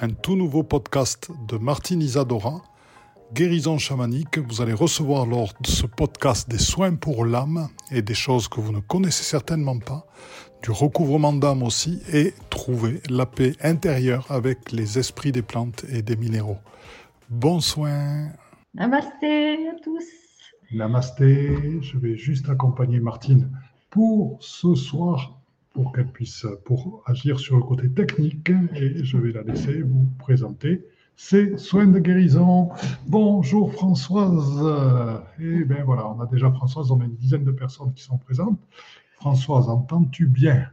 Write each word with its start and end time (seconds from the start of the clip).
un 0.00 0.10
tout 0.10 0.36
nouveau 0.36 0.62
podcast 0.62 1.30
de 1.48 1.58
Martine 1.58 2.00
Isadora, 2.00 2.62
Guérison 3.32 3.78
chamanique. 3.78 4.38
Vous 4.38 4.62
allez 4.62 4.72
recevoir 4.72 5.26
lors 5.26 5.52
de 5.60 5.66
ce 5.66 5.86
podcast 5.86 6.48
des 6.48 6.58
soins 6.58 6.94
pour 6.94 7.24
l'âme 7.24 7.68
et 7.90 8.00
des 8.00 8.14
choses 8.14 8.46
que 8.46 8.60
vous 8.60 8.72
ne 8.72 8.78
connaissez 8.78 9.24
certainement 9.24 9.78
pas, 9.78 10.06
du 10.62 10.70
recouvrement 10.70 11.32
d'âme 11.32 11.64
aussi, 11.64 12.00
et 12.12 12.32
trouver 12.48 13.00
la 13.10 13.26
paix 13.26 13.54
intérieure 13.60 14.26
avec 14.30 14.70
les 14.70 14.98
esprits 15.00 15.32
des 15.32 15.42
plantes 15.42 15.84
et 15.88 16.02
des 16.02 16.16
minéraux. 16.16 16.58
Bon 17.28 17.58
soin. 17.60 18.28
Namasté 18.74 19.68
à 19.68 19.74
tous. 19.82 20.04
Namasté. 20.70 21.80
Je 21.80 21.98
vais 21.98 22.16
juste 22.16 22.48
accompagner 22.48 23.00
Martine 23.00 23.50
pour 23.90 24.38
ce 24.40 24.74
soir 24.76 25.37
pour 25.78 25.92
qu'elle 25.92 26.10
puisse 26.10 26.44
pour 26.64 27.04
agir 27.06 27.38
sur 27.38 27.56
le 27.56 27.62
côté 27.62 27.88
technique 27.88 28.50
et 28.74 29.04
je 29.04 29.16
vais 29.16 29.30
la 29.30 29.42
laisser 29.42 29.82
vous 29.82 30.08
présenter 30.18 30.84
ses 31.14 31.56
soins 31.56 31.86
de 31.86 32.00
guérison. 32.00 32.70
Bonjour 33.06 33.72
Françoise. 33.72 34.60
Et 35.38 35.62
bien 35.62 35.84
voilà, 35.84 36.08
on 36.08 36.20
a 36.20 36.26
déjà 36.26 36.50
Françoise, 36.50 36.90
on 36.90 37.00
a 37.00 37.04
une 37.04 37.14
dizaine 37.14 37.44
de 37.44 37.52
personnes 37.52 37.94
qui 37.94 38.02
sont 38.02 38.18
présentes. 38.18 38.58
Françoise, 39.20 39.68
entends-tu 39.68 40.26
bien? 40.26 40.68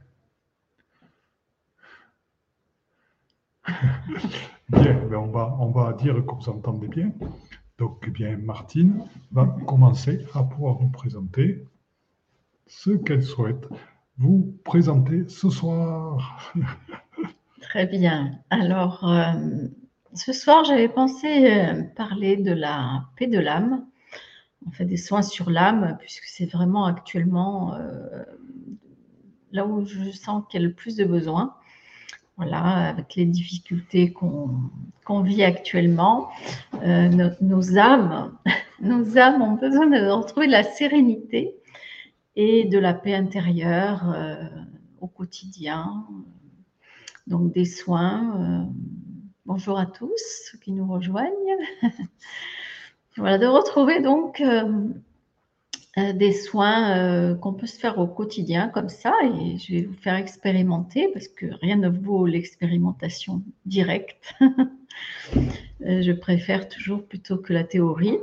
Bien, 4.70 5.06
ben 5.08 5.18
on, 5.18 5.28
va, 5.28 5.56
on 5.60 5.70
va 5.70 5.94
dire 5.94 6.16
que 6.16 6.34
vous 6.34 6.50
entendez 6.50 6.88
bien. 6.88 7.12
Donc, 7.78 8.04
eh 8.08 8.10
bien, 8.10 8.36
Martine 8.38 9.04
va 9.32 9.46
commencer 9.68 10.26
à 10.34 10.42
pouvoir 10.42 10.82
nous 10.82 10.90
présenter 10.90 11.64
ce 12.66 12.90
qu'elle 12.90 13.22
souhaite 13.22 13.68
vous 14.18 14.56
présenter 14.64 15.28
ce 15.28 15.50
soir. 15.50 16.54
Très 17.62 17.86
bien. 17.86 18.40
Alors, 18.50 19.10
euh, 19.10 19.34
ce 20.14 20.32
soir, 20.32 20.64
j'avais 20.64 20.88
pensé 20.88 21.52
euh, 21.52 21.84
parler 21.96 22.38
de 22.38 22.52
la 22.52 23.06
paix 23.18 23.28
de 23.28 23.40
l'âme. 23.40 23.86
On 24.66 24.72
fait 24.72 24.86
des 24.86 24.98
soins 24.98 25.22
sur 25.22 25.50
l'âme, 25.50 25.98
puisque 26.00 26.26
c'est 26.26 26.46
vraiment 26.46 26.86
actuellement 26.86 27.74
euh, 27.76 28.24
là 29.52 29.66
où 29.66 29.86
je 29.86 30.12
sens 30.12 30.44
qu'il 30.50 30.62
y 30.62 30.64
a 30.64 30.68
le 30.68 30.74
plus 30.74 30.96
de 30.96 31.06
besoins. 31.06 31.56
Voilà, 32.38 32.90
avec 32.90 33.16
les 33.16 33.26
difficultés 33.26 34.12
qu'on 34.12 35.22
vit 35.22 35.44
actuellement, 35.44 36.30
nos, 36.84 37.78
âmes, 37.78 38.38
nos 38.82 39.18
âmes 39.18 39.42
ont 39.42 39.56
besoin 39.56 39.88
de 39.88 40.10
retrouver 40.10 40.48
la 40.48 40.64
sérénité 40.64 41.56
et 42.36 42.66
de 42.66 42.78
la 42.78 42.94
paix 42.94 43.14
intérieure 43.14 44.12
euh, 44.14 44.44
au 45.00 45.08
quotidien. 45.08 46.06
Donc 47.28 47.54
des 47.54 47.66
soins. 47.66 48.42
Euh, 48.42 48.72
bonjour 49.46 49.80
à 49.80 49.86
tous 49.86 50.14
ceux 50.18 50.58
qui 50.58 50.72
nous 50.72 50.92
rejoignent. 50.92 51.58
voilà, 53.18 53.38
de 53.38 53.46
retrouver 53.46 54.02
donc 54.02 54.42
euh, 54.42 56.14
des 56.14 56.34
soins 56.34 57.36
qu'on 57.38 57.54
peut 57.54 57.68
se 57.68 57.80
faire 57.80 58.00
au 58.00 58.08
quotidien 58.08 58.68
comme 58.68 58.90
ça 58.90 59.14
et 59.24 59.58
je 59.58 59.74
vais 59.74 59.82
vous 59.84 59.96
faire 59.96 60.16
expérimenter 60.16 61.10
parce 61.14 61.30
que 61.30 61.46
rien 61.62 61.78
ne 61.78 61.88
vaut 61.88 62.26
l'expérimentation 62.26 63.42
directe. 63.66 64.36
je 65.80 66.12
préfère 66.12 66.68
toujours 66.68 67.06
plutôt 67.06 67.38
que 67.38 67.54
la 67.54 67.64
théorie. 67.64 68.18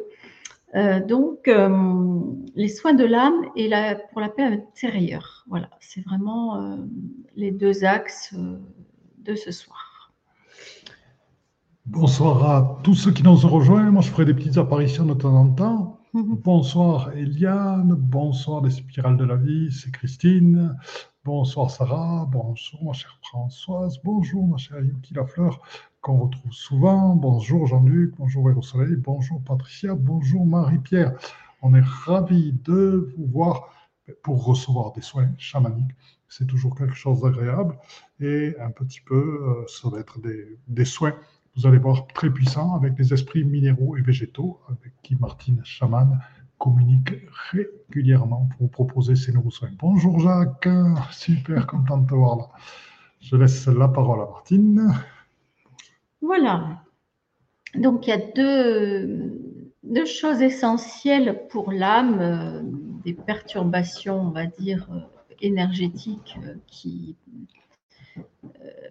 Euh, 0.74 1.00
donc, 1.00 1.48
euh, 1.48 2.20
les 2.54 2.68
soins 2.68 2.94
de 2.94 3.04
l'âme 3.04 3.44
et 3.56 3.68
la, 3.68 3.94
pour 3.94 4.20
la 4.20 4.28
paix 4.28 4.44
intérieure. 4.44 5.44
Voilà, 5.48 5.68
c'est 5.80 6.02
vraiment 6.02 6.56
euh, 6.56 6.76
les 7.36 7.50
deux 7.50 7.84
axes 7.84 8.34
de 9.18 9.34
ce 9.34 9.50
soir. 9.50 10.12
Bonsoir 11.84 12.50
à 12.50 12.80
tous 12.84 12.94
ceux 12.94 13.12
qui 13.12 13.22
nous 13.22 13.44
ont 13.44 13.48
rejoints. 13.48 13.90
Moi, 13.90 14.02
je 14.02 14.10
ferai 14.10 14.24
des 14.24 14.34
petites 14.34 14.56
apparitions 14.56 15.04
de 15.04 15.14
temps 15.14 15.34
en 15.34 15.48
temps. 15.50 15.98
Bonsoir 16.14 17.10
Eliane, 17.16 17.94
bonsoir 17.94 18.62
les 18.62 18.70
spirales 18.70 19.16
de 19.16 19.24
la 19.24 19.36
vie, 19.36 19.72
c'est 19.72 19.90
Christine. 19.90 20.76
Bonsoir 21.24 21.70
Sarah, 21.70 22.28
bonjour 22.30 22.84
ma 22.84 22.92
chère 22.92 23.18
Françoise, 23.22 23.98
bonjour 24.04 24.46
ma 24.46 24.58
chère 24.58 24.80
Yuki 24.80 25.14
Lafleur 25.14 25.62
qu'on 26.02 26.18
retrouve 26.18 26.52
souvent. 26.52 27.14
Bonjour 27.14 27.68
Jean-Luc, 27.68 28.14
bonjour 28.18 28.48
Véro 28.48 28.60
Soleil, 28.60 28.96
bonjour 28.96 29.40
Patricia, 29.40 29.94
bonjour 29.94 30.44
Marie-Pierre. 30.44 31.12
On 31.62 31.74
est 31.74 31.84
ravis 31.84 32.52
de 32.64 33.14
vous 33.16 33.26
voir 33.26 33.70
pour 34.24 34.44
recevoir 34.44 34.92
des 34.92 35.00
soins 35.00 35.30
chamaniques. 35.38 35.92
C'est 36.28 36.46
toujours 36.48 36.76
quelque 36.76 36.96
chose 36.96 37.20
d'agréable 37.20 37.78
et 38.18 38.56
un 38.60 38.72
petit 38.72 39.00
peu, 39.00 39.14
euh, 39.14 39.64
ça 39.68 39.88
va 39.90 40.00
être 40.00 40.18
des, 40.66 40.84
soins, 40.84 41.14
vous 41.54 41.68
allez 41.68 41.78
voir, 41.78 42.08
très 42.08 42.30
puissants 42.30 42.74
avec 42.74 42.94
des 42.94 43.12
esprits 43.14 43.44
minéraux 43.44 43.96
et 43.96 44.02
végétaux 44.02 44.60
avec 44.68 44.92
qui 45.04 45.14
Martine 45.14 45.60
Chaman 45.62 46.18
communique 46.58 47.12
régulièrement 47.52 48.48
pour 48.50 48.66
vous 48.66 48.68
proposer 48.68 49.14
ces 49.14 49.32
nouveaux 49.32 49.52
soins. 49.52 49.70
Bonjour 49.78 50.18
Jacques, 50.18 50.68
super 51.12 51.68
content 51.68 51.98
de 51.98 52.08
te 52.08 52.14
voir 52.14 52.36
là. 52.38 52.50
Je 53.20 53.36
laisse 53.36 53.68
la 53.68 53.86
parole 53.86 54.20
à 54.20 54.26
Martine. 54.26 54.92
Voilà. 56.22 56.84
Donc 57.74 58.06
il 58.06 58.10
y 58.10 58.12
a 58.12 58.18
deux, 59.82 60.06
choses 60.06 60.40
essentielles 60.40 61.46
pour 61.48 61.72
l'âme, 61.72 62.18
euh, 62.20 62.60
des 63.04 63.12
perturbations, 63.12 64.20
on 64.20 64.30
va 64.30 64.46
dire, 64.46 64.88
euh, 64.92 65.00
énergétiques 65.40 66.38
euh, 66.44 66.54
qui 66.68 67.16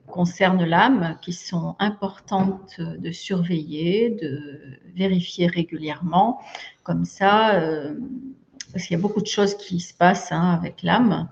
concernent 0.07 0.65
l'âme, 0.65 1.17
qui 1.21 1.31
sont 1.31 1.75
importantes 1.79 2.81
de 2.81 3.11
surveiller, 3.11 4.09
de 4.09 4.79
vérifier 4.93 5.47
régulièrement. 5.47 6.41
Comme 6.83 7.05
ça, 7.05 7.61
parce 8.73 8.85
qu'il 8.85 8.97
y 8.97 8.99
a 8.99 9.01
beaucoup 9.01 9.21
de 9.21 9.27
choses 9.27 9.55
qui 9.55 9.79
se 9.79 9.93
passent 9.93 10.31
hein, 10.31 10.51
avec 10.51 10.83
l'âme 10.83 11.29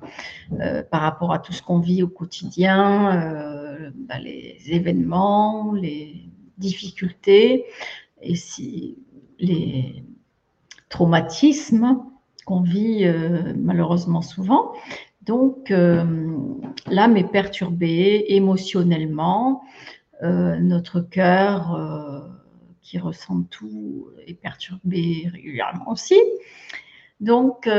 par 0.91 1.01
rapport 1.01 1.33
à 1.33 1.39
tout 1.39 1.51
ce 1.51 1.61
qu'on 1.61 1.79
vit 1.79 2.03
au 2.03 2.07
quotidien, 2.07 3.68
bah, 3.95 4.19
les 4.19 4.57
événements, 4.67 5.73
les 5.73 6.29
difficultés 6.57 7.65
et 8.21 8.35
si 8.35 8.97
les 9.39 10.03
traumatismes 10.89 11.99
qu'on 12.45 12.61
vit 12.61 13.05
euh, 13.05 13.53
malheureusement 13.55 14.21
souvent. 14.21 14.73
Donc, 15.21 15.69
euh, 15.69 16.03
l'âme 16.87 17.15
est 17.17 17.31
perturbée 17.31 18.25
émotionnellement, 18.29 19.61
euh, 20.23 20.57
notre 20.57 21.01
cœur 21.01 22.27
qui 22.81 22.97
ressent 22.97 23.43
tout 23.43 24.07
est 24.25 24.33
perturbé 24.33 25.29
régulièrement 25.31 25.91
aussi. 25.91 26.19
Donc, 27.19 27.69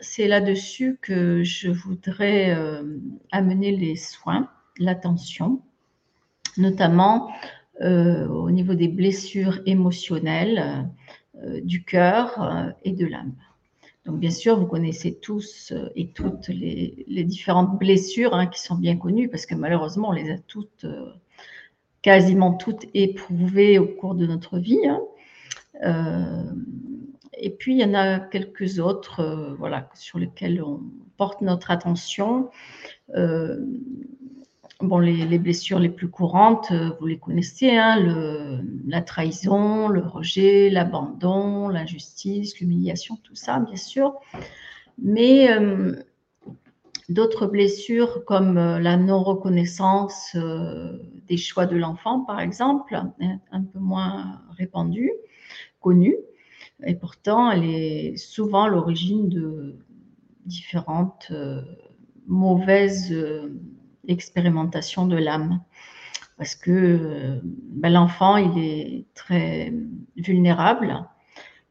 c'est 0.00 0.28
là-dessus 0.28 0.98
que 1.00 1.42
je 1.42 1.70
voudrais 1.70 2.54
amener 3.30 3.74
les 3.74 3.96
soins 3.96 4.50
l'attention, 4.78 5.60
notamment 6.56 7.30
euh, 7.82 8.28
au 8.28 8.50
niveau 8.50 8.74
des 8.74 8.88
blessures 8.88 9.60
émotionnelles 9.64 10.86
euh, 11.42 11.62
du 11.62 11.82
cœur 11.82 12.42
euh, 12.42 12.70
et 12.84 12.92
de 12.92 13.06
l'âme. 13.06 13.32
Donc 14.04 14.18
bien 14.18 14.30
sûr, 14.30 14.58
vous 14.58 14.66
connaissez 14.66 15.14
tous 15.14 15.72
et 15.96 16.08
toutes 16.08 16.48
les, 16.48 17.24
différentes 17.24 17.78
blessures 17.78 18.34
hein, 18.34 18.46
qui 18.46 18.60
sont 18.60 18.74
bien 18.74 18.96
connues 18.96 19.30
parce 19.30 19.46
que 19.46 19.54
malheureusement, 19.54 20.10
on 20.10 20.12
les 20.12 20.30
a 20.30 20.38
toutes, 20.38 20.84
quasiment 22.02 22.52
toutes 22.52 22.86
éprouvées 22.92 23.78
au 23.78 23.86
cours 23.86 24.14
de 24.14 24.26
notre 24.26 24.58
vie. 24.58 24.80
Hein. 24.86 26.44
et 27.34 27.50
puis, 27.50 27.74
il 27.74 27.80
y 27.80 27.84
en 27.84 27.94
a 27.94 28.18
quelques 28.20 28.78
autres 28.78 29.54
voilà, 29.58 29.90
sur 29.94 30.18
lesquelles 30.18 30.62
on 30.62 30.80
porte 31.16 31.42
notre 31.42 31.70
attention. 31.70 32.50
Bon, 34.82 34.98
les, 34.98 35.38
blessures 35.38 35.78
les 35.78 35.90
plus 35.90 36.08
courantes, 36.08 36.70
euh, 36.70 36.92
vous 36.98 37.06
les 37.06 37.18
connaissez, 37.18 37.76
hein, 37.76 38.62
la 38.86 39.02
trahison, 39.02 39.88
le 39.88 40.00
rejet, 40.00 40.70
l'abandon, 40.70 41.68
l'injustice, 41.68 42.58
l'humiliation, 42.58 43.18
tout 43.22 43.34
ça, 43.34 43.58
bien 43.58 43.76
sûr. 43.76 44.14
Mais 44.96 45.50
euh, 45.50 45.96
d'autres 47.10 47.46
blessures 47.46 48.24
comme 48.24 48.56
euh, 48.56 48.78
la 48.78 48.96
non-reconnaissance 48.96 50.34
des 50.34 51.36
choix 51.36 51.66
de 51.66 51.76
l'enfant, 51.76 52.20
par 52.20 52.40
exemple, 52.40 52.94
hein, 52.94 53.12
un 53.52 53.62
peu 53.62 53.78
moins 53.78 54.40
répandue, 54.56 55.12
connue, 55.80 56.16
et 56.86 56.94
pourtant 56.94 57.50
elle 57.50 57.64
est 57.64 58.16
souvent 58.16 58.66
l'origine 58.66 59.28
de 59.28 59.76
différentes 60.46 61.30
mauvaises 62.26 63.14
expérimentation 64.08 65.06
de 65.06 65.16
l'âme. 65.16 65.60
Parce 66.36 66.54
que 66.54 67.40
ben, 67.42 67.92
l'enfant, 67.92 68.36
il 68.36 68.58
est 68.58 69.04
très 69.14 69.74
vulnérable. 70.16 71.04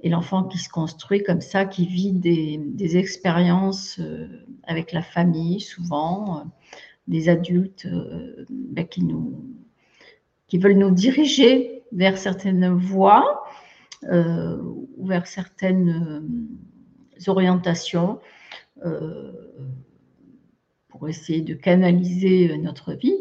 Et 0.02 0.10
l'enfant 0.10 0.44
qui 0.44 0.58
se 0.58 0.70
construit 0.70 1.24
comme 1.24 1.42
ça, 1.42 1.66
qui 1.66 1.86
vit 1.86 2.14
des, 2.14 2.98
expériences 2.98 4.00
euh, 4.00 4.28
avec 4.64 4.92
la 4.92 5.02
famille, 5.02 5.60
souvent, 5.60 6.38
euh, 6.38 6.44
des 7.08 7.28
adultes 7.28 7.88
ben, 8.50 8.88
qui 8.88 9.04
nous 9.04 9.44
qui 10.48 10.58
veulent 10.58 10.78
nous 10.78 10.92
diriger 10.92 11.84
vers 11.92 12.18
certaines 12.18 12.74
voies 12.74 13.44
ou 14.04 15.06
vers 15.06 15.28
certaines 15.28 16.28
orientations 17.28 18.20
pour 21.00 21.10
essayer 21.10 21.42
de 21.42 21.54
canaliser 21.54 22.56
notre 22.58 22.94
vie 22.94 23.16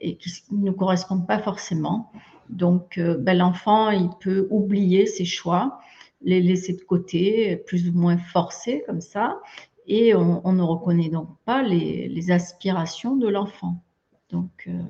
et 0.00 0.16
qui 0.16 0.30
ne 0.52 0.66
nous 0.66 0.72
correspondent 0.72 1.26
pas 1.26 1.40
forcément. 1.40 2.12
Donc, 2.48 2.98
ben, 2.98 3.36
l'enfant, 3.36 3.90
il 3.90 4.08
peut 4.20 4.46
oublier 4.50 5.06
ses 5.06 5.24
choix, 5.24 5.80
les 6.22 6.40
laisser 6.40 6.72
de 6.72 6.82
côté, 6.82 7.56
plus 7.66 7.88
ou 7.88 7.92
moins 7.92 8.16
forcer 8.16 8.84
comme 8.86 9.00
ça, 9.00 9.40
et 9.88 10.14
on, 10.14 10.52
ne 10.52 10.62
reconnaît 10.62 11.08
donc 11.08 11.28
pas 11.44 11.62
les, 11.62 12.30
aspirations 12.30 13.16
de 13.16 13.26
l'enfant. 13.26 13.82
Donc, 14.30 14.68
euh, 14.68 14.82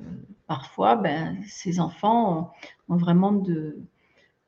parfois, 0.45 0.95
ben, 0.95 1.37
ces 1.47 1.79
enfants 1.79 2.51
ont, 2.89 2.97
vraiment 2.97 3.31
de, 3.31 3.77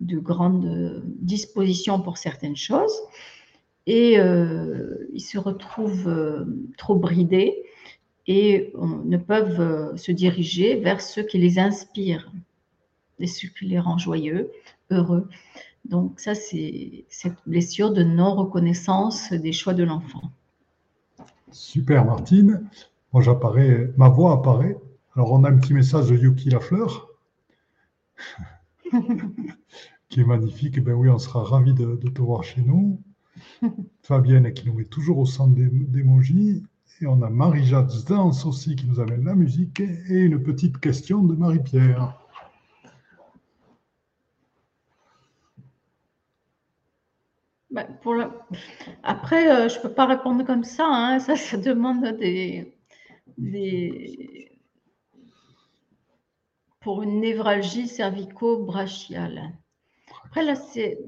grandes 0.02 1.04
dispositions 1.20 2.02
pour 2.02 2.18
certaines 2.18 2.58
choses 2.58 2.94
et 3.86 4.20
euh, 4.20 5.08
ils 5.14 5.22
se 5.22 5.38
retrouvent 5.38 6.08
euh, 6.08 6.46
trop 6.78 6.96
bridés 6.96 7.64
et 8.28 8.74
ne 8.76 9.18
peuvent 9.18 9.96
se 9.98 10.12
diriger 10.12 10.76
vers 10.76 11.02
ce 11.02 11.22
qui 11.22 11.38
les 11.38 11.60
inspire 11.60 12.32
et 13.20 13.28
ce 13.28 13.48
qui 13.48 13.66
les 13.66 13.80
rend 13.80 13.98
joyeux, 13.98 14.52
heureux. 14.90 15.28
Donc 15.86 16.20
ça, 16.20 16.36
c'est 16.36 17.06
cette 17.10 17.38
blessure 17.46 17.92
de 17.92 18.04
non-reconnaissance 18.04 19.34
des 19.34 19.52
choix 19.52 19.74
de 19.74 19.84
l'enfant. 19.84 20.32
Super 21.52 22.06
Martine. 22.06 22.68
Moi 23.14 23.22
j'apparais, 23.22 23.92
ma 23.98 24.10
voix 24.10 24.34
apparaît. 24.34 24.78
Alors 25.16 25.34
on 25.34 25.44
a 25.44 25.50
un 25.50 25.58
petit 25.58 25.74
message 25.74 26.10
de 26.10 26.16
Yuki 26.16 26.50
Lafleur 26.50 27.10
qui 30.10 30.22
est 30.22 30.26
magnifique. 30.26 30.82
ben 30.82 30.94
oui, 30.94 31.10
on 31.10 31.20
sera 31.20 31.44
ravis 31.44 31.74
de, 31.74 31.96
te 31.96 32.22
voir 32.22 32.44
chez 32.44 32.62
nous. 32.62 33.02
Fabienne 34.04 34.54
qui 34.54 34.68
nous 34.68 34.74
met 34.74 34.86
toujours 34.86 35.18
au 35.18 35.26
centre 35.26 35.54
d'émojis. 35.56 36.64
Et 37.02 37.08
on 37.08 37.24
a 37.24 37.30
Marie-Jade 37.32 37.92
Danse 38.08 38.46
aussi 38.46 38.76
qui 38.76 38.86
nous 38.86 39.00
amène 39.00 39.26
la 39.26 39.34
musique 39.34 39.80
et 39.80 40.20
une 40.20 40.42
petite 40.42 40.80
question 40.80 41.24
de 41.24 41.34
Marie-Pierre. 41.34 42.16
Bah, 47.72 47.88
Après, 49.02 49.50
euh, 49.50 49.68
je 49.68 49.78
ne 49.78 49.82
peux 49.82 49.94
pas 49.94 50.06
répondre 50.06 50.46
comme 50.46 50.64
ça. 50.64 50.86
Hein. 50.86 51.20
Ça, 51.20 51.36
ça 51.36 51.58
demande 51.58 52.04
des... 52.20 52.72
pour 56.82 57.02
une 57.02 57.20
névralgie 57.20 57.88
cervico-brachiale. 57.88 59.54
Après, 60.26 60.44
là, 60.44 60.54
c'est, 60.54 61.00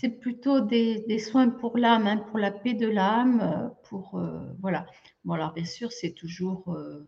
c'est 0.00 0.08
plutôt 0.08 0.60
des, 0.60 1.18
soins 1.18 1.48
pour 1.48 1.78
l'âme, 1.78 2.06
hein, 2.06 2.16
pour 2.16 2.38
la 2.38 2.50
paix 2.50 2.74
de 2.74 2.88
l'âme, 2.88 3.72
pour... 3.88 4.18
Euh, 4.18 4.40
voilà. 4.60 4.86
Bon, 5.24 5.34
alors, 5.34 5.52
bien 5.52 5.64
sûr, 5.64 5.92
c'est 5.92 6.12
toujours 6.12 6.72
euh, 6.72 7.06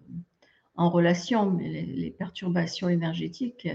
en 0.77 0.91
relation, 0.91 1.51
mais 1.51 1.69
les, 1.69 2.11
perturbations 2.11 2.89
énergétiques, 2.89 3.69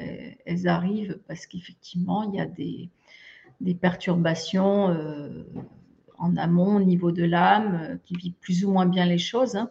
elles 0.45 0.67
arrivent 0.67 1.19
parce 1.27 1.45
qu'effectivement, 1.45 2.23
il 2.23 2.35
y 2.35 2.41
a 2.41 2.45
des 2.45 3.75
perturbations 3.75 4.89
euh, 4.89 5.43
en 6.17 6.35
amont 6.35 6.75
au 6.75 6.83
niveau 6.83 7.11
de 7.11 7.23
l'âme 7.23 7.79
euh, 7.81 7.97
qui 8.03 8.15
vit 8.15 8.31
plus 8.31 8.65
ou 8.65 8.71
moins 8.71 8.85
bien 8.85 9.05
les 9.05 9.17
choses. 9.17 9.55
Hein. 9.55 9.69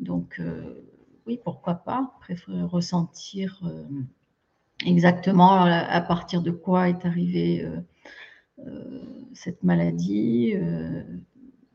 Donc, 0.00 0.36
euh, 0.40 0.84
oui, 1.26 1.38
pourquoi 1.42 1.74
pas 1.74 2.12
préférer 2.20 2.62
ressentir 2.62 3.60
exactement 4.86 5.60
à 5.60 6.00
partir 6.00 6.40
de 6.40 6.50
quoi 6.50 6.88
est 6.88 7.04
arrivée 7.04 7.68
cette 9.34 9.62
maladie, 9.62 10.54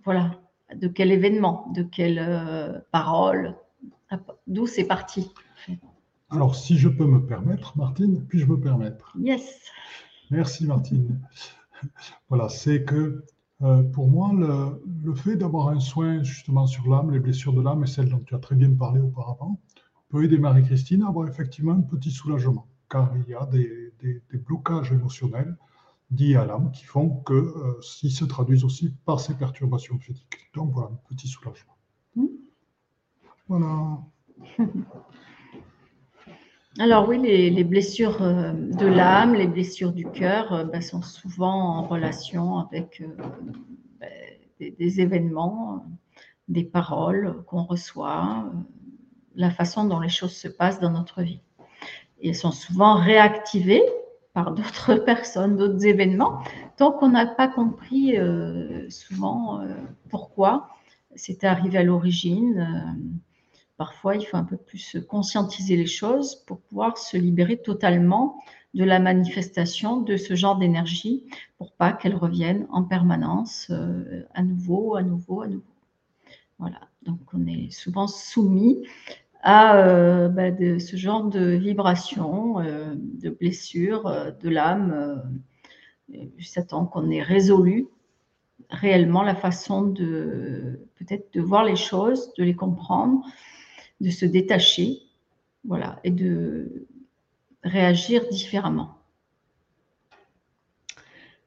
voilà, 0.03 0.39
de 0.75 0.87
quel 0.87 1.11
événement, 1.11 1.71
de 1.73 1.83
quelle 1.83 2.83
parole, 2.91 3.55
d'où 4.47 4.67
c'est 4.67 4.85
parti. 4.85 5.31
Alors, 6.29 6.55
si 6.55 6.77
je 6.77 6.89
peux 6.89 7.05
me 7.05 7.25
permettre, 7.25 7.77
Martine, 7.77 8.25
puis-je 8.27 8.47
me 8.47 8.59
permettre? 8.59 9.15
Yes. 9.19 9.61
Merci 10.31 10.65
Martine. 10.65 11.19
Voilà, 12.29 12.47
c'est 12.47 12.85
que 12.85 13.25
euh, 13.61 13.83
pour 13.83 14.07
moi, 14.09 14.31
le, 14.33 15.15
fait 15.15 15.35
d'avoir 15.35 15.69
un 15.69 15.79
soin 15.79 16.23
justement 16.23 16.65
sur 16.65 16.89
l'âme, 16.89 17.11
les 17.11 17.19
blessures 17.19 17.53
de 17.53 17.61
l'âme 17.61 17.83
et 17.83 17.87
celles 17.87 18.09
dont 18.09 18.19
tu 18.25 18.35
as 18.35 18.39
très 18.39 18.55
bien 18.55 18.73
parlé 18.73 18.99
auparavant, 18.99 19.59
peut 20.09 20.23
aider 20.23 20.37
Marie-Christine 20.37 21.03
à 21.03 21.07
avoir 21.07 21.27
effectivement 21.27 21.73
un 21.73 21.81
petit 21.81 22.11
soulagement, 22.11 22.67
car 22.89 23.13
il 23.15 23.31
y 23.31 23.35
a 23.35 23.45
des, 23.45 23.91
blocages 24.37 24.91
émotionnels 24.91 25.55
liés 26.17 26.35
à 26.35 26.45
l'âme 26.45 26.71
qui 26.71 26.85
font 26.85 27.09
que 27.21 27.33
euh, 27.33 27.81
se 27.81 28.25
traduisent 28.25 28.63
aussi 28.63 28.93
par 29.05 29.19
ces 29.19 29.35
perturbations 29.35 29.97
physiques. 29.99 30.49
Donc 30.53 30.71
voilà, 30.71 30.89
un 30.89 30.99
petit 31.15 31.27
soulagement. 31.27 31.75
Mmh. 32.15 32.25
Voilà. 33.47 33.99
Alors 36.79 37.07
oui, 37.07 37.19
les, 37.19 37.63
blessures 37.63 38.23
euh, 38.23 38.51
de 38.51 38.87
l'âme, 38.87 39.35
les 39.35 39.45
blessures 39.45 39.91
du 39.91 40.05
cœur 40.05 40.51
euh, 40.53 40.63
ben, 40.63 40.81
sont 40.81 41.03
souvent 41.03 41.77
en 41.77 41.83
relation 41.83 42.57
avec 42.57 43.01
euh, 43.01 43.15
ben, 43.99 44.73
des, 44.79 44.99
événements, 44.99 45.85
des 46.47 46.63
paroles 46.63 47.43
qu'on 47.45 47.63
reçoit, 47.63 48.51
la 49.35 49.51
façon 49.51 49.85
dont 49.85 49.99
les 49.99 50.09
choses 50.09 50.35
se 50.35 50.47
passent 50.47 50.79
dans 50.79 50.89
notre 50.89 51.21
vie. 51.21 51.41
Et 52.21 52.29
elles 52.29 52.35
sont 52.35 52.51
souvent 52.51 52.95
réactivées 52.95 53.83
par 54.33 54.51
d'autres 54.53 54.95
personnes, 55.05 55.57
d'autres 55.57 55.85
événements, 55.85 56.43
tant 56.77 56.91
qu'on 56.91 57.09
n'a 57.09 57.27
pas 57.27 57.47
compris 57.47 58.15
souvent 58.89 59.61
pourquoi 60.09 60.69
c'était 61.15 61.47
arrivé 61.47 61.77
à 61.77 61.83
l'origine 61.83 62.97
Parfois, 63.77 64.15
il 64.15 64.25
faut 64.25 64.37
un 64.37 64.43
peu 64.43 64.57
plus 64.57 64.97
conscientiser 65.09 65.75
les 65.75 65.87
choses 65.87 66.35
pour 66.45 66.61
pouvoir 66.61 66.97
se 66.97 67.17
libérer 67.17 67.57
totalement 67.57 68.41
de 68.73 68.83
la 68.83 68.99
manifestation 68.99 70.01
de 70.01 70.15
ce 70.15 70.35
genre 70.35 70.57
d'énergie 70.57 71.25
pour 71.57 71.73
pas 71.73 71.91
qu'elle 71.91 72.15
revienne 72.15 72.67
en 72.71 72.83
permanence 72.83 73.67
euh, 73.71 74.25
à 74.33 74.43
nouveau, 74.43 74.95
à 74.95 75.03
nouveau, 75.03 75.41
à 75.41 75.47
nouveau. 75.47 75.63
Voilà, 76.59 76.81
donc 77.03 77.19
on 77.33 77.45
est 77.47 77.71
souvent 77.71 78.07
soumis 78.07 78.85
à 79.43 79.77
euh, 79.77 80.29
bah, 80.29 80.49
de, 80.49 80.79
ce 80.79 80.95
genre 80.95 81.25
de 81.25 81.51
vibrations, 81.51 82.59
euh, 82.59 82.95
de 82.95 83.29
blessures 83.29 84.33
de 84.41 84.49
l'âme, 84.49 85.21
temps 86.67 86.85
qu'on 86.85 87.11
ait 87.11 87.21
résolu 87.21 87.87
réellement 88.69 89.23
la 89.23 89.35
façon 89.35 89.83
de 89.83 90.87
peut-être 90.95 91.33
de 91.33 91.41
voir 91.41 91.63
les 91.63 91.75
choses, 91.75 92.33
de 92.37 92.43
les 92.43 92.55
comprendre 92.55 93.23
de 94.03 94.09
se 94.09 94.25
détacher, 94.25 94.99
voilà, 95.63 95.99
et 96.03 96.11
de 96.11 96.87
réagir 97.63 98.27
différemment. 98.29 98.97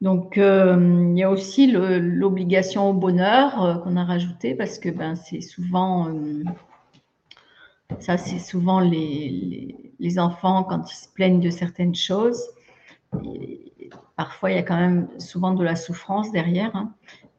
Donc, 0.00 0.38
euh, 0.38 1.10
il 1.12 1.18
y 1.18 1.22
a 1.22 1.30
aussi 1.30 1.66
l'obligation 1.70 2.90
au 2.90 2.92
bonheur 2.92 3.62
euh, 3.62 3.74
qu'on 3.76 3.96
a 3.96 4.04
rajouté 4.04 4.54
parce 4.54 4.78
que 4.78 4.88
ben, 4.90 5.16
c'est 5.16 5.40
souvent, 5.40 6.08
euh, 6.08 6.44
ça 8.00 8.16
c'est 8.16 8.38
souvent 8.38 8.80
les, 8.80 9.74
enfants 10.18 10.64
quand 10.64 10.90
ils 10.90 10.94
se 10.94 11.08
plaignent 11.08 11.40
de 11.40 11.50
certaines 11.50 11.94
choses. 11.94 12.42
parfois, 14.16 14.50
il 14.50 14.56
y 14.56 14.58
a 14.58 14.62
quand 14.62 14.76
même 14.76 15.08
souvent 15.18 15.52
de 15.52 15.64
la 15.64 15.76
souffrance 15.76 16.30
derrière. 16.32 16.74
Hein, 16.76 16.94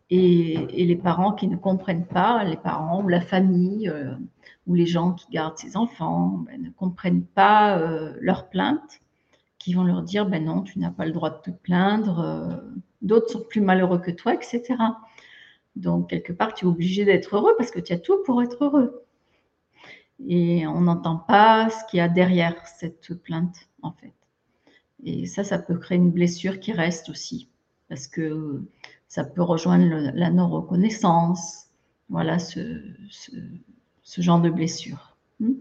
et, 0.09 0.85
les 0.85 0.95
parents 0.95 1.33
qui 1.33 1.47
ne 1.47 1.55
comprennent 1.55 2.05
pas, 2.05 2.43
les 2.43 2.57
parents 2.57 3.03
ou 3.03 3.07
la 3.07 3.21
famille, 3.21 3.91
où 4.67 4.75
les 4.75 4.85
gens 4.85 5.13
qui 5.13 5.27
gardent 5.31 5.57
ces 5.57 5.77
enfants 5.77 6.43
ben, 6.45 6.61
ne 6.61 6.69
comprennent 6.69 7.23
pas 7.23 7.79
euh, 7.79 8.13
leurs 8.19 8.49
plaintes, 8.49 9.01
qui 9.57 9.73
vont 9.73 9.83
leur 9.83 10.03
dire 10.03 10.25
ben 10.27 10.43
non, 10.45 10.61
tu 10.61 10.77
n'as 10.79 10.91
pas 10.91 11.05
le 11.05 11.11
droit 11.11 11.29
de 11.29 11.41
te 11.41 11.49
plaindre, 11.49 12.19
euh, 12.19 12.55
d'autres 13.01 13.29
sont 13.29 13.43
plus 13.49 13.61
malheureux 13.61 13.99
que 13.99 14.11
toi, 14.11 14.33
etc. 14.33 14.75
Donc, 15.75 16.09
quelque 16.09 16.33
part, 16.33 16.53
tu 16.53 16.65
es 16.65 16.67
obligé 16.67 17.05
d'être 17.05 17.35
heureux 17.35 17.53
parce 17.57 17.71
que 17.71 17.79
tu 17.79 17.93
as 17.93 17.99
tout 17.99 18.21
pour 18.25 18.41
être 18.41 18.63
heureux. 18.63 19.06
Et 20.25 20.65
on 20.67 20.81
n'entend 20.81 21.17
pas 21.17 21.69
ce 21.69 21.85
qu'il 21.89 21.97
y 21.97 22.01
a 22.01 22.09
derrière 22.09 22.55
cette 22.65 23.13
plainte, 23.13 23.69
en 23.81 23.91
fait. 23.91 24.13
Et 25.03 25.25
ça, 25.25 25.43
ça 25.43 25.59
peut 25.59 25.77
créer 25.77 25.97
une 25.97 26.11
blessure 26.11 26.59
qui 26.59 26.71
reste 26.71 27.09
aussi, 27.09 27.49
parce 27.87 28.07
que 28.07 28.63
ça 29.07 29.23
peut 29.23 29.43
rejoindre 29.43 30.11
la 30.13 30.29
non-reconnaissance, 30.31 31.67
voilà, 32.09 32.39
ce, 32.39 32.81
genre 34.17 34.41
de 34.41 34.49
blessure. 34.49 35.15
Hmm? 35.39 35.53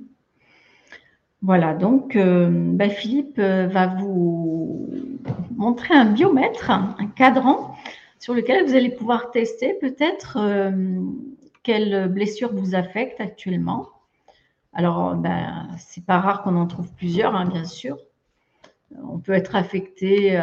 Voilà, 1.42 1.74
donc 1.74 2.16
euh, 2.16 2.48
ben, 2.50 2.90
Philippe 2.90 3.38
euh, 3.38 3.66
va 3.66 3.86
vous 3.86 4.88
montrer 5.54 5.94
un 5.94 6.06
biomètre, 6.06 6.70
un 6.70 7.06
cadran 7.14 7.76
sur 8.18 8.32
lequel 8.34 8.64
vous 8.64 8.74
allez 8.74 8.90
pouvoir 8.90 9.30
tester 9.30 9.74
peut-être 9.74 10.38
euh, 10.40 10.70
quelle 11.62 12.08
blessure 12.08 12.54
vous 12.54 12.74
affecte 12.74 13.20
actuellement 13.20 13.86
Alors, 14.76 15.14
ben, 15.14 15.68
c'est 15.78 16.04
pas 16.04 16.20
rare 16.20 16.42
qu'on 16.42 16.56
en 16.56 16.66
trouve 16.66 16.92
plusieurs, 16.92 17.34
hein, 17.34 17.46
bien 17.46 17.64
sûr. 17.64 17.96
On 19.02 19.18
peut 19.18 19.32
être 19.32 19.56
affecté 19.56 20.38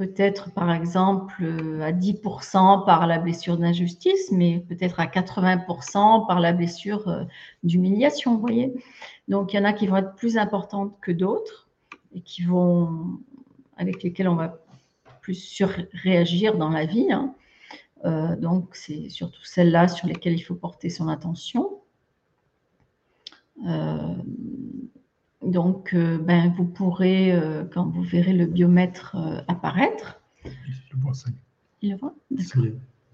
peut-être 0.00 0.50
par 0.52 0.72
exemple 0.72 1.44
à 1.82 1.92
10% 1.92 2.86
par 2.86 3.06
la 3.06 3.18
blessure 3.18 3.58
d'injustice, 3.58 4.32
mais 4.32 4.64
peut-être 4.66 4.98
à 4.98 5.06
80% 5.06 6.26
par 6.26 6.40
la 6.40 6.54
blessure 6.54 7.06
euh, 7.08 7.24
d'humiliation, 7.64 8.34
vous 8.34 8.40
voyez. 8.40 8.72
Donc 9.28 9.52
il 9.52 9.56
y 9.56 9.58
en 9.58 9.64
a 9.64 9.74
qui 9.74 9.86
vont 9.86 9.96
être 9.96 10.14
plus 10.14 10.38
importantes 10.38 10.96
que 11.02 11.12
d'autres 11.12 11.68
et 12.14 12.22
qui 12.22 12.44
vont, 12.44 13.20
avec 13.76 14.02
lesquelles 14.02 14.28
on 14.28 14.36
va 14.36 14.58
plus 15.20 15.34
surréagir 15.34 16.56
dans 16.56 16.70
la 16.70 16.86
vie. 16.86 17.12
Hein. 17.12 17.34
Euh, 18.06 18.36
donc 18.36 18.74
c'est 18.76 19.10
surtout 19.10 19.44
celles-là 19.44 19.88
sur 19.88 20.08
lesquelles 20.08 20.32
il 20.32 20.42
faut 20.42 20.54
porter 20.54 20.88
son 20.88 21.08
attention. 21.08 21.79
Euh, 23.66 24.14
donc, 25.42 25.94
euh, 25.94 26.18
ben, 26.18 26.52
vous 26.56 26.64
pourrez, 26.64 27.32
euh, 27.32 27.64
quand 27.64 27.86
vous 27.86 28.02
verrez 28.02 28.32
le 28.32 28.46
biomètre 28.46 29.16
apparaître. 29.48 30.20
Il 30.44 30.50
le 30.92 31.00
voit, 31.00 31.14
ça 31.14 31.30
Il 31.82 31.90
le 31.90 31.96
voit? 31.96 32.14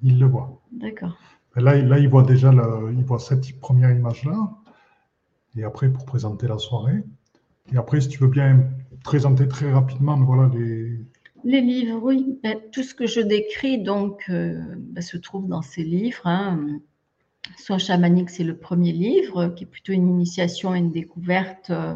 Il 0.02 0.18
le 0.18 0.26
voit. 0.26 0.60
D'accord. 0.72 1.16
Là, 1.54 1.76
là, 1.76 1.98
il 1.98 2.08
voit 2.08 2.22
déjà 2.22 2.52
il 2.92 3.04
voit 3.04 3.18
cette 3.18 3.58
première 3.60 3.90
image-là. 3.90 4.50
Et 5.56 5.64
après, 5.64 5.88
pour 5.88 6.04
présenter 6.04 6.46
la 6.46 6.58
soirée. 6.58 7.02
Et 7.72 7.78
après, 7.78 8.00
si 8.00 8.08
tu 8.08 8.18
veux 8.18 8.28
bien 8.28 8.68
présenter 9.04 9.48
très 9.48 9.72
rapidement 9.72 10.18
voilà, 10.20 10.50
les... 10.54 11.00
Les 11.44 11.60
livres, 11.60 12.00
oui. 12.02 12.38
Ben, 12.42 12.58
tout 12.72 12.82
ce 12.82 12.94
que 12.94 13.06
je 13.06 13.20
décris 13.20 13.82
donc, 13.82 14.24
ben, 14.28 15.00
se 15.00 15.16
trouve 15.16 15.48
dans 15.48 15.62
ces 15.62 15.82
livres. 15.82 16.26
Hein. 16.26 16.80
Soin 17.56 17.78
chamanique, 17.78 18.30
c'est 18.30 18.44
le 18.44 18.56
premier 18.56 18.92
livre 18.92 19.48
qui 19.48 19.64
est 19.64 19.66
plutôt 19.66 19.92
une 19.92 20.08
initiation 20.08 20.74
et 20.74 20.78
une 20.78 20.90
découverte 20.90 21.70
euh, 21.70 21.94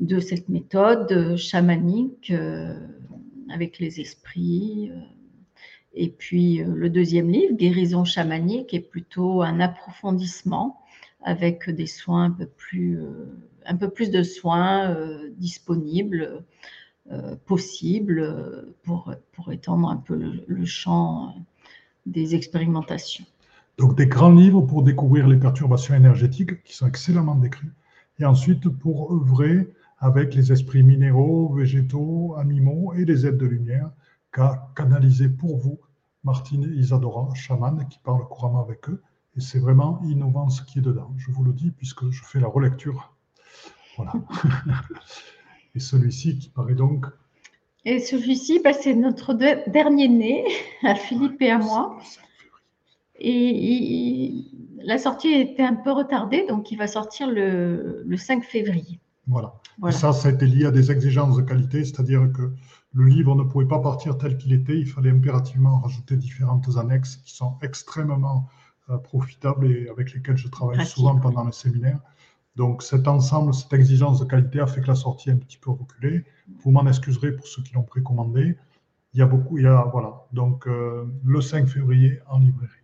de 0.00 0.20
cette 0.20 0.48
méthode 0.48 1.10
euh, 1.12 1.36
chamanique 1.36 2.30
euh, 2.30 2.78
avec 3.50 3.78
les 3.78 4.00
esprits. 4.00 4.90
Et 5.92 6.08
puis 6.10 6.56
le 6.56 6.90
deuxième 6.90 7.30
livre, 7.30 7.54
Guérison 7.54 8.04
chamanique, 8.04 8.74
est 8.74 8.80
plutôt 8.80 9.42
un 9.42 9.60
approfondissement 9.60 10.80
avec 11.22 11.70
des 11.70 11.86
soins 11.86 12.24
un 12.24 12.30
peu 12.30 12.46
plus, 12.46 13.00
un 13.64 13.76
peu 13.76 13.88
plus 13.88 14.10
de 14.10 14.24
soins 14.24 14.96
disponibles, 15.36 16.44
possibles 17.46 18.74
pour, 18.82 19.14
pour 19.32 19.52
étendre 19.52 19.88
un 19.88 19.96
peu 19.96 20.16
le 20.46 20.64
champ 20.64 21.36
des 22.06 22.34
expérimentations. 22.34 23.24
Donc 23.78 23.96
des 23.96 24.06
grands 24.06 24.32
livres 24.32 24.62
pour 24.62 24.82
découvrir 24.82 25.26
les 25.26 25.36
perturbations 25.36 25.94
énergétiques 25.94 26.62
qui 26.62 26.74
sont 26.74 26.86
excellemment 26.86 27.34
décrits. 27.34 27.70
Et 28.18 28.24
ensuite 28.24 28.68
pour 28.68 29.12
œuvrer 29.12 29.68
avec 29.98 30.34
les 30.34 30.52
esprits 30.52 30.82
minéraux, 30.82 31.52
végétaux, 31.54 32.34
animaux 32.36 32.92
et 32.94 33.04
les 33.04 33.26
aides 33.26 33.38
de 33.38 33.46
lumière 33.46 33.90
qu'a 34.32 34.70
canalisé 34.76 35.28
pour 35.28 35.56
vous 35.56 35.78
Martine 36.24 36.72
Isadora, 36.76 37.34
chamane, 37.34 37.86
qui 37.88 37.98
parle 37.98 38.26
couramment 38.28 38.62
avec 38.62 38.88
eux. 38.88 39.02
Et 39.36 39.40
c'est 39.40 39.58
vraiment 39.58 40.00
innovant 40.04 40.48
ce 40.48 40.62
qui 40.62 40.78
est 40.78 40.82
dedans. 40.82 41.12
Je 41.18 41.30
vous 41.30 41.44
le 41.44 41.52
dis 41.52 41.70
puisque 41.70 42.08
je 42.10 42.22
fais 42.24 42.40
la 42.40 42.48
relecture. 42.48 43.14
Voilà. 43.96 44.12
et 45.74 45.80
celui-ci 45.80 46.38
qui 46.38 46.48
paraît 46.48 46.74
donc. 46.74 47.06
Et 47.84 47.98
celui-ci, 47.98 48.60
bah, 48.64 48.72
c'est 48.72 48.94
notre 48.94 49.34
dernier 49.34 50.08
né, 50.08 50.44
à 50.82 50.94
Philippe 50.94 51.42
et 51.42 51.50
à 51.50 51.58
moi. 51.58 51.98
Et 53.26 54.44
la 54.82 54.98
sortie 54.98 55.32
était 55.32 55.62
un 55.62 55.74
peu 55.74 55.92
retardée, 55.92 56.44
donc 56.46 56.70
il 56.70 56.76
va 56.76 56.86
sortir 56.86 57.28
le, 57.30 58.04
5 58.16 58.44
février. 58.44 59.00
Voilà. 59.26 59.54
Et 59.88 59.92
ça, 59.92 60.12
ça 60.12 60.28
a 60.28 60.32
été 60.32 60.46
lié 60.46 60.66
à 60.66 60.70
des 60.70 60.92
exigences 60.92 61.36
de 61.36 61.42
qualité, 61.42 61.84
c'est-à-dire 61.84 62.30
que 62.32 62.52
le 62.92 63.06
livre 63.06 63.34
ne 63.34 63.42
pouvait 63.42 63.66
pas 63.66 63.80
partir 63.80 64.18
tel 64.18 64.36
qu'il 64.36 64.52
était, 64.52 64.78
il 64.78 64.86
fallait 64.86 65.10
impérativement 65.10 65.80
rajouter 65.80 66.16
différentes 66.16 66.76
annexes 66.76 67.16
qui 67.16 67.34
sont 67.34 67.56
extrêmement 67.62 68.48
euh, 68.90 68.98
profitables 68.98 69.70
et 69.70 69.88
avec 69.88 70.12
lesquelles 70.12 70.36
je 70.36 70.48
travaille 70.48 70.84
souvent 70.84 71.18
pendant 71.18 71.44
les 71.46 71.52
séminaires. 71.52 72.00
Donc 72.56 72.82
cet 72.82 73.08
ensemble, 73.08 73.54
cette 73.54 73.72
exigence 73.72 74.20
de 74.20 74.26
qualité 74.26 74.60
a 74.60 74.66
fait 74.66 74.82
que 74.82 74.88
la 74.88 74.94
sortie 74.94 75.30
est 75.30 75.32
un 75.32 75.38
petit 75.38 75.58
peu 75.58 75.70
reculée. 75.70 76.24
Vous 76.62 76.70
m'en 76.70 76.86
excuserez 76.86 77.32
pour 77.32 77.46
ceux 77.46 77.62
qui 77.62 77.72
l'ont 77.72 77.82
précommandé. 77.82 78.56
Il 79.14 79.20
y 79.20 79.22
a 79.22 79.26
beaucoup, 79.26 79.56
il 79.56 79.64
y 79.64 79.66
a, 79.66 79.88
voilà. 79.90 80.26
Donc 80.32 80.68
euh, 80.68 81.04
le 81.24 81.40
5 81.40 81.66
février 81.66 82.20
en 82.28 82.38
librairie 82.38 82.83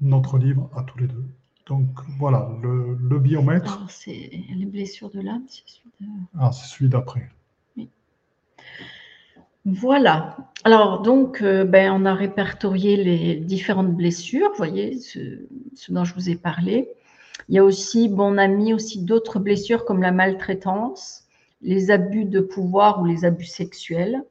notre 0.00 0.38
livre 0.38 0.70
à 0.76 0.82
tous 0.82 0.98
les 0.98 1.06
deux. 1.06 1.24
Donc 1.66 1.86
voilà, 2.18 2.50
le, 2.62 3.18
biomètre. 3.18 3.84
C'est 3.88 4.30
les 4.56 4.64
blessures 4.64 5.10
de 5.10 5.20
l'âme, 5.20 5.44
c'est 5.48 5.62
celui 5.66 6.10
Ah, 6.38 6.50
c'est 6.50 6.66
celui 6.66 6.88
d'après. 6.88 7.28
Oui. 7.76 7.90
Voilà. 9.66 10.36
Alors 10.64 11.02
donc, 11.02 11.42
euh, 11.42 11.64
ben, 11.64 11.92
on 11.92 12.06
a 12.06 12.14
répertorié 12.14 12.96
les 12.96 13.36
différentes 13.36 13.94
blessures, 13.94 14.48
vous 14.50 14.56
voyez, 14.56 14.98
ce, 14.98 15.46
ce, 15.74 15.92
dont 15.92 16.04
je 16.04 16.14
vous 16.14 16.30
ai 16.30 16.36
parlé. 16.36 16.88
Il 17.50 17.54
y 17.54 17.58
a 17.58 17.64
aussi, 17.64 18.08
bon, 18.08 18.34
on 18.34 18.38
a 18.38 18.48
mis 18.48 18.72
aussi 18.72 19.02
d'autres 19.02 19.38
blessures 19.38 19.84
comme 19.84 20.00
la 20.00 20.12
maltraitance, 20.12 21.26
les 21.60 21.90
abus 21.90 22.24
de 22.24 22.40
pouvoir 22.40 23.02
ou 23.02 23.04
les 23.04 23.26
abus 23.26 23.46
sexuels, 23.46 24.24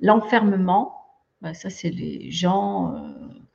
l'enfermement. 0.00 1.06
Ben, 1.40 1.54
ça, 1.54 1.70
c'est 1.70 1.90
les 1.90 2.30
gens 2.30 2.94
euh, 2.94 3.00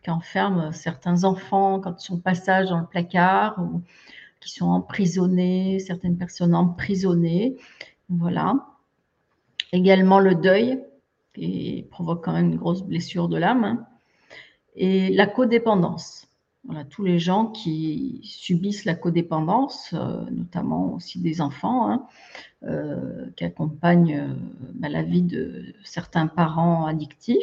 qui 0.10 0.12
enferment 0.12 0.72
certains 0.72 1.24
enfants 1.24 1.80
quand 1.80 2.02
ils 2.02 2.06
sont 2.06 2.20
passage 2.20 2.70
dans 2.70 2.80
le 2.80 2.88
placard 2.88 3.60
ou 3.60 3.82
qui 4.40 4.50
sont 4.52 4.66
emprisonnés, 4.66 5.80
certaines 5.80 6.18
personnes 6.18 6.56
emprisonnées. 6.56 7.58
Voilà. 8.10 8.56
Également 9.72 10.20
le 10.20 10.34
deuil, 10.34 10.84
qui 11.36 11.86
provoque 11.92 12.24
quand 12.24 12.34
même 12.34 12.48
une 12.48 12.58
grosse 12.58 12.82
blessure 12.82 13.28
de 13.28 13.38
l'âme. 13.38 13.64
Hein. 13.64 13.86
Et 14.76 15.10
la 15.10 15.28
codépendance. 15.28 16.28
Tous 16.90 17.04
les 17.04 17.20
gens 17.20 17.48
qui 17.48 18.22
subissent 18.24 18.86
la 18.86 18.94
codépendance, 18.94 19.92
euh, 19.94 20.22
notamment 20.30 20.94
aussi 20.94 21.20
des 21.20 21.42
enfants, 21.42 21.90
hein, 21.90 22.06
euh, 22.64 23.26
qui 23.36 23.44
accompagnent 23.44 24.20
euh, 24.20 24.34
bah, 24.76 24.90
la 24.90 25.02
vie 25.02 25.24
de 25.24 25.74
certains 25.84 26.28
parents 26.28 26.86
addictifs. 26.86 27.38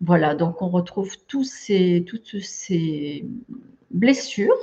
Voilà, 0.00 0.34
donc 0.34 0.60
on 0.60 0.68
retrouve 0.68 1.16
tous 1.28 1.44
ces, 1.44 2.04
toutes 2.06 2.40
ces 2.40 3.24
blessures 3.90 4.58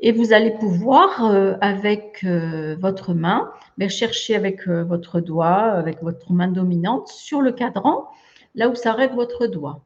et 0.00 0.10
vous 0.10 0.32
allez 0.32 0.50
pouvoir, 0.50 1.24
avec 1.60 2.26
votre 2.80 3.14
main, 3.14 3.52
ben, 3.78 3.88
chercher 3.88 4.34
avec 4.34 4.66
votre 4.66 5.20
doigt, 5.20 5.62
avec 5.62 6.02
votre 6.02 6.32
main 6.32 6.48
dominante, 6.48 7.08
sur 7.08 7.40
le 7.40 7.52
cadran, 7.52 8.08
là 8.56 8.68
où 8.68 8.74
s'arrête 8.74 9.12
votre 9.12 9.46
doigt. 9.46 9.84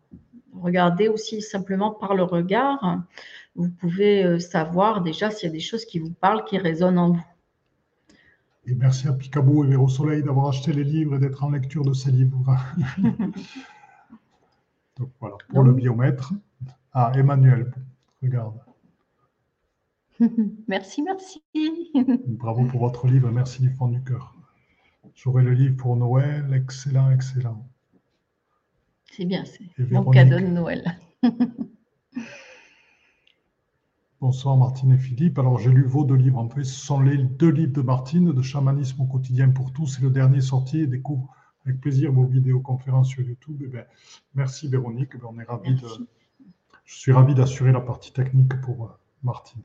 Regardez 0.63 1.09
aussi 1.09 1.43
simplement 1.43 1.91
par 1.91 2.15
le 2.15 2.23
regard, 2.23 3.03
vous 3.57 3.69
pouvez 3.69 4.39
savoir 4.41 5.03
déjà 5.03 5.31
s'il 5.31 5.49
y 5.49 5.51
a 5.51 5.53
des 5.53 5.61
choses 5.61 5.85
qui 5.85 5.99
vous 5.99 6.13
parlent, 6.13 6.45
qui 6.45 6.59
résonnent 6.59 6.99
en 6.99 7.13
vous. 7.13 7.25
Et 8.67 8.75
merci 8.75 9.09
à 9.09 9.15
Picabou 9.15 9.65
et 9.65 9.69
Véro 9.69 9.89
Soleil 9.89 10.23
d'avoir 10.23 10.49
acheté 10.49 10.75
les 10.75 10.85
livres 10.85 11.17
et 11.17 11.19
d'être 11.19 11.43
en 11.43 11.51
lecture 11.51 11.85
de 11.85 11.95
ces 11.95 12.11
livres. 12.11 12.39
Donc 14.99 15.11
voilà, 15.21 15.37
pour 15.49 15.63
le 15.63 15.73
biomètre. 15.73 16.35
Ah, 16.93 17.11
Emmanuel, 17.15 17.73
regarde. 18.23 18.59
merci, 20.69 21.03
merci. 21.03 21.43
Bravo 22.27 22.67
pour 22.67 22.81
votre 22.81 23.07
livre, 23.07 23.31
merci 23.31 23.63
du 23.63 23.71
fond 23.71 23.89
du 23.89 24.03
cœur. 24.03 24.35
J'aurai 25.15 25.43
le 25.45 25.53
livre 25.53 25.77
pour 25.77 25.97
Noël, 25.97 26.53
excellent, 26.53 27.11
excellent. 27.11 27.67
C'est 29.19 29.25
bien, 29.25 29.45
c'est 29.45 29.91
mon 29.91 30.05
cadeau 30.05 30.39
de 30.39 30.47
Noël. 30.47 30.97
Bonsoir 34.21 34.57
Martine 34.57 34.93
et 34.93 34.97
Philippe. 34.99 35.41
Alors 35.41 35.59
j'ai 35.59 35.73
lu 35.73 35.83
vos 35.83 36.05
deux 36.05 36.15
livres. 36.15 36.39
En 36.39 36.49
fait, 36.49 36.63
ce 36.63 36.79
sont 36.79 37.01
les 37.01 37.19
deux 37.19 37.51
livres 37.51 37.73
de 37.73 37.83
Martine, 37.83 38.33
de 38.33 38.43
chamanisme 38.43 39.01
au 39.01 39.07
quotidien 39.07 39.49
pour 39.51 39.73
tous. 39.73 39.89
C'est 39.89 40.03
le 40.03 40.11
dernier 40.11 40.41
sorti 40.41 40.83
et 40.83 40.87
découvre 40.87 41.35
avec 41.67 41.81
plaisir 41.81 42.13
vos 42.13 42.27
vidéoconférences 42.27 43.09
sur 43.09 43.23
YouTube. 43.23 43.61
Eh 43.75 43.79
merci 44.37 44.69
Véronique. 44.69 45.11
Eh 45.17 45.25
on 45.29 45.37
est 45.41 45.45
ravi 45.45 45.75
de, 45.75 45.89
je 46.85 46.95
suis 46.95 47.11
ravi 47.11 47.35
d'assurer 47.35 47.73
la 47.73 47.81
partie 47.81 48.13
technique 48.13 48.55
pour 48.61 48.85
euh, 48.85 48.89
Martine. 49.25 49.63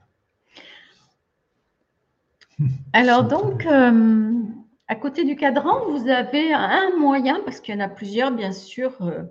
Alors 2.94 3.24
donc, 3.24 3.68
euh, 3.68 4.34
à 4.88 4.96
côté 4.96 5.24
du 5.24 5.36
cadran, 5.36 5.90
vous 5.90 6.08
avez 6.08 6.54
un 6.54 6.98
moyen, 6.98 7.42
parce 7.46 7.60
qu'il 7.60 7.76
y 7.76 7.78
en 7.78 7.82
a 7.82 7.90
plusieurs 7.90 8.32
bien 8.32 8.52
sûr, 8.52 9.02
euh, 9.02 9.24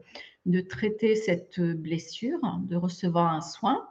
de 0.47 0.61
traiter 0.61 1.15
cette 1.15 1.61
blessure, 1.61 2.41
de 2.63 2.77
recevoir 2.77 3.33
un 3.33 3.41
soin. 3.41 3.87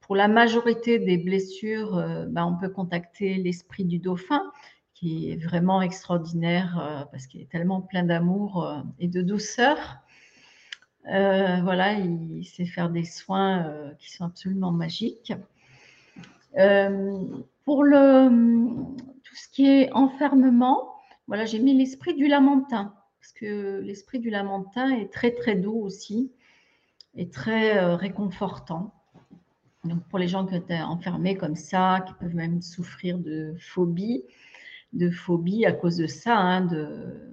Pour 0.00 0.14
la 0.14 0.28
majorité 0.28 1.00
des 1.00 1.18
blessures, 1.18 1.96
ben, 2.28 2.44
on 2.44 2.56
peut 2.56 2.68
contacter 2.68 3.34
l'esprit 3.34 3.84
du 3.84 3.98
dauphin 3.98 4.40
qui 4.96 5.30
est 5.30 5.36
vraiment 5.36 5.82
extraordinaire 5.82 6.78
euh, 6.80 7.04
parce 7.12 7.26
qu'il 7.26 7.42
est 7.42 7.50
tellement 7.50 7.82
plein 7.82 8.02
d'amour 8.02 8.64
euh, 8.64 8.80
et 8.98 9.08
de 9.08 9.20
douceur. 9.20 9.76
Euh, 11.12 11.60
voilà, 11.62 11.92
il 11.92 12.44
sait 12.44 12.64
faire 12.64 12.88
des 12.88 13.04
soins 13.04 13.70
qui 13.98 14.10
sont 14.10 14.24
absolument 14.24 14.72
magiques. 14.72 15.32
pour 17.64 17.84
le, 17.84 18.28
tout 19.22 19.36
ce 19.36 19.48
qui 19.50 19.68
est 19.68 19.92
enfermement, 19.92 20.95
voilà, 21.28 21.44
j'ai 21.44 21.58
mis 21.58 21.76
l'esprit 21.76 22.14
du 22.14 22.28
lamentin, 22.28 22.94
parce 23.20 23.32
que 23.32 23.80
l'esprit 23.80 24.18
du 24.18 24.30
lamentin 24.30 24.90
est 24.90 25.12
très 25.12 25.32
très 25.32 25.56
doux 25.56 25.80
aussi, 25.80 26.30
et 27.16 27.28
très 27.28 27.94
réconfortant. 27.94 28.92
Donc 29.84 30.02
pour 30.08 30.18
les 30.18 30.28
gens 30.28 30.46
qui 30.46 30.54
étaient 30.54 30.80
enfermés 30.80 31.36
comme 31.36 31.56
ça, 31.56 32.04
qui 32.06 32.12
peuvent 32.14 32.34
même 32.34 32.60
souffrir 32.60 33.18
de 33.18 33.54
phobie, 33.58 34.24
de 34.92 35.10
phobie 35.10 35.64
à 35.64 35.72
cause 35.72 35.96
de 35.96 36.06
ça, 36.06 36.36
hein, 36.36 36.62
de, 36.62 37.32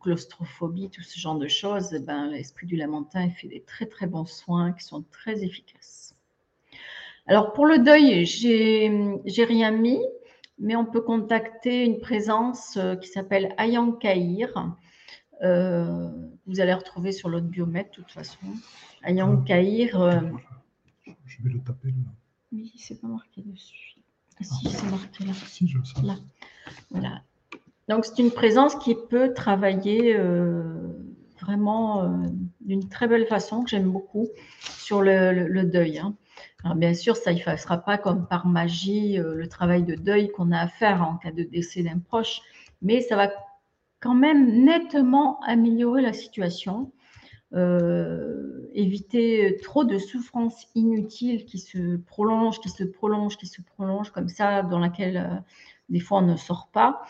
claustrophobie, 0.00 0.90
tout 0.90 1.02
ce 1.02 1.18
genre 1.18 1.38
de 1.38 1.48
choses, 1.48 1.92
ben, 2.02 2.28
l'esprit 2.28 2.66
du 2.66 2.76
lamentin 2.76 3.30
fait 3.30 3.48
des 3.48 3.62
très 3.62 3.86
très 3.86 4.06
bons 4.06 4.26
soins 4.26 4.72
qui 4.72 4.84
sont 4.84 5.02
très 5.10 5.44
efficaces. 5.44 6.14
Alors 7.26 7.54
pour 7.54 7.64
le 7.64 7.78
deuil, 7.78 8.26
j'ai 8.26 9.44
rien 9.44 9.70
mis, 9.70 10.00
mais 10.58 10.76
on 10.76 10.84
peut 10.84 11.00
contacter 11.00 11.84
une 11.84 12.00
présence 12.00 12.76
euh, 12.76 12.96
qui 12.96 13.08
s'appelle 13.08 13.54
Ayang 13.58 13.92
Kahir. 13.98 14.76
Euh, 15.42 16.10
vous 16.46 16.60
allez 16.60 16.74
retrouver 16.74 17.12
sur 17.12 17.28
l'autre 17.28 17.46
biomètre 17.46 17.90
de 17.90 17.96
toute 17.96 18.12
façon. 18.12 18.38
Ayang 19.02 19.44
Kahir. 19.44 20.00
Euh, 20.00 20.20
je 21.26 21.42
vais 21.42 21.50
le 21.50 21.60
taper 21.60 21.88
là. 21.88 22.12
Oui, 22.52 22.72
c'est 22.76 23.00
pas 23.00 23.08
marqué 23.08 23.42
dessus. 23.42 23.96
Ah, 24.40 24.44
si, 24.44 24.70
c'est 24.70 24.90
marqué 24.90 25.24
là. 25.24 25.32
Si, 25.46 25.68
je 25.68 25.78
sais. 25.82 26.02
Là. 26.02 26.16
Voilà. 26.90 27.22
Donc, 27.88 28.04
c'est 28.04 28.18
une 28.18 28.30
présence 28.30 28.76
qui 28.76 28.94
peut 28.94 29.34
travailler 29.34 30.16
euh, 30.16 30.88
vraiment 31.40 32.02
euh, 32.02 32.08
d'une 32.60 32.88
très 32.88 33.08
belle 33.08 33.26
façon, 33.26 33.62
que 33.62 33.70
j'aime 33.70 33.90
beaucoup, 33.90 34.28
sur 34.60 35.02
le, 35.02 35.62
deuil. 35.64 35.98
Hein. 35.98 36.14
Alors, 36.64 36.76
bien 36.76 36.94
sûr, 36.94 37.16
ça 37.16 37.32
ne 37.32 37.56
sera 37.56 37.78
pas 37.78 37.98
comme 37.98 38.26
par 38.26 38.46
magie 38.46 39.18
euh, 39.18 39.34
le 39.34 39.48
travail 39.48 39.82
de 39.82 39.94
deuil 39.94 40.30
qu'on 40.30 40.50
a 40.50 40.60
à 40.60 40.68
faire 40.68 41.02
en 41.02 41.16
cas 41.16 41.30
de 41.30 41.42
décès 41.42 41.82
d'un 41.82 41.98
proche, 41.98 42.40
mais 42.82 43.00
ça 43.02 43.16
va 43.16 43.30
quand 44.00 44.14
même 44.14 44.64
nettement 44.64 45.40
améliorer 45.42 46.02
la 46.02 46.12
situation 46.12 46.90
euh, 47.54 48.68
éviter 48.72 49.58
trop 49.62 49.84
de 49.84 49.96
souffrances 49.98 50.66
inutiles 50.74 51.44
qui 51.44 51.60
se 51.60 51.96
prolongent, 51.98 52.58
qui 52.58 52.68
se 52.68 52.82
prolongent, 52.82 53.36
qui 53.36 53.46
se 53.46 53.62
prolongent 53.62 54.10
comme 54.10 54.28
ça, 54.28 54.62
dans 54.62 54.80
laquelle 54.80 55.16
euh, 55.16 55.40
des 55.88 56.00
fois 56.00 56.18
on 56.18 56.26
ne 56.26 56.36
sort 56.36 56.68
pas. 56.72 57.02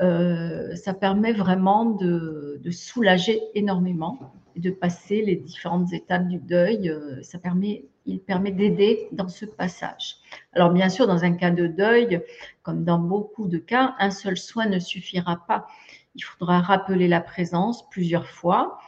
Euh, 0.00 0.74
ça 0.76 0.94
permet 0.94 1.32
vraiment 1.32 1.84
de, 1.84 2.60
soulager 2.70 3.40
énormément 3.54 4.32
de 4.56 4.70
passer 4.70 5.22
les 5.22 5.36
différentes 5.36 5.92
étapes 5.92 6.28
du 6.28 6.38
deuil. 6.38 6.94
ça 7.22 7.38
permet, 7.38 7.86
il 8.04 8.20
permet 8.20 8.52
d'aider 8.52 9.08
dans 9.12 9.28
ce 9.28 9.46
passage. 9.46 10.16
Alors 10.52 10.70
bien 10.70 10.88
sûr, 10.88 11.06
dans 11.06 11.24
un 11.24 11.32
cas 11.32 11.50
de 11.50 11.66
deuil, 11.66 12.20
comme 12.62 12.84
dans 12.84 12.98
beaucoup 12.98 13.48
de 13.48 13.58
cas, 13.58 13.94
un 13.98 14.10
seul 14.10 14.36
soin 14.36 14.66
ne 14.66 14.78
suffira 14.78 15.44
pas. 15.46 15.66
Il 16.14 16.22
faudra 16.22 16.60
rappeler 16.60 17.08
la 17.08 17.20
présence 17.20 17.88
plusieurs 17.88 18.26
fois 18.26 18.78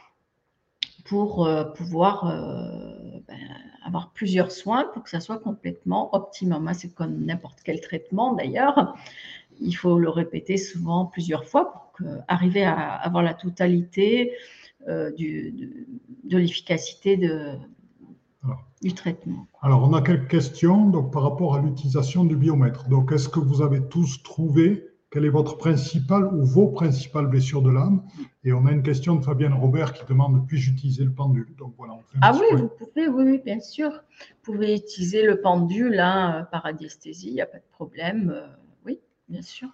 pour 1.05 1.45
euh, 1.45 1.65
pouvoir 1.65 2.27
euh, 2.27 3.19
ben, 3.27 3.37
avoir 3.85 4.11
plusieurs 4.11 4.51
soins 4.51 4.85
pour 4.93 5.03
que 5.03 5.09
ça 5.09 5.19
soit 5.19 5.39
complètement 5.39 6.13
optimum. 6.15 6.67
Hein, 6.67 6.73
c'est 6.73 6.93
comme 6.93 7.25
n'importe 7.25 7.59
quel 7.63 7.81
traitement 7.81 8.33
d'ailleurs. 8.33 8.95
Il 9.59 9.73
faut 9.73 9.99
le 9.99 10.09
répéter 10.09 10.57
souvent 10.57 11.05
plusieurs 11.05 11.45
fois 11.45 11.91
pour 11.95 12.07
arriver 12.27 12.63
à 12.63 12.93
avoir 12.95 13.23
la 13.23 13.33
totalité 13.33 14.33
euh, 14.87 15.11
de, 15.11 16.37
l'efficacité 16.37 17.17
du 18.81 18.93
traitement. 18.93 19.47
Alors, 19.61 19.87
on 19.87 19.93
a 19.93 20.01
quelques 20.01 20.29
questions 20.29 20.89
donc, 20.89 21.13
par 21.13 21.23
rapport 21.23 21.55
à 21.55 21.61
l'utilisation 21.61 22.25
du 22.25 22.35
biomètre. 22.35 22.89
Donc, 22.89 23.11
est-ce 23.11 23.29
que 23.29 23.39
vous 23.39 23.61
avez 23.61 23.81
tous 23.87 24.23
trouvé 24.23 24.89
quelle 25.09 25.25
est 25.25 25.29
votre 25.29 25.57
principale 25.57 26.25
ou 26.25 26.43
vos 26.43 26.69
principales 26.69 27.27
blessures 27.27 27.61
de 27.61 27.69
l'âme? 27.69 28.01
Et 28.43 28.51
on 28.51 28.65
a 28.65 28.71
une 28.71 28.81
question 28.81 29.15
de 29.15 29.23
Fabienne 29.23 29.53
Robert 29.53 29.93
qui 29.93 30.03
demande 30.05 30.47
puis-je 30.47 30.71
utiliser 30.71 31.03
le 31.03 31.13
pendule? 31.13 31.53
Donc 31.57 31.75
voilà, 31.77 31.93
Ah 32.21 32.33
oui, 32.33 32.57
vous 32.57 32.67
pouvez, 32.67 33.07
oui, 33.07 33.39
bien 33.45 33.59
sûr. 33.59 33.91
Vous 33.91 34.53
pouvez 34.53 34.75
utiliser 34.75 35.23
le 35.23 35.39
pendule 35.39 35.99
hein, 35.99 36.47
par 36.51 36.65
anesthésie, 36.65 37.27
il 37.27 37.35
n'y 37.35 37.41
a 37.41 37.45
pas 37.45 37.59
de 37.59 37.71
problème. 37.71 38.33
Bien 39.29 39.41
sûr. 39.41 39.69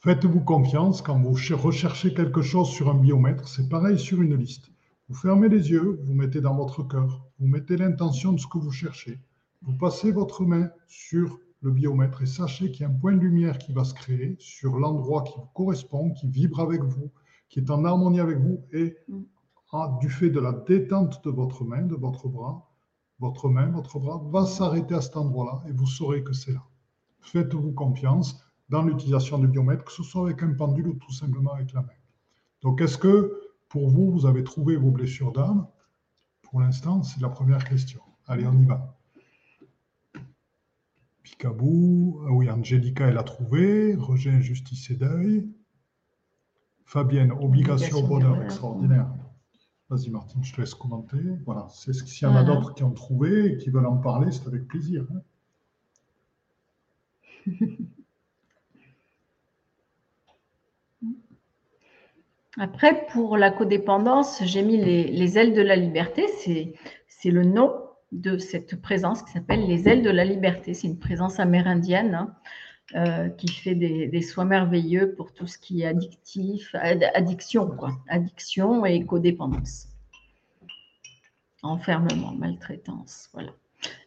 Faites-vous 0.00 0.40
confiance 0.40 1.00
quand 1.00 1.18
vous 1.18 1.32
recherchez 1.32 2.12
quelque 2.12 2.42
chose 2.42 2.68
sur 2.68 2.90
un 2.90 2.94
biomètre, 2.94 3.48
c'est 3.48 3.68
pareil 3.68 3.98
sur 3.98 4.20
une 4.20 4.36
liste. 4.36 4.70
Vous 5.08 5.14
fermez 5.14 5.48
les 5.48 5.70
yeux, 5.70 5.98
vous 6.02 6.14
mettez 6.14 6.40
dans 6.40 6.54
votre 6.54 6.82
cœur, 6.82 7.26
vous 7.38 7.46
mettez 7.46 7.76
l'intention 7.76 8.32
de 8.32 8.38
ce 8.38 8.46
que 8.46 8.58
vous 8.58 8.70
cherchez. 8.70 9.20
Vous 9.62 9.76
passez 9.78 10.12
votre 10.12 10.44
main 10.44 10.70
sur 10.88 11.38
le 11.62 11.70
biomètre 11.70 12.20
et 12.20 12.26
sachez 12.26 12.70
qu'il 12.70 12.82
y 12.82 12.84
a 12.84 12.88
un 12.88 12.94
point 12.94 13.14
de 13.14 13.20
lumière 13.20 13.56
qui 13.56 13.72
va 13.72 13.84
se 13.84 13.94
créer 13.94 14.36
sur 14.38 14.78
l'endroit 14.78 15.22
qui 15.22 15.34
vous 15.38 15.48
correspond, 15.54 16.10
qui 16.10 16.28
vibre 16.28 16.60
avec 16.60 16.82
vous, 16.82 17.10
qui 17.48 17.60
est 17.60 17.70
en 17.70 17.84
harmonie 17.84 18.20
avec 18.20 18.38
vous 18.38 18.62
et 18.72 18.98
mm. 19.08 19.98
du 20.00 20.10
fait 20.10 20.28
de 20.28 20.40
la 20.40 20.52
détente 20.52 21.24
de 21.24 21.30
votre 21.30 21.64
main, 21.64 21.82
de 21.82 21.94
votre 21.94 22.28
bras, 22.28 22.70
votre 23.20 23.48
main, 23.48 23.70
votre 23.70 23.98
bras 23.98 24.22
va 24.30 24.44
s'arrêter 24.44 24.94
à 24.94 25.00
cet 25.00 25.16
endroit-là 25.16 25.62
et 25.66 25.72
vous 25.72 25.86
saurez 25.86 26.22
que 26.22 26.34
c'est 26.34 26.52
là. 26.52 26.62
Faites-vous 27.20 27.72
confiance 27.72 28.43
dans 28.68 28.82
l'utilisation 28.82 29.38
du 29.38 29.46
biomètre, 29.46 29.84
que 29.84 29.92
ce 29.92 30.02
soit 30.02 30.22
avec 30.22 30.42
un 30.42 30.52
pendule 30.52 30.88
ou 30.88 30.94
tout 30.94 31.12
simplement 31.12 31.52
avec 31.52 31.72
la 31.72 31.82
main. 31.82 31.88
Donc, 32.62 32.80
est-ce 32.80 32.98
que 32.98 33.40
pour 33.68 33.90
vous, 33.90 34.10
vous 34.10 34.26
avez 34.26 34.44
trouvé 34.44 34.76
vos 34.76 34.90
blessures 34.90 35.32
d'âme? 35.32 35.66
Pour 36.42 36.60
l'instant, 36.60 37.02
c'est 37.02 37.20
la 37.20 37.28
première 37.28 37.64
question. 37.64 38.00
Allez, 38.26 38.46
on 38.46 38.58
y 38.58 38.64
va. 38.64 38.96
Picabou, 41.22 42.22
ah 42.26 42.32
oui, 42.32 42.50
Angelica, 42.50 43.06
elle 43.06 43.18
a 43.18 43.22
trouvé. 43.22 43.94
Roger, 43.96 44.30
injustice 44.30 44.90
et 44.90 44.96
deuil. 44.96 45.48
Fabienne, 46.84 47.32
obligation, 47.32 48.06
bonheur, 48.06 48.42
extraordinaire. 48.42 49.08
Vas-y, 49.90 50.10
Martine, 50.10 50.44
je 50.44 50.54
te 50.54 50.60
laisse 50.60 50.74
commenter. 50.74 51.18
Voilà, 51.44 51.66
c'est 51.70 51.92
ce 51.92 52.06
s'il 52.06 52.28
y 52.28 52.30
en 52.30 52.36
a 52.36 52.44
d'autres 52.44 52.74
qui 52.74 52.84
ont 52.84 52.92
trouvé 52.92 53.52
et 53.52 53.56
qui 53.58 53.70
veulent 53.70 53.86
en 53.86 53.96
parler, 53.96 54.32
c'est 54.32 54.46
avec 54.46 54.66
plaisir. 54.66 55.06
Hein. 57.46 57.52
Après, 62.58 63.06
pour 63.06 63.36
la 63.36 63.50
codépendance, 63.50 64.42
j'ai 64.44 64.62
mis 64.62 64.76
les, 64.76 65.04
les, 65.04 65.38
ailes 65.38 65.54
de 65.54 65.62
la 65.62 65.76
liberté. 65.76 66.26
C'est 67.08 67.30
le 67.30 67.44
nom 67.44 67.74
de 68.12 68.38
cette 68.38 68.80
présence 68.80 69.22
qui 69.22 69.32
s'appelle 69.32 69.66
les 69.66 69.88
ailes 69.88 70.02
de 70.02 70.10
la 70.10 70.24
liberté. 70.24 70.72
C'est 70.74 70.86
une 70.86 70.98
présence 70.98 71.40
amérindienne 71.40 72.14
hein, 72.14 72.34
euh, 72.94 73.28
qui 73.30 73.48
fait 73.48 73.74
des, 73.74 74.22
soins 74.22 74.44
merveilleux 74.44 75.14
pour 75.14 75.32
tout 75.32 75.46
ce 75.46 75.58
qui 75.58 75.82
est 75.82 75.86
addictif, 75.86 76.74
addiction, 76.74 77.66
quoi, 77.66 77.92
addiction 78.08 78.84
et 78.84 79.04
codépendance, 79.04 79.88
enfermement, 81.62 82.32
maltraitance, 82.32 83.30
voilà. 83.32 83.50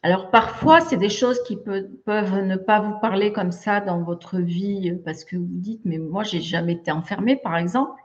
Alors 0.04 0.32
parfois, 0.32 0.80
c'est 0.80 0.98
des 0.98 1.10
choses 1.10 1.42
qui 1.44 1.58
peuvent 1.58 2.44
ne 2.44 2.56
pas 2.56 2.80
vous 2.80 3.00
parler 3.00 3.34
comme 3.34 3.52
ça 3.52 3.82
dans 3.82 4.02
votre 4.02 4.40
vie 4.40 4.94
parce 5.04 5.26
que 5.26 5.36
vous 5.36 5.46
dites, 5.48 5.82
mais 5.84 5.98
moi, 5.98 6.24
j'ai 6.24 6.42
jamais 6.42 6.74
été 6.74 6.92
enfermée, 6.92 7.36
par 7.36 7.58
exemple. 7.58 8.00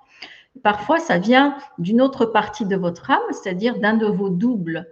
Parfois, 0.63 0.99
ça 0.99 1.19
vient 1.19 1.57
d'une 1.79 2.03
autre 2.03 2.27
partie 2.27 2.67
de 2.67 2.77
votre 2.77 3.11
âme, 3.11 3.21
c'est-à-dire 3.31 3.79
d'un 3.79 3.97
de 3.97 4.07
vos 4.07 4.29
doubles 4.29 4.87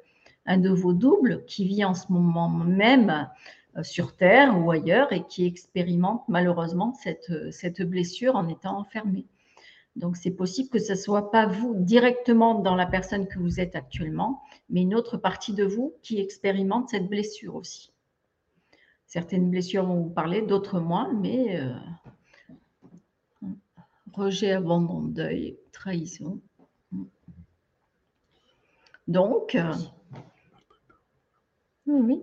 un 0.46 0.58
de 0.58 0.70
vos 0.70 0.92
doubles 0.92 1.44
qui 1.46 1.64
vit 1.64 1.84
en 1.84 1.94
ce 1.94 2.10
moment 2.10 2.48
même 2.48 3.28
euh, 3.76 3.82
sur 3.82 4.16
Terre 4.16 4.58
ou 4.58 4.70
ailleurs 4.70 5.12
et 5.12 5.24
qui 5.26 5.46
expérimente 5.46 6.24
malheureusement 6.28 6.92
cette, 6.94 7.52
cette 7.52 7.82
blessure 7.82 8.36
en 8.36 8.48
étant 8.48 8.78
enfermé. 8.78 9.26
Donc 9.96 10.16
c'est 10.16 10.30
possible 10.30 10.68
que 10.68 10.78
ce 10.78 10.92
ne 10.92 10.98
soit 10.98 11.30
pas 11.30 11.46
vous 11.46 11.74
directement 11.76 12.54
dans 12.54 12.74
la 12.74 12.86
personne 12.86 13.26
que 13.26 13.38
vous 13.38 13.60
êtes 13.60 13.76
actuellement, 13.76 14.42
mais 14.68 14.82
une 14.82 14.94
autre 14.94 15.16
partie 15.16 15.52
de 15.52 15.64
vous 15.64 15.94
qui 16.02 16.20
expérimente 16.20 16.88
cette 16.88 17.08
blessure 17.08 17.56
aussi. 17.56 17.92
Certaines 19.06 19.50
blessures 19.50 19.84
vont 19.84 20.02
vous 20.02 20.10
parler, 20.10 20.42
d'autres 20.42 20.78
moins, 20.78 21.12
mais 21.12 21.60
euh, 21.60 21.74
rejet, 24.12 24.52
abandon, 24.52 25.02
deuil, 25.02 25.56
trahison. 25.72 26.40
Donc, 29.08 29.54
euh, 29.54 29.74
oui. 31.86 32.20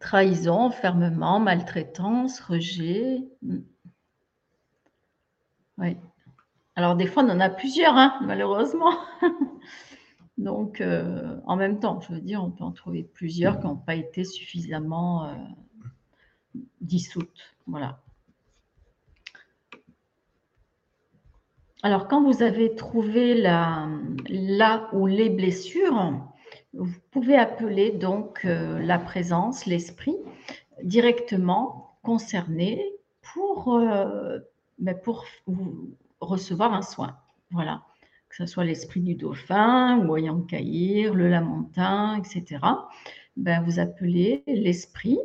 Trahison, 0.00 0.54
enfermement, 0.54 1.40
maltraitance, 1.40 2.40
rejet. 2.40 3.22
Oui. 5.78 5.96
Alors, 6.76 6.96
des 6.96 7.06
fois, 7.06 7.24
on 7.24 7.30
en 7.30 7.40
a 7.40 7.50
plusieurs, 7.50 7.96
hein, 7.96 8.18
malheureusement. 8.22 8.94
Donc, 10.38 10.80
euh, 10.80 11.38
en 11.46 11.56
même 11.56 11.78
temps, 11.78 12.00
je 12.00 12.12
veux 12.12 12.20
dire, 12.20 12.42
on 12.42 12.50
peut 12.50 12.64
en 12.64 12.72
trouver 12.72 13.04
plusieurs 13.04 13.60
qui 13.60 13.66
n'ont 13.66 13.76
pas 13.76 13.94
été 13.94 14.24
suffisamment 14.24 15.26
euh, 15.26 15.34
dissoutes. 16.80 17.54
Voilà. 17.66 18.00
Alors, 21.84 22.08
quand 22.08 22.22
vous 22.22 22.42
avez 22.42 22.74
trouvé 22.74 23.34
là 23.34 24.88
où 24.94 25.06
les 25.06 25.28
blessures, 25.28 26.14
vous 26.72 26.98
pouvez 27.10 27.36
appeler 27.36 27.90
donc 27.90 28.46
euh, 28.46 28.80
la 28.80 28.98
présence, 28.98 29.66
l'esprit, 29.66 30.16
directement 30.82 31.98
concerné 32.02 32.82
pour, 33.34 33.74
euh, 33.74 34.38
ben, 34.78 34.98
recevoir 36.20 36.72
un 36.72 36.80
soin. 36.80 37.18
Voilà, 37.50 37.82
que 38.30 38.36
ce 38.36 38.46
soit 38.46 38.64
l'esprit 38.64 39.02
du 39.02 39.14
dauphin, 39.14 39.98
ou 40.08 40.42
Caïr, 40.46 41.12
le 41.12 41.28
lamentin, 41.28 42.16
etc. 42.16 42.64
Ben, 43.36 43.62
vous 43.62 43.78
appelez 43.78 44.42
l'esprit 44.46 45.18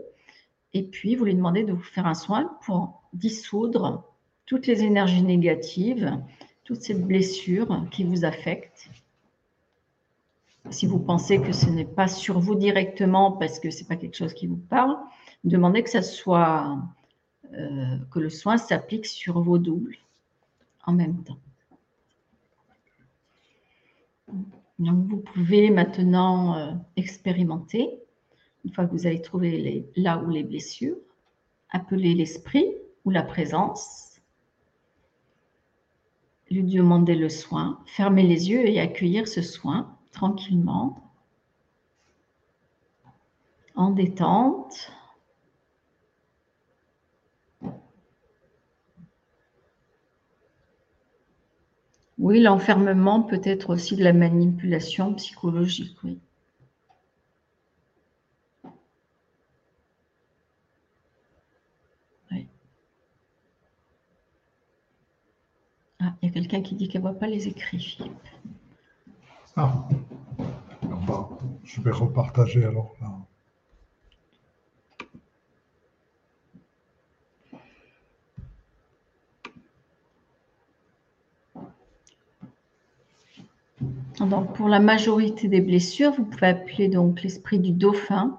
et 0.73 0.83
puis 0.83 1.15
vous 1.15 1.23
lui 1.23 1.35
demandez 1.35 1.63
de 1.63 1.71
vous 1.71 1.79
faire 1.79 2.05
un 2.05 2.15
soin 2.15 2.51
pour 2.65 3.01
dissoudre 3.13 4.03
toutes 4.45 4.67
les 4.67 4.83
énergies 4.83 5.23
négatives, 5.23 6.19
toutes 6.69 6.83
ces 6.83 6.93
blessures 6.93 7.87
qui 7.89 8.03
vous 8.03 8.25
affectent. 8.25 8.91
Si 10.69 10.85
vous 10.85 10.99
pensez 10.99 11.41
que 11.41 11.51
ce 11.51 11.67
n'est 11.67 11.83
pas 11.83 12.07
sur 12.07 12.39
vous 12.39 12.53
directement 12.53 13.31
parce 13.31 13.59
que 13.59 13.71
ce 13.71 13.79
n'est 13.79 13.87
pas 13.87 13.95
quelque 13.95 14.15
chose 14.15 14.35
qui 14.35 14.45
vous 14.45 14.61
parle, 14.69 14.95
demandez 15.43 15.83
euh, 15.97 16.75
que 18.11 18.19
le 18.19 18.29
soin 18.29 18.57
s'applique 18.57 19.07
sur 19.07 19.41
vos 19.41 19.57
doubles 19.57 19.97
en 20.85 20.93
même 20.93 21.23
temps. 21.23 21.39
Vous 24.77 25.23
pouvez 25.33 25.71
maintenant 25.71 26.55
euh, 26.55 26.73
expérimenter, 26.97 27.99
une 28.63 28.71
fois 28.75 28.85
que 28.85 28.91
vous 28.91 29.07
avez 29.07 29.23
trouvé 29.23 29.89
là 29.95 30.19
où 30.19 30.29
les 30.29 30.43
blessures, 30.43 30.97
appeler 31.71 32.13
l'esprit 32.13 32.67
ou 33.05 33.09
la 33.09 33.23
présence, 33.23 34.08
lui 36.49 36.63
demander 36.63 37.15
le 37.15 37.29
soin, 37.29 37.79
fermer 37.85 38.23
les 38.23 38.49
yeux 38.49 38.67
et 38.67 38.79
accueillir 38.79 39.27
ce 39.27 39.41
soin 39.41 39.97
tranquillement, 40.11 41.13
en 43.75 43.91
détente. 43.91 44.91
Oui, 52.17 52.41
l'enfermement 52.41 53.21
peut 53.21 53.41
être 53.43 53.69
aussi 53.69 53.95
de 53.95 54.03
la 54.03 54.13
manipulation 54.13 55.13
psychologique, 55.13 55.97
oui. 56.03 56.19
Ah, 66.01 66.13
il 66.21 66.29
y 66.29 66.31
a 66.31 66.33
quelqu'un 66.33 66.61
qui 66.61 66.75
dit 66.75 66.87
qu'elle 66.87 67.01
ne 67.01 67.09
voit 67.09 67.19
pas 67.19 67.27
les 67.27 67.47
écrits, 67.47 67.79
Philippe. 67.79 68.13
Ah, 69.55 69.87
je 71.65 71.81
vais 71.81 71.91
repartager 71.91 72.63
alors 72.63 72.95
là. 73.01 73.11
Donc, 84.25 84.53
pour 84.55 84.67
la 84.67 84.79
majorité 84.79 85.47
des 85.47 85.61
blessures, 85.61 86.11
vous 86.11 86.25
pouvez 86.25 86.47
appeler 86.47 86.89
donc 86.89 87.23
l'esprit 87.23 87.59
du 87.59 87.71
dauphin. 87.71 88.37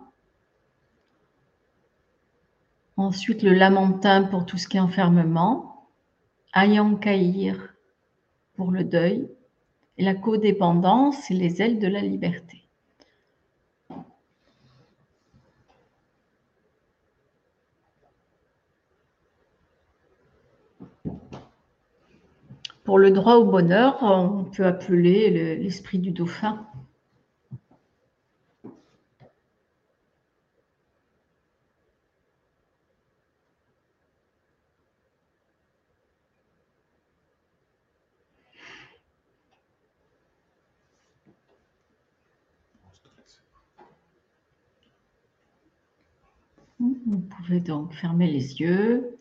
Ensuite, 2.97 3.43
le 3.43 3.55
lamentin 3.55 4.25
pour 4.25 4.45
tout 4.45 4.59
ce 4.59 4.69
qui 4.69 4.77
est 4.77 4.81
enfermement. 4.81 5.70
Ayankaïr 6.53 7.75
pour 8.57 8.71
le 8.71 8.85
deuil. 8.85 9.29
Et 9.99 10.03
la 10.03 10.15
codépendance 10.15 11.31
et 11.31 11.35
les 11.35 11.61
ailes 11.61 11.79
de 11.79 11.87
la 11.87 12.01
liberté. 12.01 12.67
Pour 22.85 22.99
le 22.99 23.11
droit 23.11 23.37
au 23.37 23.45
bonheur, 23.45 23.99
on 24.03 24.45
peut 24.45 24.65
appeler 24.65 25.31
l'esprit 25.59 25.99
du 25.99 26.13
dauphin. 26.13 26.67
Vous 46.81 47.21
pouvez 47.51 47.61
donc 47.61 47.93
fermer 47.95 48.29
les 48.31 48.61
yeux, 48.61 49.19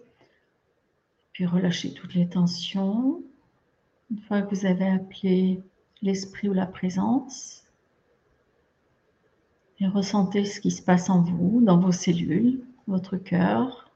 puis 1.31 1.47
relâcher 1.47 1.95
toutes 1.95 2.13
les 2.13 2.29
tensions. 2.29 3.23
Une 4.11 4.19
fois 4.19 4.43
que 4.43 4.53
vous 4.53 4.67
avez 4.67 4.87
appelé 4.87 5.63
l'esprit 6.03 6.47
ou 6.47 6.53
la 6.53 6.67
présence, 6.67 7.63
et 9.79 9.87
ressentez 9.87 10.45
ce 10.45 10.61
qui 10.61 10.69
se 10.69 10.83
passe 10.83 11.09
en 11.09 11.23
vous, 11.23 11.61
dans 11.63 11.79
vos 11.79 11.91
cellules, 11.91 12.61
votre 12.85 13.17
cœur, 13.17 13.88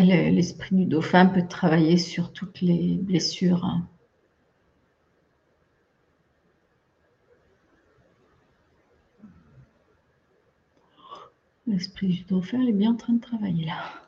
L'esprit 0.00 0.74
du 0.74 0.86
dauphin 0.86 1.26
peut 1.26 1.46
travailler 1.46 1.98
sur 1.98 2.32
toutes 2.32 2.62
les 2.62 2.96
blessures. 2.96 3.62
Hein. 3.62 3.86
L'esprit 11.66 12.08
du 12.08 12.22
dauphin 12.22 12.62
est 12.62 12.72
bien 12.72 12.92
en 12.92 12.96
train 12.96 13.12
de 13.12 13.20
travailler 13.20 13.66
là. 13.66 14.02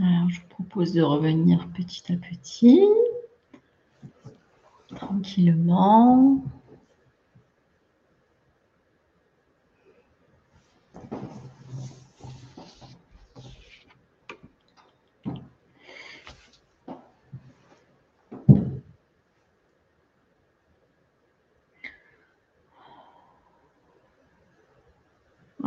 Alors, 0.00 0.28
je 0.30 0.40
vous 0.40 0.61
propose 0.72 0.94
de 0.94 1.02
revenir 1.02 1.68
petit 1.76 2.02
à 2.10 2.16
petit, 2.16 2.80
tranquillement. 4.88 6.42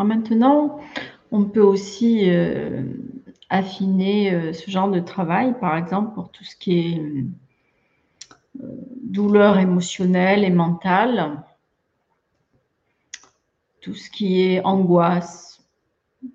maintenant, 0.03 0.79
on 1.31 1.45
peut 1.45 1.61
aussi 1.61 2.29
euh, 2.29 2.83
affiner 3.49 4.33
euh, 4.33 4.53
ce 4.53 4.69
genre 4.69 4.89
de 4.89 4.99
travail, 4.99 5.57
par 5.59 5.77
exemple, 5.77 6.13
pour 6.13 6.31
tout 6.31 6.43
ce 6.43 6.55
qui 6.55 6.79
est 6.79 6.99
euh, 6.99 8.67
douleur 9.03 9.59
émotionnelle 9.59 10.43
et 10.43 10.49
mentale, 10.49 11.43
tout 13.81 13.93
ce 13.93 14.09
qui 14.09 14.41
est 14.41 14.63
angoisse, 14.63 15.63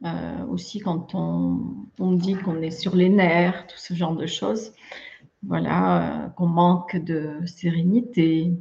euh, 0.05 0.47
aussi 0.47 0.79
quand 0.79 1.15
on, 1.15 2.13
dit 2.13 2.35
qu'on 2.35 2.63
est 2.63 2.71
sur 2.71 2.95
les 2.95 3.09
nerfs, 3.09 3.67
tout 3.67 3.79
ce 3.79 3.95
genre 3.95 4.15
de 4.15 4.27
choses. 4.27 4.73
Voilà, 5.43 6.33
qu'on 6.37 6.47
manque 6.47 6.97
de 6.97 7.41
sérénité, 7.47 8.53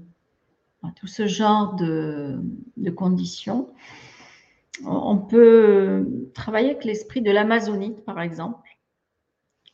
tout 0.96 1.08
ce 1.08 1.28
genre 1.28 1.76
de, 1.76 2.42
conditions. 2.96 3.70
On 4.86 5.18
peut 5.18 6.32
travailler 6.34 6.72
avec 6.72 6.86
l'esprit 6.86 7.22
de 7.22 7.32
l'Amazonite, 7.32 8.04
par 8.06 8.22
exemple. 8.22 8.68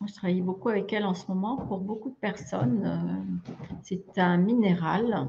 Je 0.05 0.13
travaille 0.13 0.41
beaucoup 0.41 0.69
avec 0.69 0.91
elle 0.93 1.05
en 1.05 1.13
ce 1.13 1.27
moment. 1.27 1.57
Pour 1.57 1.79
beaucoup 1.79 2.09
de 2.09 2.15
personnes, 2.15 2.85
euh, 2.85 3.51
c'est 3.81 4.19
un 4.19 4.37
minéral. 4.37 5.27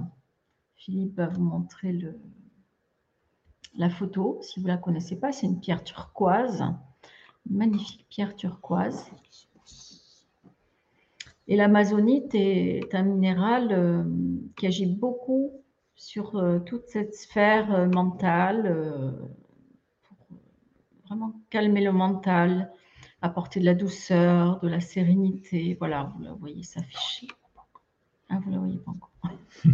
Philippe 0.76 1.16
va 1.16 1.28
vous 1.28 1.42
montrer 1.42 1.98
la 3.76 3.90
photo, 3.90 4.38
si 4.42 4.60
vous 4.60 4.66
ne 4.66 4.72
la 4.72 4.78
connaissez 4.78 5.16
pas, 5.16 5.32
c'est 5.32 5.46
une 5.46 5.60
pierre 5.60 5.84
turquoise, 5.84 6.62
une 7.48 7.56
magnifique 7.56 8.06
pierre 8.08 8.34
turquoise. 8.34 9.10
Et 11.48 11.56
l'amazonite 11.56 12.34
est 12.34 12.92
un 12.94 13.02
minéral 13.02 13.68
euh, 13.70 14.02
qui 14.56 14.66
agit 14.66 14.86
beaucoup 14.86 15.52
sur 15.94 16.36
euh, 16.36 16.58
toute 16.58 16.88
cette 16.88 17.14
sphère 17.14 17.72
euh, 17.72 17.86
mentale, 17.86 19.14
vraiment 21.08 21.32
calmer 21.50 21.82
le 21.82 21.92
mental, 21.92 22.70
apporter 23.22 23.60
de 23.60 23.64
la 23.64 23.74
douceur, 23.74 24.60
de 24.60 24.68
la 24.68 24.80
sérénité. 24.80 25.76
Voilà, 25.78 26.12
vous 26.16 26.22
la 26.22 26.32
voyez 26.32 26.62
s'afficher. 26.62 27.28
Ah, 28.28 28.38
vous 28.44 28.50
la 28.50 28.58
voyez 28.58 28.78
pas 28.78 28.90
encore. 28.90 29.10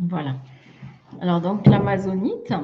Voilà. 0.00 0.36
Alors 1.20 1.40
donc 1.40 1.66
l'amazonite, 1.66 2.54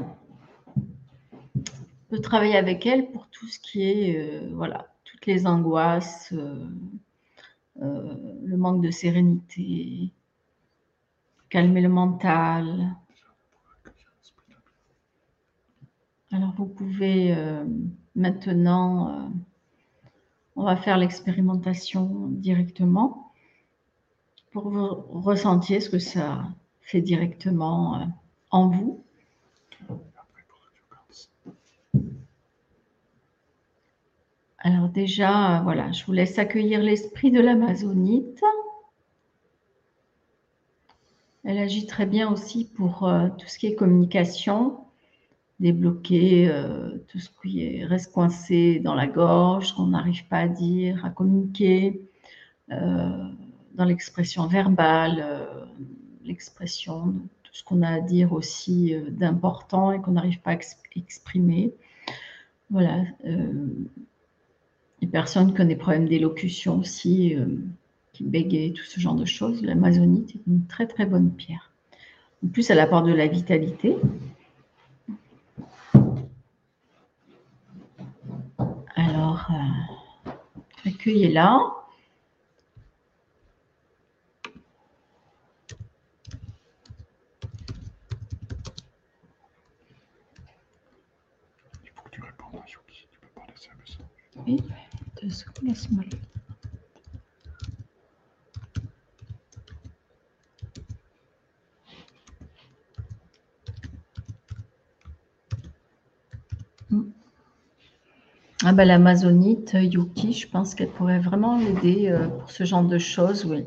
peut 2.08 2.20
travailler 2.20 2.56
avec 2.56 2.86
elle 2.86 3.10
pour 3.10 3.28
tout 3.28 3.48
ce 3.48 3.58
qui 3.58 3.82
est, 3.82 4.16
euh, 4.16 4.50
voilà, 4.54 4.86
toutes 5.04 5.26
les 5.26 5.46
angoisses, 5.46 6.32
euh, 6.32 6.68
le 7.76 8.56
manque 8.56 8.82
de 8.82 8.90
sérénité, 8.90 10.12
calmer 11.48 11.80
le 11.80 11.88
mental. 11.88 12.96
Alors 16.30 16.52
vous 16.56 16.66
pouvez 16.66 17.36
maintenant, 18.14 19.30
on 20.56 20.64
va 20.64 20.76
faire 20.76 20.98
l'expérimentation 20.98 22.28
directement 22.28 23.24
pour 24.54 24.70
vous 24.70 25.20
ressentir 25.20 25.82
ce 25.82 25.90
que 25.90 25.98
ça 25.98 26.48
fait 26.80 27.02
directement 27.02 28.00
euh, 28.00 28.04
en 28.50 28.68
vous. 28.68 29.03
Alors 34.66 34.88
déjà, 34.88 35.60
voilà, 35.62 35.92
je 35.92 36.06
vous 36.06 36.12
laisse 36.12 36.38
accueillir 36.38 36.80
l'esprit 36.80 37.30
de 37.30 37.38
l'Amazonite. 37.38 38.42
Elle 41.44 41.58
agit 41.58 41.84
très 41.84 42.06
bien 42.06 42.32
aussi 42.32 42.64
pour 42.64 43.06
euh, 43.06 43.28
tout 43.38 43.46
ce 43.46 43.58
qui 43.58 43.66
est 43.66 43.74
communication, 43.74 44.78
débloquer 45.60 46.48
euh, 46.48 46.96
tout 47.08 47.18
ce 47.18 47.28
qui 47.42 47.84
reste 47.84 48.10
coincé 48.14 48.80
dans 48.80 48.94
la 48.94 49.06
gorge, 49.06 49.74
qu'on 49.74 49.88
n'arrive 49.88 50.26
pas 50.28 50.38
à 50.38 50.48
dire, 50.48 51.04
à 51.04 51.10
communiquer, 51.10 52.00
dans 52.70 53.84
l'expression 53.84 54.46
verbale, 54.46 55.46
l'expression 56.24 57.08
de 57.08 57.18
tout 57.42 57.52
ce 57.52 57.62
qu'on 57.62 57.82
a 57.82 57.90
à 57.90 58.00
dire 58.00 58.32
aussi 58.32 58.94
euh, 58.94 59.10
d'important 59.10 59.92
et 59.92 60.00
qu'on 60.00 60.12
n'arrive 60.12 60.40
pas 60.40 60.52
à 60.52 60.58
exprimer. 60.96 61.74
Voilà. 62.70 63.02
Euh, 65.04 65.06
les 65.06 65.10
personnes 65.10 65.54
qui 65.54 65.60
ont 65.60 65.66
des 65.66 65.76
problèmes 65.76 66.08
d'élocution 66.08 66.78
aussi, 66.78 67.34
euh, 67.34 67.46
qui 68.12 68.24
bégayent, 68.24 68.72
tout 68.72 68.84
ce 68.84 69.00
genre 69.00 69.14
de 69.14 69.24
choses, 69.24 69.62
l'amazonite 69.62 70.36
est 70.36 70.40
une 70.46 70.66
très 70.66 70.86
très 70.86 71.06
bonne 71.06 71.30
pierre. 71.30 71.70
En 72.44 72.48
plus, 72.48 72.70
elle 72.70 72.80
apporte 72.80 73.06
de 73.06 73.12
la 73.12 73.26
vitalité. 73.26 73.96
Alors, 78.96 79.48
accueillez-la. 80.84 81.60
Oui, 94.46 94.60
Ah 108.66 108.72
ben, 108.72 108.86
l'amazonite 108.86 109.74
Yuki, 109.74 110.32
je 110.32 110.48
pense 110.48 110.74
qu'elle 110.74 110.88
pourrait 110.88 111.18
vraiment 111.18 111.58
l'aider 111.58 112.08
euh, 112.08 112.28
pour 112.28 112.50
ce 112.50 112.64
genre 112.64 112.84
de 112.84 112.96
choses, 112.96 113.44
oui. 113.44 113.66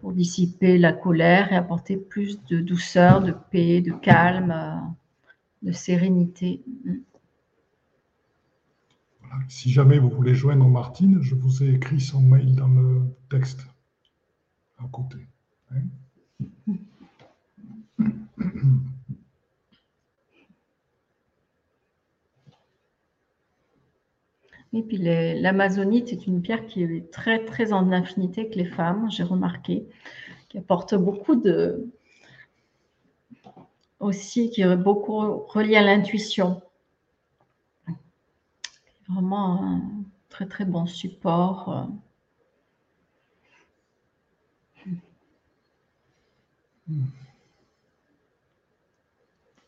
Pour 0.00 0.12
dissiper 0.12 0.76
la 0.76 0.92
colère 0.92 1.50
et 1.50 1.56
apporter 1.56 1.96
plus 1.96 2.38
de 2.44 2.60
douceur, 2.60 3.22
de 3.22 3.32
paix, 3.50 3.80
de 3.80 3.92
calme, 3.92 4.50
euh, 4.50 4.76
de 5.62 5.72
sérénité. 5.72 6.62
Si 9.48 9.70
jamais 9.70 9.98
vous 9.98 10.10
voulez 10.10 10.34
joindre 10.34 10.66
Martine, 10.68 11.18
je 11.22 11.34
vous 11.34 11.62
ai 11.62 11.74
écrit 11.74 12.00
son 12.00 12.20
mail 12.20 12.54
dans 12.54 12.68
le 12.68 13.02
texte 13.30 13.66
à 14.78 14.84
côté. 14.90 15.18
Hein. 15.70 15.82
Et 24.74 24.82
puis 24.82 24.96
l'amazonite 24.96 26.12
est 26.12 26.26
une 26.26 26.40
pierre 26.40 26.66
qui 26.66 26.82
est 26.82 27.10
très 27.10 27.44
très 27.44 27.72
en 27.74 27.92
affinité 27.92 28.42
avec 28.42 28.54
les 28.54 28.64
femmes, 28.64 29.10
j'ai 29.10 29.22
remarqué, 29.22 29.86
qui 30.48 30.58
apporte 30.58 30.94
beaucoup 30.94 31.36
de 31.36 31.90
aussi 34.00 34.50
qui 34.50 34.62
est 34.62 34.76
beaucoup 34.76 35.18
relié 35.46 35.76
à 35.76 35.82
l'intuition 35.82 36.62
vraiment 39.08 39.62
un 39.62 39.82
très 40.28 40.46
très 40.46 40.64
bon 40.64 40.86
support. 40.86 41.88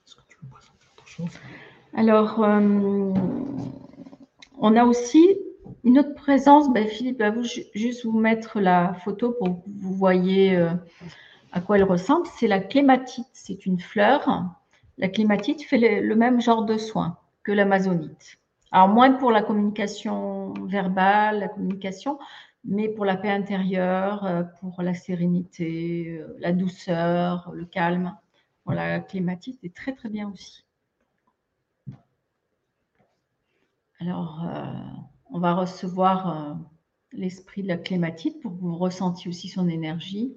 Est-ce 0.07 0.17
que 0.17 0.23
tu 0.29 0.37
veux 0.43 0.49
présenter 0.49 0.87
autre 0.97 1.07
chose? 1.07 1.31
Alors, 1.95 2.43
euh, 2.43 3.13
on 4.59 4.77
a 4.77 4.85
aussi 4.85 5.37
une 5.85 5.99
autre 5.99 6.15
présence. 6.15 6.73
Ben, 6.73 6.89
Philippe 6.89 7.21
va 7.21 7.31
vous, 7.31 7.45
juste 7.75 8.05
vous 8.05 8.19
mettre 8.19 8.61
la 8.61 8.95
photo 8.95 9.33
pour 9.33 9.63
que 9.63 9.71
vous 9.71 9.95
voyez 9.95 10.57
euh, 10.57 10.71
à 11.53 11.61
quoi 11.61 11.77
elle 11.77 11.85
ressemble. 11.85 12.27
C'est 12.39 12.49
la 12.49 12.61
clématite. 12.61 13.29
C'est 13.33 13.65
une 13.67 13.79
fleur. 13.79 14.45
La 14.99 15.09
clématite 15.09 15.63
fait 15.63 16.01
le 16.01 16.17
même 16.17 16.41
genre 16.41 16.65
de 16.65 16.77
soins 16.79 17.19
que 17.43 17.53
l'amazonite. 17.53 18.39
Alors, 18.75 18.89
moins 18.89 19.13
pour 19.13 19.31
la 19.31 19.41
communication 19.41 20.53
verbale, 20.67 21.39
la 21.39 21.49
communication, 21.49 22.19
mais 22.65 22.89
pour 22.89 23.05
la 23.05 23.17
paix 23.17 23.31
intérieure, 23.31 24.25
euh, 24.25 24.43
pour 24.43 24.83
la 24.83 24.95
sérénité, 24.95 26.19
euh, 26.19 26.35
la 26.41 26.53
douceur, 26.53 27.53
le 27.53 27.67
calme. 27.67 28.19
Voilà, 28.65 28.89
la 28.89 28.99
clématite 28.99 29.63
est 29.63 29.73
très, 29.77 29.95
très 29.95 30.09
bien 30.09 30.29
aussi. 30.29 30.65
Alors, 34.01 34.45
euh, 34.45 34.65
on 35.31 35.39
va 35.39 35.55
recevoir 35.55 36.59
l'esprit 37.13 37.63
de 37.63 37.69
la 37.69 37.77
clématite 37.77 38.43
pour 38.43 38.57
que 38.57 38.61
vous 38.61 38.77
ressentiez 38.77 39.29
aussi 39.29 39.49
son 39.49 39.69
énergie. 39.69 40.35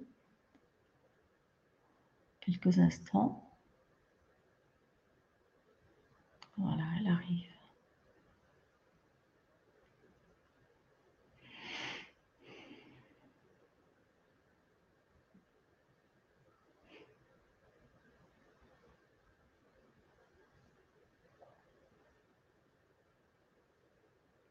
Quelques 2.41 2.77
instants. 2.77 3.49
Voilà, 6.55 6.83
elle 6.99 7.07
arrive. 7.07 7.57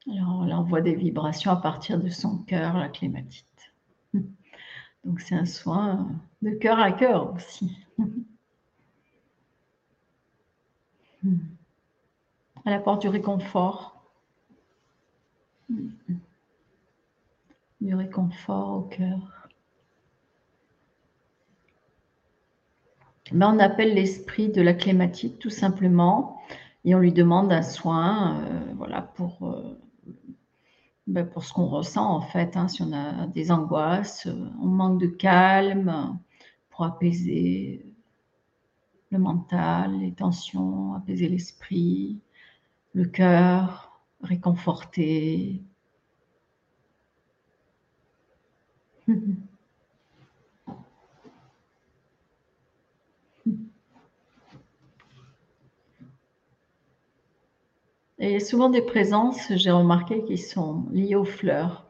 Alors, 0.08 0.38
on 0.40 0.46
envoie 0.66 0.80
des 0.80 0.96
vibrations 0.96 1.52
à 1.52 1.56
partir 1.56 2.00
de 2.00 2.08
son 2.08 2.38
cœur, 2.38 2.76
la 2.76 2.88
clématite. 2.88 3.72
Donc 5.04 5.20
c'est 5.20 5.36
un 5.36 5.44
soin 5.44 6.08
de 6.42 6.50
cœur 6.50 6.80
à 6.80 6.90
cœur 6.90 7.32
aussi. 7.32 7.78
Elle 12.64 12.72
apporte 12.72 13.02
du 13.02 13.08
réconfort. 13.08 14.10
Du 17.80 17.94
réconfort 17.94 18.78
au 18.78 18.82
cœur. 18.82 19.48
Ben, 23.30 23.54
on 23.54 23.60
appelle 23.60 23.94
l'esprit 23.94 24.48
de 24.48 24.62
la 24.62 24.74
clématite 24.74 25.38
tout 25.38 25.50
simplement 25.50 26.40
et 26.84 26.96
on 26.96 26.98
lui 26.98 27.12
demande 27.12 27.52
un 27.52 27.62
soin 27.62 28.40
euh, 28.40 28.72
voilà, 28.76 29.02
pour, 29.02 29.38
euh, 29.48 29.78
ben, 31.06 31.24
pour 31.26 31.44
ce 31.44 31.52
qu'on 31.52 31.66
ressent 31.66 32.08
en 32.16 32.20
fait. 32.20 32.56
Hein. 32.56 32.68
si 32.68 32.82
on 32.82 32.92
a 32.92 33.26
des 33.28 33.52
angoisses, 33.52 34.26
euh, 34.26 34.50
on 34.60 34.66
manque 34.66 35.00
de 35.00 35.06
calme 35.06 36.18
pour 36.70 36.84
apaiser 36.84 37.86
le 39.10 39.18
mental, 39.18 39.98
les 40.00 40.12
tensions, 40.12 40.94
apaiser 40.94 41.28
l'esprit, 41.28 42.20
le 42.94 43.04
cœur, 43.06 44.02
réconforter. 44.22 45.62
Et 58.18 58.40
souvent 58.40 58.70
des 58.70 58.82
présences, 58.82 59.52
j'ai 59.54 59.70
remarqué, 59.70 60.24
qui 60.24 60.38
sont 60.38 60.86
liées 60.90 61.16
aux 61.16 61.24
fleurs, 61.24 61.86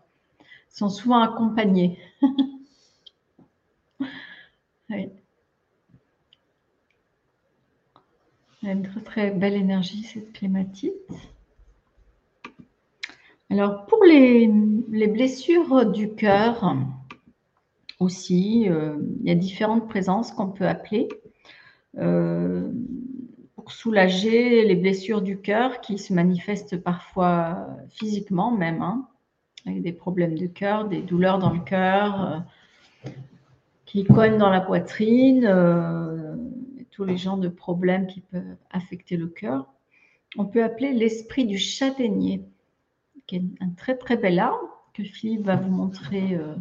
sont 0.68 0.88
souvent 0.88 1.20
accompagnées. 1.20 1.98
oui. 4.90 5.08
Elle 8.62 8.68
a 8.68 8.72
une 8.72 8.82
très 8.82 9.00
très 9.00 9.30
belle 9.30 9.54
énergie, 9.54 10.02
cette 10.02 10.32
clématite. 10.32 10.92
Alors, 13.48 13.86
pour 13.86 14.02
les, 14.02 14.48
blessures 15.06 15.86
du 15.86 16.14
cœur 16.14 16.74
aussi, 18.00 18.68
euh, 18.68 18.96
il 19.20 19.28
y 19.28 19.30
a 19.30 19.36
différentes 19.36 19.88
présences 19.88 20.32
qu'on 20.32 20.48
peut 20.48 20.66
appeler. 20.66 21.08
Euh, 21.98 22.68
soulager 23.68 24.64
les 24.64 24.76
blessures 24.76 25.22
du 25.22 25.38
cœur 25.38 25.80
qui 25.80 25.98
se 25.98 26.12
manifestent 26.12 26.76
parfois 26.76 27.68
physiquement 27.90 28.50
même, 28.50 28.82
hein, 28.82 29.08
avec 29.66 29.82
des 29.82 29.92
problèmes 29.92 30.38
de 30.38 30.46
cœur, 30.46 30.88
des 30.88 31.02
douleurs 31.02 31.38
dans 31.38 31.50
le 31.50 31.60
cœur, 31.60 32.44
euh, 33.04 33.10
qui 33.84 34.04
cognent 34.04 34.38
dans 34.38 34.50
la 34.50 34.60
poitrine, 34.60 35.44
euh, 35.46 36.36
tous 36.90 37.04
les 37.04 37.16
genres 37.16 37.38
de 37.38 37.48
problèmes 37.48 38.06
qui 38.06 38.20
peuvent 38.20 38.56
affecter 38.70 39.16
le 39.16 39.26
cœur. 39.26 39.66
On 40.38 40.44
peut 40.46 40.62
appeler 40.62 40.92
l'esprit 40.92 41.44
du 41.44 41.58
châtaignier, 41.58 42.42
qui 43.26 43.36
est 43.36 43.44
un 43.60 43.70
très 43.70 43.96
très 43.96 44.16
bel 44.16 44.38
arbre 44.38 44.84
que 44.94 45.02
Philippe 45.02 45.42
va 45.42 45.56
vous 45.56 45.70
montrer, 45.70 46.34
euh, 46.34 46.54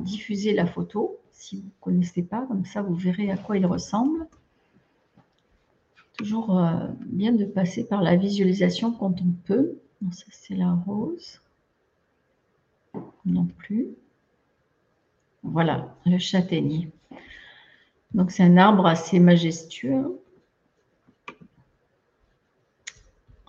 diffuser 0.00 0.52
la 0.52 0.66
photo 0.66 1.18
si 1.32 1.56
vous 1.56 1.66
ne 1.66 1.70
connaissez 1.80 2.22
pas, 2.22 2.44
comme 2.46 2.64
ça 2.64 2.82
vous 2.82 2.94
verrez 2.94 3.30
à 3.30 3.36
quoi 3.36 3.56
il 3.56 3.64
ressemble 3.64 4.26
toujours 6.18 6.58
euh, 6.58 6.88
bien 7.06 7.32
de 7.32 7.44
passer 7.44 7.86
par 7.86 8.02
la 8.02 8.16
visualisation 8.16 8.92
quand 8.92 9.14
on 9.22 9.30
peut. 9.46 9.78
ça, 10.10 10.26
c'est 10.30 10.56
la 10.56 10.72
rose. 10.72 11.40
Non 13.24 13.46
plus. 13.46 13.88
Voilà, 15.44 15.94
le 16.04 16.18
châtaignier. 16.18 16.90
Donc, 18.12 18.32
c'est 18.32 18.42
un 18.42 18.56
arbre 18.56 18.86
assez 18.86 19.20
majestueux. 19.20 20.20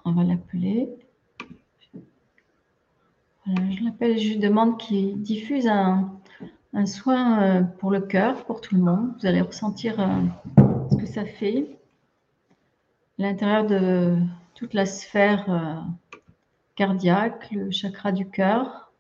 On 0.06 0.12
va 0.12 0.24
l'appeler. 0.24 0.90
je 3.48 3.84
l'appelle, 3.84 4.20
je 4.20 4.38
demande 4.38 4.78
qu'il 4.78 5.22
diffuse 5.22 5.68
un, 5.68 6.20
soin 6.86 7.42
euh, 7.42 7.62
pour 7.64 7.90
le 7.90 8.02
cœur, 8.02 8.46
pour 8.46 8.62
tout 8.62 8.76
le 8.76 8.82
monde. 8.82 9.16
Vous 9.20 9.26
allez 9.26 9.42
ressentir 9.42 10.00
euh, 10.00 10.22
ce 10.92 10.98
que 10.98 11.08
ça 11.08 11.26
fait 11.26 11.79
l'intérieur 13.20 13.66
de 13.66 14.18
toute 14.56 14.74
la 14.74 14.88
sphère 14.88 15.52
euh, 15.52 15.76
cardiaque, 16.76 17.52
le 17.52 17.70
chakra 17.70 18.12
du 18.14 18.28
cœur, 18.30 18.92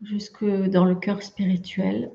jusque 0.00 0.44
dans 0.44 0.84
le 0.84 0.94
cœur 0.94 1.22
spirituel. 1.22 2.12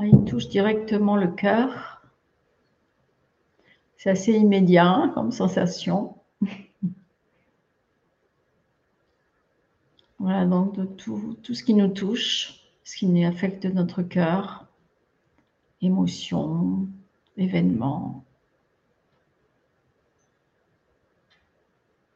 Il 0.00 0.24
touche 0.24 0.48
directement 0.48 1.16
le 1.16 1.26
cœur. 1.26 2.02
C'est 3.96 4.10
assez 4.10 4.32
immédiat 4.32 5.10
comme 5.14 5.32
sensation. 5.32 6.14
voilà, 10.20 10.46
donc 10.46 10.76
de 10.76 10.84
tout, 10.84 11.36
tout 11.42 11.54
ce 11.54 11.64
qui 11.64 11.74
nous 11.74 11.88
touche, 11.88 12.60
ce 12.84 12.96
qui 12.96 13.24
affecte 13.24 13.64
notre 13.64 14.02
cœur, 14.02 14.67
émotions, 15.82 16.86
événements. 17.36 18.24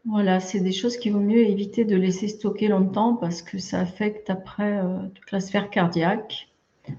Voilà, 0.04 0.40
c'est 0.40 0.60
des 0.60 0.72
choses 0.72 0.96
qu'il 0.96 1.12
vaut 1.12 1.20
mieux 1.20 1.46
éviter 1.46 1.84
de 1.84 1.94
laisser 1.94 2.26
stocker 2.26 2.66
longtemps 2.66 3.14
parce 3.14 3.40
que 3.40 3.58
ça 3.58 3.78
affecte 3.80 4.30
après 4.30 4.78
euh, 4.78 5.06
toute 5.14 5.30
la 5.30 5.38
sphère 5.38 5.70
cardiaque, 5.70 6.48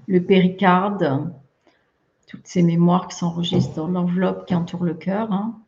le 0.06 0.24
péricarde, 0.24 1.30
toutes 2.26 2.46
ces 2.46 2.62
mémoires 2.62 3.06
qui 3.08 3.16
s'enregistrent 3.16 3.74
dans 3.74 3.88
l'enveloppe 3.88 4.46
qui 4.46 4.54
entoure 4.54 4.84
le 4.84 4.94
cœur. 4.94 5.30
Hein. 5.32 5.60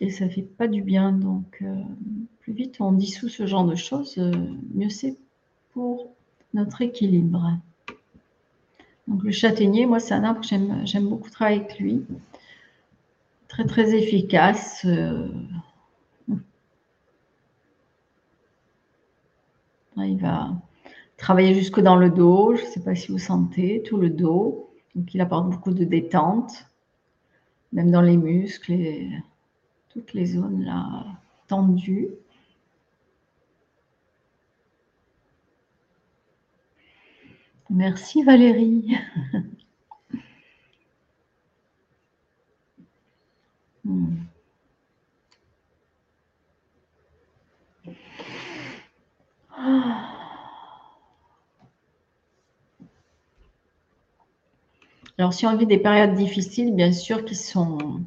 Et 0.00 0.10
ça 0.10 0.24
ne 0.24 0.30
fait 0.30 0.42
pas 0.42 0.66
du 0.66 0.82
bien. 0.82 1.12
Donc, 1.12 1.58
euh, 1.62 1.82
plus 2.40 2.52
vite 2.52 2.80
on 2.80 2.90
dissout 2.92 3.28
ce 3.28 3.46
genre 3.46 3.64
de 3.64 3.76
choses, 3.76 4.18
euh, 4.18 4.32
mieux 4.74 4.90
c'est 4.90 5.16
pour 5.72 6.10
notre 6.52 6.82
équilibre. 6.82 7.58
Donc 9.06 9.22
le 9.22 9.30
châtaignier, 9.30 9.86
moi, 9.86 10.00
c'est 10.00 10.14
un 10.14 10.24
arbre 10.24 10.40
que 10.40 10.46
j'aime 10.46 11.08
beaucoup 11.08 11.30
travailler 11.30 11.60
avec 11.60 11.78
lui. 11.78 12.04
Très, 13.48 13.64
très 13.64 13.94
efficace. 13.94 14.84
Euh. 14.84 15.28
Il 19.96 20.18
va 20.18 20.50
travailler 21.16 21.54
jusque 21.54 21.80
dans 21.80 21.96
le 21.96 22.10
dos. 22.10 22.56
Je 22.56 22.62
ne 22.62 22.66
sais 22.66 22.80
pas 22.80 22.94
si 22.94 23.12
vous 23.12 23.18
sentez 23.18 23.82
tout 23.82 23.96
le 23.96 24.10
dos. 24.10 24.70
Donc 24.94 25.14
il 25.14 25.20
apporte 25.20 25.50
beaucoup 25.50 25.72
de 25.72 25.84
détente, 25.84 26.66
même 27.72 27.90
dans 27.90 28.02
les 28.02 28.16
muscles 28.16 28.72
et 28.72 29.08
toutes 29.90 30.12
les 30.14 30.26
zones 30.26 30.64
là 30.64 31.04
tendues. 31.46 32.10
Merci 37.70 38.22
Valérie. 38.22 38.96
Hmm. 43.86 44.24
Alors, 55.18 55.32
si 55.32 55.46
on 55.46 55.56
vit 55.56 55.66
des 55.66 55.78
périodes 55.78 56.14
difficiles, 56.14 56.74
bien 56.74 56.92
sûr, 56.92 57.24
qui 57.24 57.34
sont. 57.34 58.00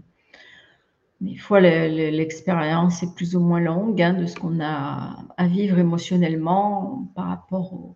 Des 1.22 1.36
fois, 1.38 1.60
l'expérience 1.60 3.02
est 3.04 3.14
plus 3.16 3.36
ou 3.36 3.40
moins 3.40 3.60
longue 3.60 4.02
hein, 4.02 4.14
de 4.14 4.26
ce 4.26 4.36
qu'on 4.36 4.60
a 4.62 5.18
à 5.38 5.48
vivre 5.48 5.80
émotionnellement 5.80 7.08
par 7.16 7.28
rapport 7.28 7.74
au 7.74 7.96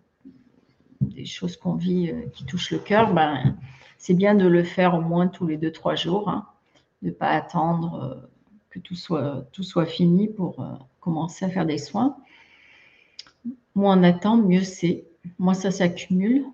des 1.08 1.24
choses 1.24 1.56
qu'on 1.56 1.74
vit 1.74 2.10
euh, 2.10 2.26
qui 2.32 2.44
touchent 2.44 2.70
le 2.70 2.78
cœur, 2.78 3.12
ben, 3.12 3.56
c'est 3.98 4.14
bien 4.14 4.34
de 4.34 4.46
le 4.46 4.64
faire 4.64 4.94
au 4.94 5.00
moins 5.00 5.28
tous 5.28 5.46
les 5.46 5.56
deux, 5.56 5.72
trois 5.72 5.94
jours, 5.94 6.28
hein, 6.28 6.46
de 7.02 7.08
ne 7.08 7.12
pas 7.12 7.28
attendre 7.28 7.94
euh, 8.02 8.28
que 8.70 8.78
tout 8.78 8.94
soit, 8.94 9.86
fini 9.86 10.28
pour 10.28 10.60
euh, 10.60 10.74
commencer 11.00 11.44
à 11.44 11.50
faire 11.50 11.66
des 11.66 11.78
soins. 11.78 12.16
Moins 13.74 13.98
on 13.98 14.02
attend, 14.02 14.36
mieux 14.36 14.64
c'est. 14.64 15.06
Moins 15.38 15.54
ça 15.54 15.70
s'accumule 15.70 16.46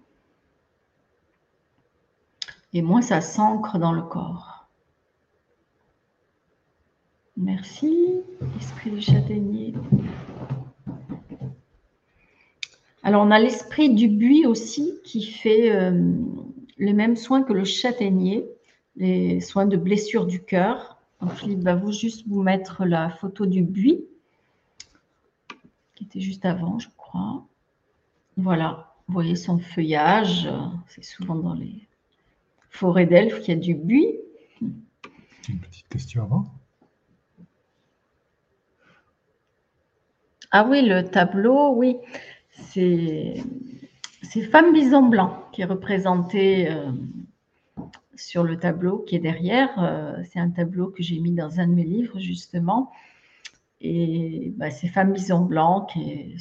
et 2.75 2.83
moins 2.83 3.01
ça 3.01 3.23
s'ancre 3.23 3.79
dans 3.79 3.93
le 3.93 4.03
corps. 4.03 4.69
Merci, 7.37 8.21
esprit 8.59 8.91
du 8.91 9.01
châtaignier. 9.01 9.73
Alors, 13.09 13.25
on 13.25 13.31
a 13.31 13.39
l'esprit 13.39 13.95
du 13.95 14.07
buis 14.07 14.45
aussi 14.45 15.01
qui 15.03 15.25
fait 15.25 15.71
euh, 15.71 16.13
les 16.77 16.93
mêmes 16.93 17.17
soins 17.17 17.43
que 17.43 17.55
le 17.55 17.65
châtaignier, 17.65 18.47
les 18.97 19.41
soins 19.41 19.65
de 19.65 19.79
blessure 19.79 20.27
du 20.27 20.43
cœur. 20.43 21.01
Donc, 21.23 21.33
Philippe 21.33 21.61
va 21.61 21.75
vous 21.75 21.91
juste 21.91 22.29
vous 22.29 22.43
mettre 22.43 22.85
la 22.85 23.09
photo 23.09 23.47
du 23.47 23.63
buis 23.63 24.05
qui 25.95 26.05
était 26.05 26.21
juste 26.21 26.45
avant, 26.45 26.79
je 26.79 26.91
crois. 26.99 27.47
Voilà, 28.37 28.93
vous 29.07 29.15
voyez 29.15 29.37
son 29.37 29.59
feuillage, 29.59 30.47
c'est 30.89 31.03
souvent 31.03 31.37
dans 31.37 31.55
les 31.55 31.89
forêts 32.69 33.07
d'elfes 33.07 33.41
qu'il 33.41 33.55
y 33.55 33.57
a 33.57 33.61
du 33.61 33.75
buis. 33.75 34.19
Une 34.61 35.59
petite 35.61 35.89
question 35.89 36.25
avant. 36.25 36.45
Ah 40.51 40.67
oui, 40.69 40.83
le 40.83 41.05
tableau, 41.05 41.73
oui, 41.73 41.97
c'est 42.61 43.43
Femme 44.51 44.73
Bison 44.73 45.03
Blanc 45.03 45.45
qui 45.53 45.63
est 45.63 45.67
représentée 45.67 46.71
euh, 46.71 46.91
sur 48.15 48.43
le 48.43 48.59
tableau 48.59 48.99
qui 48.99 49.17
est 49.17 49.21
derrière. 49.21 49.71
Euh, 49.79 50.17
c'est 50.31 50.41
un 50.41 50.51
tableau 50.51 50.89
que 50.89 51.03
j'ai 51.03 51.19
mis 51.19 51.33
dans 51.33 51.61
un 51.61 51.67
de 51.67 51.73
mes 51.73 51.85
livres, 51.85 52.19
justement. 52.19 52.91
Et 53.81 54.53
bah, 54.57 54.71
c'est 54.71 54.89
Femme 54.89 55.13
Bison 55.13 55.41
Blanc 55.41 55.87
qui, 55.93 56.37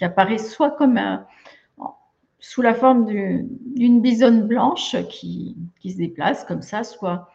apparaît 0.00 0.38
soit 0.38 0.72
comme 0.72 0.98
sous 2.40 2.62
la 2.62 2.74
forme 2.74 3.06
d'une 3.06 4.00
bisonne 4.00 4.46
blanche 4.46 4.96
qui, 5.08 5.56
se 5.84 5.96
déplace 5.96 6.44
comme 6.44 6.62
ça, 6.62 6.82
soit 6.82 7.28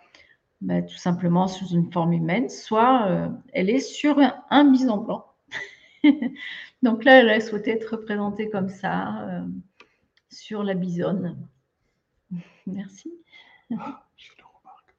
bah, 0.62 0.82
tout 0.82 0.98
simplement 0.98 1.48
sous 1.48 1.68
une 1.68 1.92
forme 1.92 2.14
humaine, 2.14 2.50
soit 2.50 3.08
euh, 3.08 3.30
elle 3.54 3.70
est 3.70 3.80
sur 3.80 4.20
un, 4.50 4.72
bison 4.72 4.98
blanc. 4.98 5.26
Donc 6.84 7.04
là, 7.04 7.20
elle 7.20 7.30
a 7.30 7.42
souhaité 7.42 7.72
être 7.72 7.92
représentée 7.96 8.50
comme 8.50 8.70
ça, 8.70 9.28
euh, 9.28 9.48
sur 10.30 10.64
la 10.64 10.74
bisonne. 10.74 11.48
Merci. 12.68 13.12
Ah, 13.78 14.06
je 14.18 14.32
le 14.38 14.44
remarque. 14.44 14.96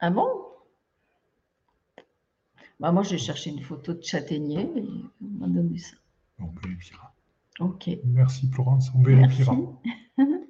Ah 0.00 0.10
bon? 0.10 0.28
Bah, 2.80 2.92
Moi, 2.92 3.02
j'ai 3.02 3.18
cherché 3.18 3.50
une 3.50 3.60
photo 3.60 3.94
de 3.94 4.02
châtaignier 4.02 4.70
et 4.76 4.88
on 5.22 5.38
m'a 5.38 5.48
donné 5.48 5.78
ça. 5.78 5.96
On 6.38 6.46
vérifiera. 6.62 7.12
Ok. 7.58 7.90
Merci 8.04 8.48
Florence, 8.52 8.90
on 8.94 9.02
vérifiera. 9.02 9.56
Merci. 10.16 10.44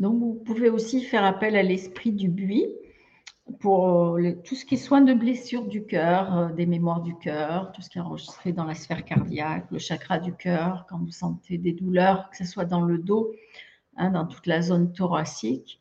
Donc, 0.00 0.18
vous 0.18 0.34
pouvez 0.34 0.70
aussi 0.70 1.02
faire 1.02 1.24
appel 1.24 1.56
à 1.56 1.62
l'esprit 1.62 2.12
du 2.12 2.28
buis 2.28 2.66
pour 3.60 4.18
tout 4.44 4.54
ce 4.54 4.64
qui 4.64 4.74
est 4.74 4.78
soin 4.78 5.02
de 5.02 5.12
blessures 5.12 5.66
du 5.66 5.84
cœur, 5.84 6.36
euh, 6.36 6.48
des 6.48 6.66
mémoires 6.66 7.02
du 7.02 7.14
cœur, 7.16 7.72
tout 7.72 7.82
ce 7.82 7.90
qui 7.90 7.98
est 7.98 8.00
enregistré 8.00 8.52
dans 8.52 8.64
la 8.64 8.74
sphère 8.74 9.04
cardiaque, 9.04 9.66
le 9.70 9.78
chakra 9.78 10.18
du 10.18 10.34
cœur, 10.34 10.86
quand 10.88 10.98
vous 10.98 11.10
sentez 11.10 11.58
des 11.58 11.72
douleurs, 11.72 12.30
que 12.30 12.36
ce 12.38 12.44
soit 12.44 12.64
dans 12.64 12.80
le 12.80 12.98
dos, 12.98 13.32
hein, 13.96 14.10
dans 14.10 14.26
toute 14.26 14.46
la 14.46 14.62
zone 14.62 14.92
thoracique 14.92 15.80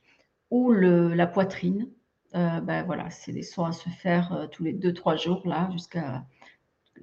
ou 0.51 0.71
la 0.71 1.27
poitrine. 1.27 1.87
Euh, 2.35 2.61
ben 2.61 2.83
voilà, 2.83 3.09
c'est 3.11 3.31
des 3.31 3.43
soins 3.43 3.69
à 3.69 3.71
se 3.73 3.89
faire 3.89 4.33
euh, 4.33 4.47
tous 4.47 4.63
les 4.63 4.73
deux, 4.73 4.93
trois 4.93 5.15
jours, 5.15 5.41
là, 5.45 5.69
jusqu'à 5.71 6.25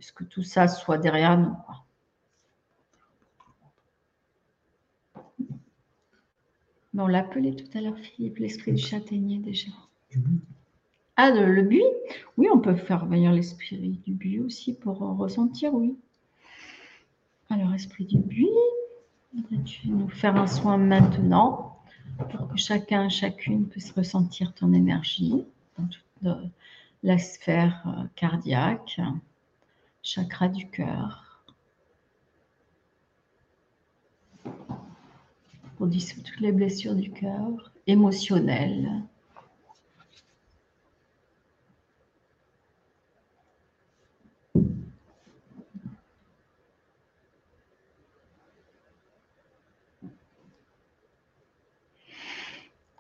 ce 0.01 0.13
que 0.13 0.25
tout 0.25 0.43
ça 0.43 0.69
soit 0.69 0.99
derrière 0.99 1.39
nous. 1.39 1.57
On 6.99 7.07
l'a 7.07 7.21
appelé 7.21 7.55
tout 7.55 7.79
à 7.79 7.81
l'heure, 7.81 7.99
Philippe, 7.99 8.39
l'esprit 8.39 8.73
du 8.73 8.83
châtaignier 8.83 9.39
déjà. 9.39 9.71
Ah, 11.17 11.31
le, 11.31 11.63
buis 11.63 11.85
Oui, 12.37 12.49
on 12.53 12.59
peut 12.59 12.75
faire 12.75 13.07
venir 13.07 13.33
l'esprit 13.33 14.01
du 14.05 14.13
buis 14.13 14.41
aussi 14.41 14.75
pour 14.75 14.99
ressentir, 14.99 15.75
oui. 15.75 15.97
Alors, 17.51 17.75
esprit 17.75 18.05
du 18.05 18.19
buis, 18.19 18.49
tu 19.65 19.89
vas 19.89 19.95
nous 19.95 20.09
faire 20.09 20.37
un 20.37 20.47
soin 20.47 20.79
maintenant 20.79 21.79
pour 22.31 22.49
que 22.49 22.57
chacun, 22.57 23.09
chacune 23.09 23.69
puisse 23.69 23.93
ressentir 23.93 24.55
ton 24.55 24.73
énergie 24.73 25.45
dans 25.79 25.87
toute 25.87 26.51
la 27.03 27.19
sphère 27.19 27.83
euh, 27.87 28.05
cardiaque, 28.15 29.01
chakra 30.03 30.49
du 30.49 30.69
cœur. 30.69 31.45
Pour 35.81 35.89
dissoudre 35.89 36.25
toutes 36.25 36.41
les 36.41 36.53
blessures 36.53 36.95
du 36.95 37.11
cœur, 37.11 37.73
émotionnelles. 37.87 38.91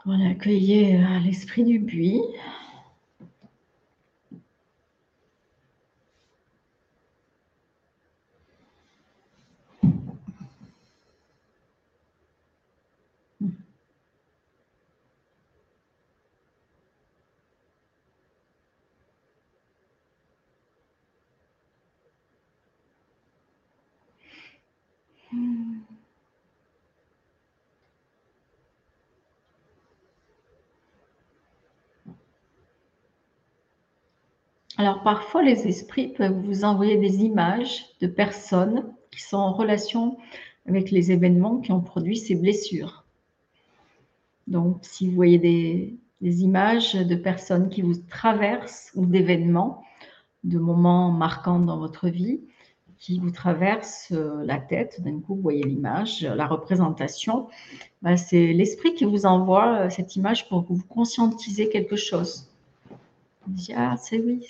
Voilà, 0.06 0.30
accueillez 0.30 0.96
euh, 0.96 1.18
l'esprit 1.18 1.64
du 1.64 1.78
buis. 1.78 2.22
Alors 34.80 35.02
parfois, 35.02 35.42
les 35.42 35.68
esprits 35.68 36.08
peuvent 36.08 36.40
vous 36.42 36.64
envoyer 36.64 36.96
des 36.96 37.22
images 37.22 37.84
de 38.00 38.06
personnes 38.06 38.90
qui 39.10 39.20
sont 39.20 39.36
en 39.36 39.52
relation 39.52 40.16
avec 40.66 40.90
les 40.90 41.12
événements 41.12 41.58
qui 41.58 41.70
ont 41.70 41.82
produit 41.82 42.16
ces 42.16 42.34
blessures. 42.34 43.04
Donc, 44.46 44.78
si 44.80 45.06
vous 45.06 45.14
voyez 45.14 45.38
des, 45.38 46.42
images 46.42 46.94
de 46.94 47.14
personnes 47.14 47.68
qui 47.68 47.82
vous 47.82 47.96
traversent 48.08 48.90
ou 48.94 49.04
d'événements, 49.04 49.84
de 50.44 50.58
moments 50.58 51.10
marquants 51.12 51.58
dans 51.58 51.76
votre 51.76 52.08
vie, 52.08 52.40
qui 53.00 53.18
vous 53.18 53.30
traversent 53.30 54.12
euh, 54.12 54.44
la 54.44 54.58
tête, 54.58 55.00
d'un 55.00 55.20
coup, 55.20 55.34
vous 55.34 55.40
voyez 55.40 55.64
l'image, 55.64 56.22
la 56.22 56.46
représentation, 56.46 57.48
ben, 58.02 58.16
c'est 58.18 58.52
l'esprit 58.52 58.94
qui 58.94 59.06
vous 59.06 59.24
envoie 59.24 59.86
euh, 59.86 59.90
cette 59.90 60.16
image 60.16 60.48
pour 60.48 60.68
que 60.68 60.74
vous 60.74 60.84
conscientisez 60.84 61.70
quelque 61.70 61.96
chose. 61.96 62.46
On 63.48 63.52
dit, 63.52 63.72
ah, 63.74 63.96
c'est 63.96 64.20
oui, 64.20 64.46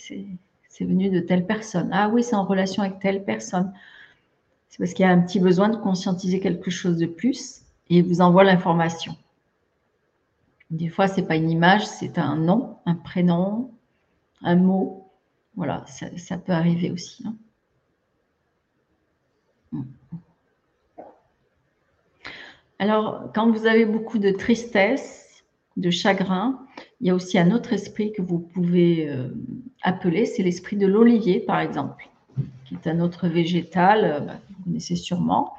c'est 0.69 0.85
venu 0.85 1.11
de 1.11 1.21
telle 1.21 1.47
personne. 1.47 1.91
Ah 1.93 2.09
oui, 2.09 2.25
c'est 2.25 2.35
en 2.35 2.45
relation 2.45 2.83
avec 2.83 2.99
telle 2.99 3.25
personne. 3.25 3.73
C'est 4.69 4.79
parce 4.79 4.95
qu'il 4.95 5.05
y 5.05 5.09
a 5.09 5.13
un 5.13 5.21
petit 5.21 5.39
besoin 5.39 5.69
de 5.69 5.77
conscientiser 5.77 6.41
quelque 6.41 6.71
chose 6.71 6.97
de 6.97 7.07
plus 7.07 7.63
et 7.89 7.99
il 7.99 8.05
vous 8.05 8.21
envoie 8.21 8.43
l'information. 8.43 9.17
Des 10.71 10.89
fois, 10.89 11.07
ce 11.07 11.21
n'est 11.21 11.27
pas 11.27 11.37
une 11.37 11.51
image, 11.51 11.87
c'est 11.87 12.19
un 12.19 12.37
nom, 12.37 12.77
un 12.85 12.95
prénom, 12.95 13.71
un 14.43 14.57
mot. 14.57 15.09
Voilà, 15.55 15.85
ça, 15.87 16.39
peut 16.39 16.53
arriver 16.53 16.91
aussi. 16.91 17.25
Hein. 17.27 17.35
Alors, 22.79 23.31
quand 23.35 23.51
vous 23.51 23.67
avez 23.67 23.85
beaucoup 23.85 24.19
de 24.19 24.31
tristesse, 24.31 25.45
de 25.77 25.91
chagrin, 25.91 26.67
il 27.01 27.07
y 27.07 27.11
a 27.11 27.15
aussi 27.15 27.39
un 27.39 27.51
autre 27.51 27.73
esprit 27.73 28.13
que 28.13 28.23
vous 28.23 28.39
pouvez 28.39 29.09
euh, 29.09 29.29
appeler, 29.83 30.27
c'est 30.27 30.43
l'esprit 30.43 30.77
de 30.77 30.87
l'olivier, 30.87 31.41
par 31.41 31.61
exemple, 31.61 32.09
qui 32.65 32.75
est 32.75 32.87
un 32.87 33.01
autre 33.01 33.29
végétal, 33.29 34.05
euh, 34.05 34.21
bah, 34.21 34.41
vous 34.49 34.65
connaissez 34.65 34.97
sûrement. 34.97 35.55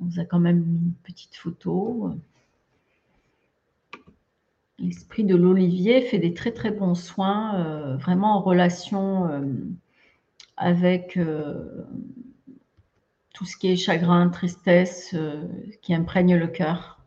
On 0.00 0.06
vous 0.06 0.20
a 0.20 0.24
quand 0.24 0.40
même 0.40 0.58
une 0.58 0.92
petite 1.02 1.36
photo. 1.36 2.12
L'esprit 4.78 5.24
de 5.24 5.36
l'olivier 5.36 6.00
fait 6.02 6.18
des 6.18 6.32
très 6.32 6.52
très 6.52 6.70
bons 6.70 6.94
soins, 6.94 7.56
euh, 7.56 7.96
vraiment 7.96 8.36
en 8.36 8.40
relation 8.40 9.28
avec 10.56 11.18
tout 13.42 13.48
ce 13.48 13.56
qui 13.56 13.72
est 13.72 13.76
chagrin, 13.76 14.28
tristesse, 14.28 15.16
qui 15.80 15.92
imprègne 15.94 16.36
le 16.36 16.46
cœur. 16.46 17.00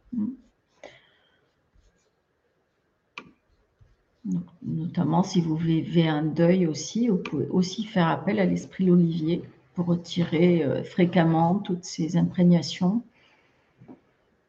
Notamment 4.61 5.23
si 5.23 5.39
vous 5.39 5.55
vivez 5.55 6.09
un 6.09 6.23
deuil 6.23 6.67
aussi, 6.67 7.07
vous 7.07 7.19
pouvez 7.19 7.47
aussi 7.47 7.86
faire 7.86 8.09
appel 8.09 8.41
à 8.41 8.45
l'esprit 8.45 8.91
Olivier 8.91 9.43
pour 9.75 9.86
retirer 9.86 10.61
euh, 10.61 10.83
fréquemment 10.83 11.55
toutes 11.55 11.86
ces 11.86 12.17
imprégnations, 12.17 13.01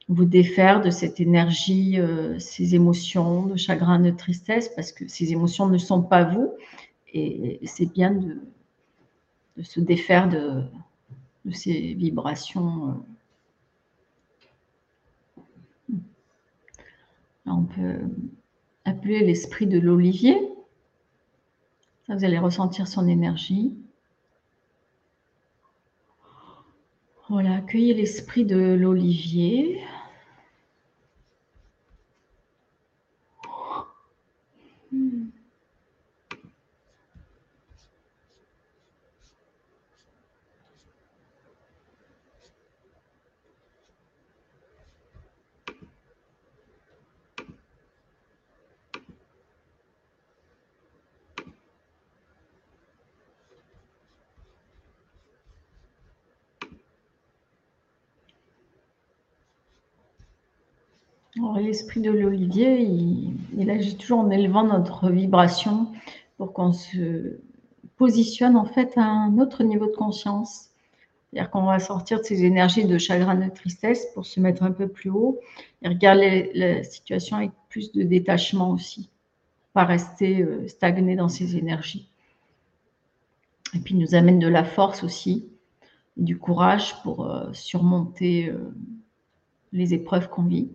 vous 0.08 0.24
défaire 0.24 0.80
de 0.80 0.90
cette 0.90 1.20
énergie, 1.20 2.00
euh, 2.00 2.36
ces 2.40 2.74
émotions 2.74 3.46
de 3.46 3.54
chagrin, 3.54 4.00
de 4.00 4.10
tristesse, 4.10 4.70
parce 4.74 4.90
que 4.90 5.06
ces 5.06 5.30
émotions 5.30 5.68
ne 5.68 5.78
sont 5.78 6.02
pas 6.02 6.24
vous, 6.24 6.52
et 7.14 7.60
c'est 7.64 7.92
bien 7.92 8.10
de, 8.10 8.42
se 9.62 9.78
défaire 9.78 10.28
de, 10.28 10.64
de 11.46 11.52
ces 11.52 11.94
vibrations. 11.94 12.88
Euh. 12.88 12.92
on 17.46 17.62
peut 17.62 18.00
appeler 18.84 19.24
l'esprit 19.24 19.66
de 19.66 19.78
l'olivier. 19.78 20.36
vous 22.08 22.24
allez 22.24 22.38
ressentir 22.38 22.88
son 22.88 23.06
énergie. 23.06 23.76
Voilà, 27.28 27.56
accueillez 27.56 27.94
l'esprit 27.94 28.44
de 28.44 28.74
l'olivier. 28.74 29.80
L'esprit 61.54 62.00
de 62.00 62.10
l'olivier, 62.10 62.80
il, 62.80 63.70
agit 63.70 63.96
toujours 63.96 64.20
en 64.20 64.30
élevant 64.30 64.64
notre 64.64 65.10
vibration 65.10 65.92
pour 66.36 66.52
qu'on 66.52 66.72
se 66.72 67.38
positionne 67.96 68.56
en 68.56 68.64
fait 68.64 68.92
à 68.96 69.04
un 69.04 69.38
autre 69.38 69.62
niveau 69.62 69.86
de 69.86 69.96
conscience. 69.96 70.70
C'est-à-dire 71.30 71.50
qu'on 71.50 71.64
va 71.64 71.78
sortir 71.78 72.20
de 72.20 72.24
ces 72.24 72.44
énergies 72.44 72.84
de 72.84 72.98
chagrin, 72.98 73.34
de 73.34 73.50
tristesse 73.50 74.06
pour 74.14 74.26
se 74.26 74.40
mettre 74.40 74.62
un 74.62 74.70
peu 74.70 74.88
plus 74.88 75.10
haut 75.10 75.40
et 75.82 75.88
regarder 75.88 76.50
la 76.54 76.82
situation 76.84 77.36
avec 77.36 77.50
plus 77.68 77.92
de 77.92 78.02
détachement 78.02 78.70
aussi, 78.70 79.10
pas 79.72 79.84
rester 79.84 80.42
euh, 80.42 80.66
stagné 80.68 81.16
dans 81.16 81.28
ces 81.28 81.56
énergies. 81.56 82.08
Et 83.74 83.78
puis 83.80 83.94
il 83.94 84.00
nous 84.00 84.14
amène 84.14 84.38
de 84.38 84.48
la 84.48 84.64
force 84.64 85.02
aussi, 85.02 85.48
du 86.16 86.38
courage 86.38 87.02
pour 87.02 87.26
euh, 87.26 87.52
surmonter 87.52 88.48
euh, 88.48 88.74
les 89.72 89.92
épreuves 89.92 90.28
qu'on 90.28 90.44
vit 90.44 90.70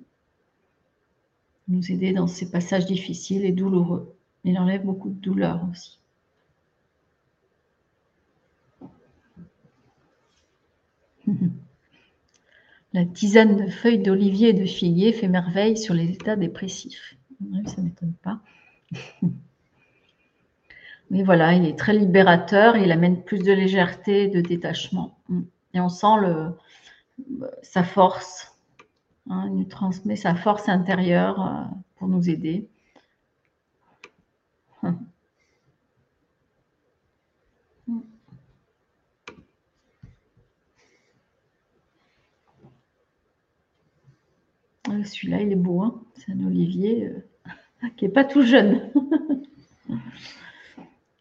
nous 1.72 1.92
aider 1.92 2.14
dans 2.14 2.28
ces 2.28 2.52
passages 2.52 2.86
difficiles 2.86 3.46
et 3.46 3.52
douloureux. 3.52 4.16
Il 4.44 4.58
enlève 4.60 4.84
beaucoup 4.84 5.10
de 5.10 5.20
douleur 5.20 5.66
aussi. 5.72 6.00
La 12.94 13.06
tisane 13.06 13.56
de 13.66 13.70
feuilles 13.72 14.00
d'olivier 14.00 14.50
et 14.50 14.54
de 14.54 14.66
figuier 14.66 15.14
fait 15.14 15.30
merveille 15.30 15.78
sur 15.78 15.94
les 15.94 16.10
états 16.12 16.36
dépressifs. 16.36 17.16
Ça 17.66 17.82
ne 17.82 17.88
m'étonne 17.88 18.16
pas. 18.22 18.42
Mais 21.10 21.24
voilà, 21.24 21.54
il 21.54 21.66
est 21.66 21.78
très 21.78 21.94
libérateur, 21.94 22.78
il 22.78 22.92
amène 22.92 23.22
plus 23.22 23.40
de 23.40 23.52
légèreté, 23.52 24.28
de 24.28 24.40
détachement. 24.40 25.18
Et 25.74 25.80
on 25.82 25.90
sent 25.90 26.08
sa 27.64 27.84
force, 27.84 28.51
Hein, 29.30 29.46
il 29.48 29.56
nous 29.56 29.66
transmet 29.66 30.16
sa 30.16 30.36
force 30.36 30.68
intérieure 30.68 31.42
euh, 31.42 31.64
pour 31.98 32.08
nous 32.08 32.30
aider. 32.30 32.68
Ah, 34.84 34.96
celui-là, 45.06 45.42
il 45.42 45.52
est 45.52 45.56
beau. 45.56 45.82
Hein. 45.82 46.04
C'est 46.16 46.32
un 46.32 46.46
olivier 46.46 47.08
euh, 47.08 47.90
qui 47.98 48.06
n'est 48.06 48.12
pas 48.12 48.26
tout 48.26 48.42
jeune. 48.42 48.92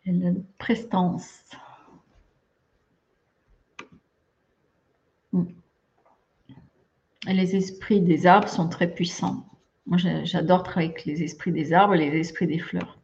il 0.07 0.26
a 0.26 0.32
de 0.32 0.42
prestance. 0.59 1.44
Les 7.27 7.57
esprits 7.57 8.01
des 8.01 8.27
arbres 8.27 8.49
sont 8.49 8.68
très 8.68 8.93
puissants. 8.93 9.47
Moi, 9.87 9.99
j'adore 10.25 10.62
travailler 10.62 10.91
avec 10.93 11.05
les 11.05 11.23
esprits 11.23 11.53
des 11.53 11.73
arbres 11.73 11.95
et 11.95 12.11
les 12.11 12.18
esprits 12.18 12.47
des 12.47 12.59
fleurs. 12.59 12.99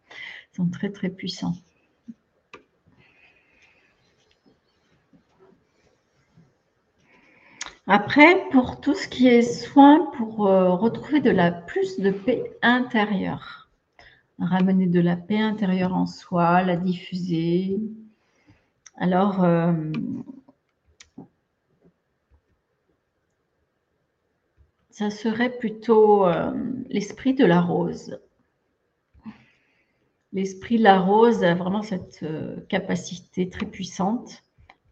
Ils 0.52 0.56
sont 0.56 0.68
très, 0.68 0.90
très 0.90 1.10
puissants. 1.10 1.54
Après, 7.88 8.48
pour 8.50 8.80
tout 8.80 8.94
ce 8.94 9.06
qui 9.06 9.28
est 9.28 9.42
soin, 9.42 10.10
pour 10.16 10.48
euh, 10.48 10.74
retrouver 10.74 11.20
de 11.20 11.30
la 11.30 11.52
plus 11.52 12.00
de 12.00 12.10
paix 12.10 12.42
intérieure, 12.60 13.70
ramener 14.40 14.86
de 14.86 15.00
la 15.00 15.16
paix 15.16 15.38
intérieure 15.38 15.94
en 15.94 16.06
soi, 16.06 16.62
la 16.62 16.76
diffuser. 16.76 17.78
Alors, 18.96 19.44
euh, 19.44 19.72
ça 24.96 25.10
serait 25.10 25.50
plutôt 25.50 26.26
euh, 26.26 26.52
l'esprit 26.88 27.34
de 27.34 27.44
la 27.44 27.60
rose. 27.60 28.18
L'esprit 30.32 30.78
de 30.78 30.84
la 30.84 30.98
rose 30.98 31.44
a 31.44 31.54
vraiment 31.54 31.82
cette 31.82 32.20
euh, 32.22 32.56
capacité 32.70 33.50
très 33.50 33.66
puissante 33.66 34.42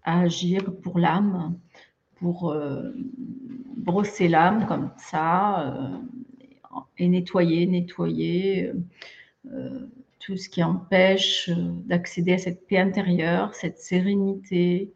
à 0.02 0.20
agir 0.20 0.76
pour 0.82 0.98
l'âme, 0.98 1.58
pour 2.16 2.50
euh, 2.50 2.92
brosser 3.78 4.28
l'âme 4.28 4.66
comme 4.66 4.90
ça 4.98 5.74
et 6.98 7.08
nettoyer, 7.08 7.66
nettoyer 7.66 8.72
tout 10.18 10.36
ce 10.36 10.50
qui 10.50 10.62
empêche 10.62 11.48
d'accéder 11.48 12.34
à 12.34 12.38
cette 12.38 12.66
paix 12.66 12.78
intérieure, 12.78 13.54
cette 13.54 13.78
sérénité, 13.78 14.92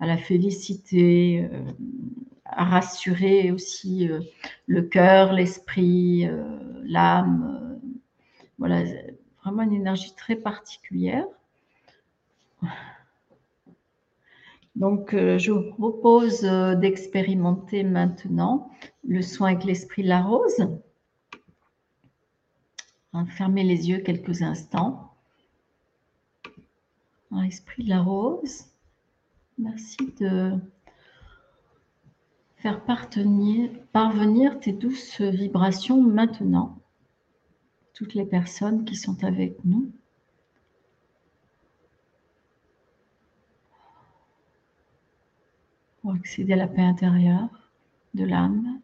à 0.00 0.06
la 0.08 0.16
félicité, 0.16 1.48
rassurer 2.56 3.50
aussi 3.50 4.08
euh, 4.08 4.20
le 4.66 4.82
cœur, 4.82 5.32
l'esprit, 5.32 6.26
euh, 6.26 6.58
l'âme. 6.84 7.80
Euh, 7.82 7.88
voilà, 8.58 8.84
vraiment 9.42 9.62
une 9.62 9.72
énergie 9.72 10.14
très 10.14 10.36
particulière. 10.36 11.24
Donc, 14.76 15.12
je 15.12 15.50
vous 15.50 15.72
propose 15.72 16.42
d'expérimenter 16.42 17.82
maintenant 17.82 18.70
le 19.02 19.22
soin 19.22 19.48
avec 19.48 19.64
l'esprit 19.64 20.02
de 20.02 20.08
la 20.08 20.22
rose. 20.22 20.68
Hein, 23.14 23.26
fermez 23.26 23.64
les 23.64 23.88
yeux 23.88 23.98
quelques 24.00 24.42
instants. 24.42 25.14
L'esprit 27.32 27.84
de 27.84 27.88
la 27.88 28.02
rose, 28.02 28.66
merci 29.58 30.12
de 30.20 30.52
faire 32.60 32.84
parvenir 32.84 34.60
tes 34.60 34.72
douces 34.72 35.20
vibrations 35.20 36.02
maintenant. 36.02 36.78
Toutes 37.94 38.14
les 38.14 38.26
personnes 38.26 38.84
qui 38.84 38.96
sont 38.96 39.24
avec 39.24 39.64
nous. 39.64 39.90
Pour 46.02 46.12
accéder 46.12 46.52
à 46.54 46.56
la 46.56 46.68
paix 46.68 46.82
intérieure 46.82 47.48
de 48.14 48.24
l'âme. 48.24 48.80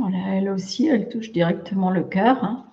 Voilà, 0.00 0.37
elle 0.48 0.54
aussi, 0.54 0.86
elle 0.86 1.08
touche 1.10 1.30
directement 1.30 1.90
le 1.90 2.02
cœur. 2.02 2.42
Hein. 2.42 2.64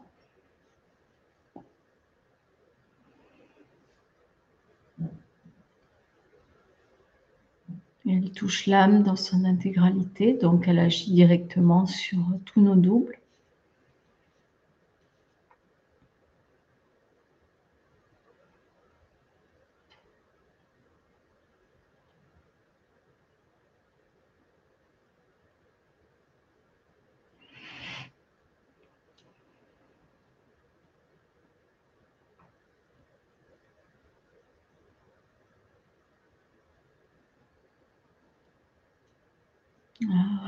Elle 8.07 8.31
touche 8.31 8.67
l'âme 8.67 9.03
dans 9.03 9.15
son 9.15 9.43
intégralité, 9.43 10.33
donc 10.33 10.67
elle 10.67 10.79
agit 10.79 11.11
directement 11.11 11.85
sur 11.85 12.19
tous 12.45 12.61
nos 12.61 12.75
doubles. 12.75 13.19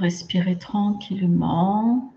Respirer 0.08 0.58
tranquillement 0.58 2.14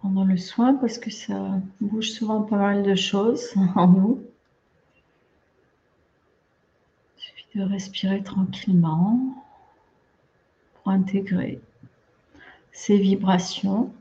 pendant 0.00 0.24
le 0.24 0.36
soin 0.36 0.74
parce 0.74 0.98
que 0.98 1.08
ça 1.08 1.60
bouge 1.80 2.10
souvent 2.10 2.42
pas 2.42 2.56
mal 2.56 2.82
de 2.82 2.96
choses 2.96 3.54
en 3.76 3.86
nous. 3.86 4.24
Il 7.16 7.22
suffit 7.22 7.58
de 7.58 7.62
respirer 7.62 8.24
tranquillement 8.24 9.40
pour 10.74 10.90
intégrer 10.90 11.60
ces 12.72 12.98
vibrations. 12.98 13.94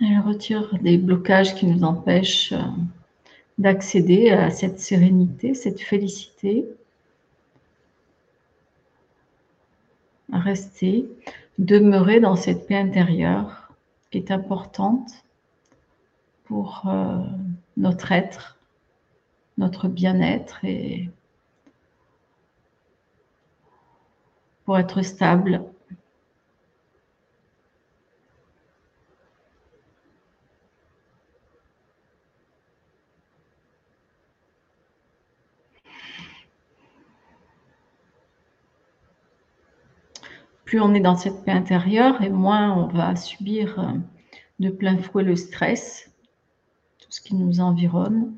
Elle 0.00 0.20
retire 0.20 0.78
des 0.78 0.96
blocages 0.96 1.54
qui 1.54 1.66
nous 1.66 1.84
empêchent 1.84 2.52
euh, 2.52 2.62
d'accéder 3.60 4.30
à 4.30 4.50
cette 4.50 4.80
sérénité, 4.80 5.52
cette 5.52 5.82
félicité, 5.82 6.66
rester, 10.32 11.06
demeurer 11.58 12.20
dans 12.20 12.36
cette 12.36 12.66
paix 12.66 12.76
intérieure 12.76 13.70
est 14.12 14.30
importante 14.30 15.12
pour 16.44 16.84
euh, 16.86 17.18
notre 17.76 18.12
être, 18.12 18.58
notre 19.58 19.88
bien-être 19.88 20.64
et 20.64 21.10
pour 24.64 24.78
être 24.78 25.02
stable 25.02 25.62
plus 40.70 40.80
on 40.80 40.94
est 40.94 41.00
dans 41.00 41.16
cette 41.16 41.44
paix 41.44 41.50
intérieure 41.50 42.22
et 42.22 42.28
moins 42.30 42.72
on 42.72 42.86
va 42.86 43.16
subir 43.16 43.80
euh, 43.80 43.98
de 44.60 44.70
plein 44.70 44.96
fouet 44.98 45.24
le 45.24 45.34
stress, 45.34 46.12
tout 47.00 47.10
ce 47.10 47.20
qui 47.20 47.34
nous 47.34 47.58
environne. 47.58 48.36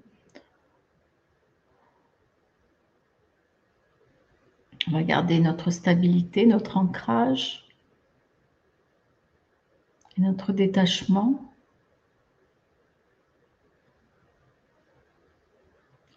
On 4.88 4.92
va 4.92 5.02
garder 5.02 5.40
notre 5.40 5.70
stabilité, 5.70 6.46
notre 6.46 6.78
ancrage 6.78 7.68
et 10.16 10.22
notre 10.22 10.54
détachement. 10.54 11.52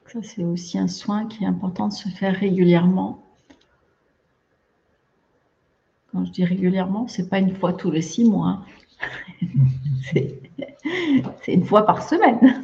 Ça, 0.07 0.23
c'est 0.23 0.45
aussi 0.45 0.79
un 0.79 0.87
soin 0.87 1.27
qui 1.27 1.43
est 1.43 1.47
important 1.47 1.89
de 1.89 1.93
se 1.93 2.07
faire 2.07 2.37
régulièrement 2.37 3.24
je 6.23 6.31
dis 6.31 6.45
régulièrement, 6.45 7.07
c'est 7.07 7.29
pas 7.29 7.39
une 7.39 7.55
fois 7.55 7.73
tous 7.73 7.91
les 7.91 8.01
six 8.01 8.23
mois. 8.23 8.47
Hein. 8.47 8.65
c'est 11.43 11.53
une 11.53 11.65
fois 11.65 11.85
par 11.85 12.07
semaine. 12.07 12.63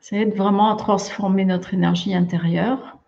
Ça 0.00 0.16
aide 0.16 0.34
vraiment 0.34 0.70
à 0.70 0.76
transformer 0.76 1.44
notre 1.44 1.74
énergie 1.74 2.14
intérieure 2.14 2.98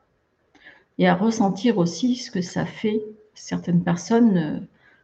et 0.99 1.09
à 1.09 1.15
ressentir 1.15 1.79
aussi 1.79 2.17
ce 2.17 2.31
que 2.31 2.41
ça 2.41 2.65
fait. 2.65 3.03
Certaines 3.35 3.83
personnes 3.83 4.33
ne 4.33 4.61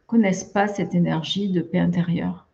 connaissent 0.07 0.45
pas 0.45 0.67
cette 0.67 0.95
énergie 0.95 1.49
de 1.49 1.61
paix 1.61 1.79
intérieure. 1.79 2.47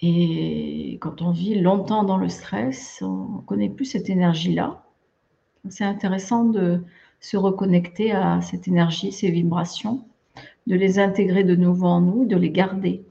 Et 0.00 0.98
quand 1.00 1.22
on 1.22 1.32
vit 1.32 1.58
longtemps 1.60 2.04
dans 2.04 2.18
le 2.18 2.28
stress, 2.28 3.02
on 3.02 3.38
ne 3.38 3.40
connaît 3.42 3.68
plus 3.68 3.84
cette 3.84 4.08
énergie-là. 4.08 4.84
C'est 5.68 5.84
intéressant 5.84 6.44
de 6.44 6.82
se 7.20 7.36
reconnecter 7.36 8.12
à 8.12 8.40
cette 8.40 8.68
énergie, 8.68 9.10
ces 9.10 9.30
vibrations, 9.30 10.04
de 10.68 10.76
les 10.76 11.00
intégrer 11.00 11.42
de 11.42 11.56
nouveau 11.56 11.86
en 11.88 12.00
nous, 12.00 12.24
de 12.26 12.36
les 12.36 12.50
garder. 12.50 13.04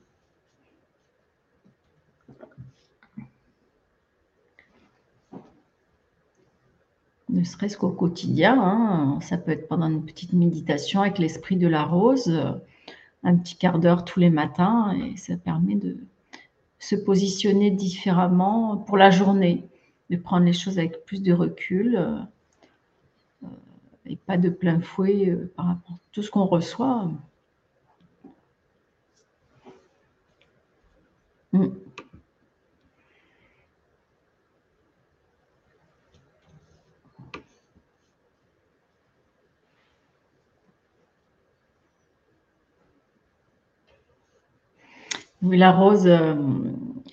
Ne 7.29 7.43
serait-ce 7.43 7.77
qu'au 7.77 7.89
quotidien, 7.89 8.57
hein, 8.59 9.19
ça 9.21 9.37
peut 9.37 9.51
être 9.51 9.67
pendant 9.67 9.87
une 9.89 10.05
petite 10.05 10.31
méditation 10.31 11.01
avec 11.01 11.19
l'esprit 11.19 11.57
de 11.57 11.67
la 11.67 11.83
rose, 11.83 12.41
un 13.23 13.35
petit 13.35 13.57
quart 13.57 13.79
d'heure 13.79 14.05
tous 14.05 14.21
les 14.21 14.29
matins, 14.29 14.97
et 14.97 15.17
ça 15.17 15.35
permet 15.35 15.75
de, 15.75 15.97
se 16.79 16.95
positionner 16.95 17.71
différemment 17.71 18.77
pour 18.77 18.97
la 18.97 19.09
journée, 19.09 19.67
de 20.09 20.17
prendre 20.17 20.45
les 20.45 20.53
choses 20.53 20.77
avec 20.77 21.05
plus 21.05 21.21
de 21.21 21.33
recul 21.33 21.95
euh, 21.97 23.47
et 24.05 24.15
pas 24.15 24.37
de 24.37 24.49
plein 24.49 24.79
fouet 24.79 25.29
euh, 25.29 25.51
par 25.55 25.67
rapport 25.67 25.95
à 25.95 25.99
tout 26.11 26.21
ce 26.21 26.31
qu'on 26.31 26.45
reçoit. 26.45 27.11
Mm. 31.53 31.67
Oui, 45.47 45.57
la 45.57 45.71
rose, 45.71 46.07
euh, 46.07 46.35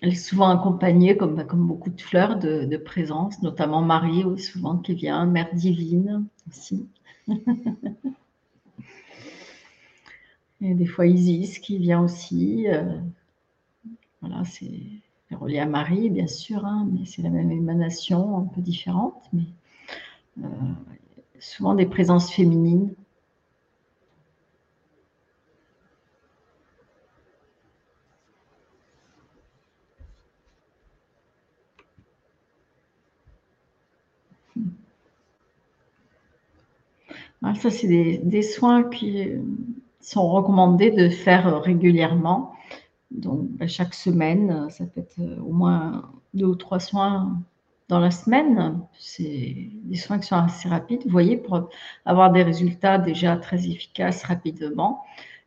elle 0.02 0.08
est 0.08 0.16
souvent 0.16 0.48
accompagnée, 0.48 1.16
comme, 1.16 1.46
comme 1.46 1.68
beaucoup 1.68 1.90
de 1.90 2.00
fleurs, 2.00 2.36
de, 2.36 2.64
de 2.64 2.76
présence, 2.76 3.40
notamment 3.42 3.80
Marie, 3.80 4.24
souvent 4.40 4.76
qui 4.78 4.94
vient, 4.94 5.24
Mère 5.24 5.54
divine 5.54 6.26
aussi. 6.48 6.88
Et 10.60 10.74
des 10.74 10.86
fois 10.86 11.06
Isis 11.06 11.60
qui 11.60 11.78
vient 11.78 12.02
aussi. 12.02 12.66
Euh, 12.68 12.98
voilà, 14.20 14.42
c'est 14.44 14.80
relié 15.30 15.60
à 15.60 15.66
Marie, 15.66 16.10
bien 16.10 16.26
sûr, 16.26 16.64
hein, 16.66 16.88
mais 16.90 17.04
c'est 17.04 17.22
la 17.22 17.30
même 17.30 17.52
émanation, 17.52 18.38
un 18.38 18.46
peu 18.46 18.60
différente, 18.62 19.22
mais 19.32 19.44
euh, 20.42 20.48
souvent 21.38 21.74
des 21.74 21.86
présences 21.86 22.32
féminines. 22.32 22.94
Ça, 37.60 37.70
c'est 37.70 37.86
des, 37.86 38.42
soins 38.42 38.84
qui 38.84 39.28
sont 40.00 40.28
recommandés 40.30 40.90
de 40.90 41.08
faire 41.08 41.60
régulièrement. 41.60 42.54
Donc, 43.10 43.42
bah, 43.50 43.66
chaque 43.66 43.94
semaine, 43.94 44.68
ça 44.70 44.84
peut 44.86 45.00
être 45.00 45.20
au 45.46 45.52
moins 45.52 46.10
deux 46.32 46.46
ou 46.46 46.54
trois 46.54 46.80
soins 46.80 47.38
dans 47.88 48.00
la 48.00 48.10
semaine. 48.10 48.80
C'est 48.98 49.68
des 49.84 49.96
soins 49.96 50.18
qui 50.18 50.26
sont 50.26 50.36
assez 50.36 50.68
rapides, 50.68 51.02
vous 51.04 51.10
voyez, 51.10 51.36
pour 51.36 51.68
avoir 52.06 52.32
des 52.32 52.42
résultats 52.42 52.98
déjà 52.98 53.36
très 53.36 53.68
efficaces 53.68 54.24
rapidement 54.24 55.04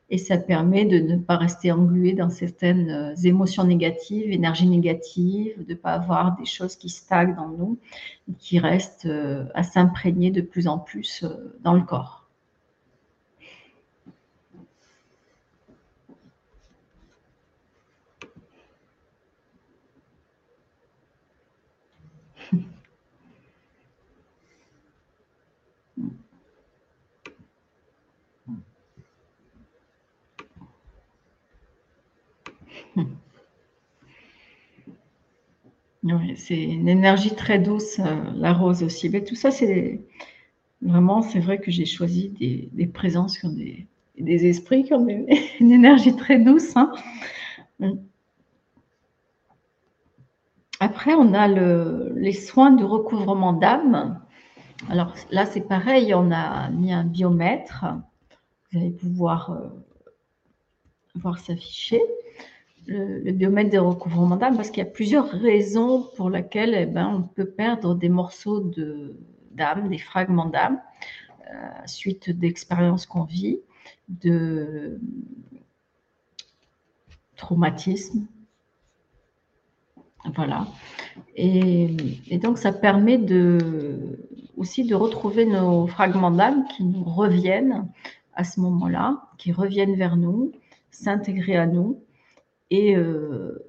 et 0.09 0.17
ça 0.17 0.37
permet 0.37 0.85
de 0.85 0.99
ne 0.99 1.17
pas 1.17 1.35
rester 1.35 1.71
englué 1.71 2.13
dans 2.13 2.29
certaines 2.29 2.89
euh, 2.89 3.15
émotions 3.23 3.65
négatives, 3.65 4.31
énergies 4.31 4.67
négatives, 4.67 5.65
de 5.65 5.73
ne 5.73 5.77
pas 5.77 5.93
avoir 5.93 6.37
des 6.37 6.45
choses 6.45 6.75
qui 6.75 6.89
stagnent 6.89 7.35
dans 7.35 7.49
nous, 7.49 7.77
qui 8.39 8.59
restent 8.59 9.05
euh, 9.05 9.45
à 9.53 9.63
s'imprégner 9.63 10.31
de 10.31 10.41
plus 10.41 10.67
en 10.67 10.79
plus 10.79 11.23
euh, 11.23 11.57
dans 11.61 11.73
le 11.73 11.81
corps. 11.81 12.16
Oui, 36.03 36.37
c'est 36.37 36.61
une 36.61 36.87
énergie 36.87 37.35
très 37.35 37.59
douce, 37.59 37.99
euh, 37.99 38.15
la 38.35 38.53
rose 38.53 38.83
aussi. 38.83 39.09
Mais 39.09 39.23
tout 39.23 39.35
ça, 39.35 39.51
c'est 39.51 40.01
vraiment, 40.81 41.21
c'est 41.21 41.39
vrai 41.39 41.59
que 41.59 41.71
j'ai 41.71 41.85
choisi 41.85 42.29
des, 42.73 42.87
présences 42.87 43.39
qui 43.39 43.45
ont 43.45 43.53
des, 43.53 43.87
esprits 44.47 44.83
qui 44.83 44.93
ont 44.93 45.05
une, 45.59 45.71
énergie 45.71 46.15
très 46.15 46.39
douce. 46.39 46.75
Hein. 46.77 46.91
Après, 50.79 51.13
on 51.13 51.33
a 51.33 51.47
les 51.47 52.33
soins 52.33 52.71
de 52.71 52.83
recouvrement 52.83 53.53
d'âme. 53.53 54.21
Alors 54.89 55.13
là, 55.31 55.45
c'est 55.45 55.67
pareil, 55.67 56.13
on 56.13 56.31
a 56.31 56.69
mis 56.69 56.93
un 56.93 57.03
biomètre. 57.03 57.85
Vous 58.71 58.79
allez 58.79 58.91
pouvoir 58.91 59.51
euh, 59.51 59.67
voir 61.15 61.39
s'afficher. 61.39 62.01
Le, 62.87 63.31
biomètre 63.31 63.69
des 63.69 63.77
recouvrements 63.77 64.37
d'âme 64.37 64.55
parce 64.55 64.69
qu'il 64.71 64.83
y 64.83 64.87
a 64.87 64.89
plusieurs 64.89 65.29
raisons 65.29 66.09
pour 66.15 66.29
lesquelles 66.29 66.73
eh 66.73 66.85
ben, 66.85 67.07
on 67.07 67.21
peut 67.21 67.49
perdre 67.49 67.95
des 67.95 68.09
morceaux 68.09 68.71
d'âme, 69.51 69.89
des 69.89 69.97
fragments 69.97 70.45
d'âme, 70.45 70.79
euh, 71.51 71.69
suite 71.85 72.29
d'expériences 72.29 73.05
qu'on 73.05 73.23
vit, 73.23 73.59
de 74.07 74.99
traumatisme. 77.35 78.25
Voilà. 80.35 80.67
Et, 81.35 82.37
donc, 82.41 82.57
ça 82.57 82.71
permet 82.71 83.17
de, 83.17 84.19
aussi 84.57 84.83
de 84.83 84.95
retrouver 84.95 85.45
nos 85.45 85.87
fragments 85.87 86.31
d'âme 86.31 86.65
qui 86.67 86.83
nous 86.83 87.03
reviennent 87.03 87.87
à 88.33 88.43
ce 88.43 88.59
moment-là, 88.59 89.29
qui 89.37 89.51
reviennent 89.51 89.95
vers 89.95 90.17
nous, 90.17 90.51
s'intégrer 90.91 91.57
à 91.57 91.65
nous 91.65 92.01
et 92.69 92.95
euh, 92.95 93.63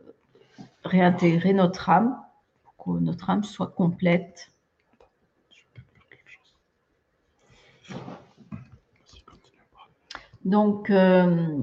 réintégrer 0.84 1.53
notre 1.53 1.88
âme 1.90 2.16
pour 2.62 2.76
que 2.96 3.01
notre 3.01 3.30
âme 3.30 3.44
soit 3.44 3.68
complète. 3.68 4.51
Donc, 10.44 10.90
euh, 10.90 11.57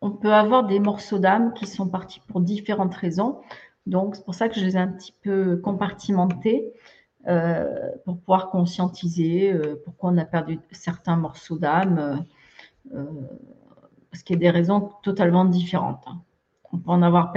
on 0.00 0.10
peut 0.10 0.32
avoir 0.32 0.64
des 0.66 0.80
morceaux 0.80 1.18
d'âme 1.18 1.52
qui 1.54 1.66
sont 1.66 1.88
partis 1.88 2.20
pour 2.28 2.40
différentes 2.40 2.94
raisons. 2.94 3.40
Donc, 3.86 4.16
c'est 4.16 4.24
pour 4.24 4.34
ça 4.34 4.48
que 4.48 4.58
je 4.58 4.64
les 4.64 4.76
ai 4.76 4.80
un 4.80 4.88
petit 4.88 5.14
peu 5.22 5.56
compartimentés 5.58 6.72
euh, 7.26 7.90
pour 8.04 8.18
pouvoir 8.18 8.50
conscientiser 8.50 9.54
pourquoi 9.84 10.10
on 10.10 10.16
a 10.16 10.24
perdu 10.24 10.58
certains 10.70 11.16
morceaux 11.16 11.58
d'âme, 11.58 12.24
parce 12.90 14.22
qu'il 14.22 14.36
y 14.36 14.38
a 14.38 14.40
des 14.40 14.50
raisons 14.50 14.92
totalement 15.02 15.44
différentes. 15.44 16.02
Hein 16.06 16.22
on 16.72 16.78
peut 16.78 16.90
en 16.90 17.02
avoir 17.02 17.32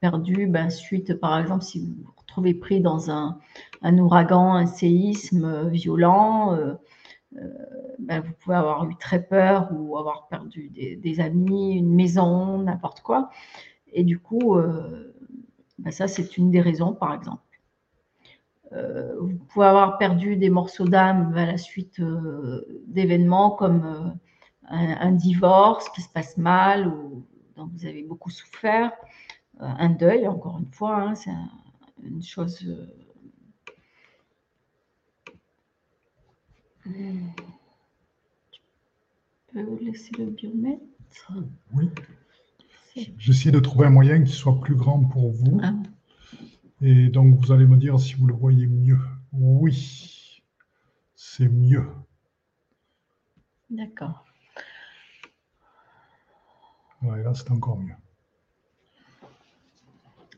perdu 0.00 0.46
ben, 0.46 0.70
suite, 0.70 1.14
par 1.14 1.38
exemple, 1.38 1.64
si 1.64 1.80
vous 1.80 1.94
vous 2.04 2.12
retrouvez 2.16 2.54
pris 2.54 2.80
dans 2.80 3.10
un, 3.10 3.38
ouragan, 3.98 4.54
un 4.54 4.66
séisme 4.66 5.44
euh, 5.44 5.68
violent, 5.68 6.54
euh, 6.54 6.74
euh, 7.36 7.48
ben, 7.98 8.20
vous 8.20 8.32
pouvez 8.40 8.56
avoir 8.56 8.88
eu 8.88 8.96
très 8.96 9.22
peur 9.22 9.68
ou 9.72 9.98
avoir 9.98 10.28
perdu 10.28 10.70
des, 10.70 11.20
amis, 11.20 11.76
une 11.76 11.94
maison, 11.94 12.58
n'importe 12.58 13.00
quoi. 13.00 13.30
Et 13.92 14.04
du 14.04 14.18
coup, 14.18 14.56
ben, 15.78 15.90
ça, 15.90 16.08
c'est 16.08 16.36
une 16.36 16.50
des 16.50 16.60
raisons, 16.60 16.94
par 16.94 17.14
exemple. 17.14 17.42
vous 19.20 19.38
pouvez 19.48 19.66
avoir 19.66 19.98
perdu 19.98 20.36
des 20.36 20.50
morceaux 20.50 20.86
d'âme 20.86 21.34
à 21.36 21.46
la 21.46 21.58
suite 21.58 22.00
d'événements 22.86 23.50
comme 23.50 24.16
un, 24.68 24.96
un, 25.00 25.12
divorce 25.12 25.88
qui 25.90 26.02
se 26.02 26.08
passe 26.08 26.36
mal 26.36 26.88
ou 26.88 27.24
donc 27.58 27.72
vous 27.72 27.86
avez 27.86 28.04
beaucoup 28.04 28.30
souffert. 28.30 28.92
Euh, 29.60 29.66
un 29.66 29.90
deuil, 29.90 30.28
encore 30.28 30.58
une 30.58 30.72
fois, 30.72 31.02
hein, 31.02 31.14
c'est 31.16 31.30
une 32.02 32.22
chose. 32.22 32.64
Tu 36.84 36.92
peux 39.52 39.84
laisser 39.84 40.12
le 40.16 40.26
biomètre? 40.26 41.32
Oui. 41.74 41.90
J'essaie 43.18 43.50
de 43.50 43.60
trouver 43.60 43.86
un 43.86 43.90
moyen 43.90 44.22
qui 44.22 44.32
soit 44.32 44.58
plus 44.60 44.76
grand 44.76 45.04
pour 45.04 45.30
vous. 45.32 45.60
Ah. 45.62 45.74
Et 46.80 47.08
donc, 47.08 47.34
vous 47.34 47.50
allez 47.52 47.66
me 47.66 47.76
dire 47.76 47.98
si 47.98 48.14
vous 48.14 48.26
le 48.26 48.34
voyez 48.34 48.66
mieux. 48.66 49.00
Oui, 49.32 50.42
c'est 51.16 51.48
mieux. 51.48 51.86
D'accord. 53.68 54.27
Ouais, 57.02 57.22
là, 57.22 57.32
c'est 57.34 57.50
encore 57.50 57.78
mieux. 57.78 57.94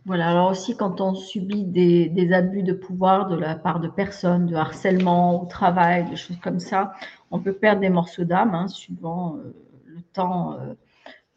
Voilà, 0.07 0.31
alors 0.31 0.51
aussi 0.51 0.77
quand 0.77 1.01
on 1.01 1.15
subit 1.15 1.65
des, 1.65 2.33
abus 2.33 2.63
de 2.63 2.73
pouvoir 2.73 3.29
de 3.29 3.37
la 3.37 3.55
part 3.55 3.81
de 3.81 3.89
personnes, 3.89 4.47
de 4.47 4.57
harcèlement 4.57 5.43
au 5.43 5.47
travail, 5.47 6.09
des 6.09 6.17
choses 6.17 6.39
comme 6.39 6.59
ça, 6.59 6.95
on 7.31 7.39
peut 7.39 7.53
perdre 7.53 7.83
des 7.83 7.91
morceaux 7.91 8.25
d'âme, 8.25 8.55
hein, 8.55 8.67
suivant 8.69 9.37
euh, 9.37 9.55
le 9.85 10.01
temps 10.15 10.55
euh, 10.55 10.75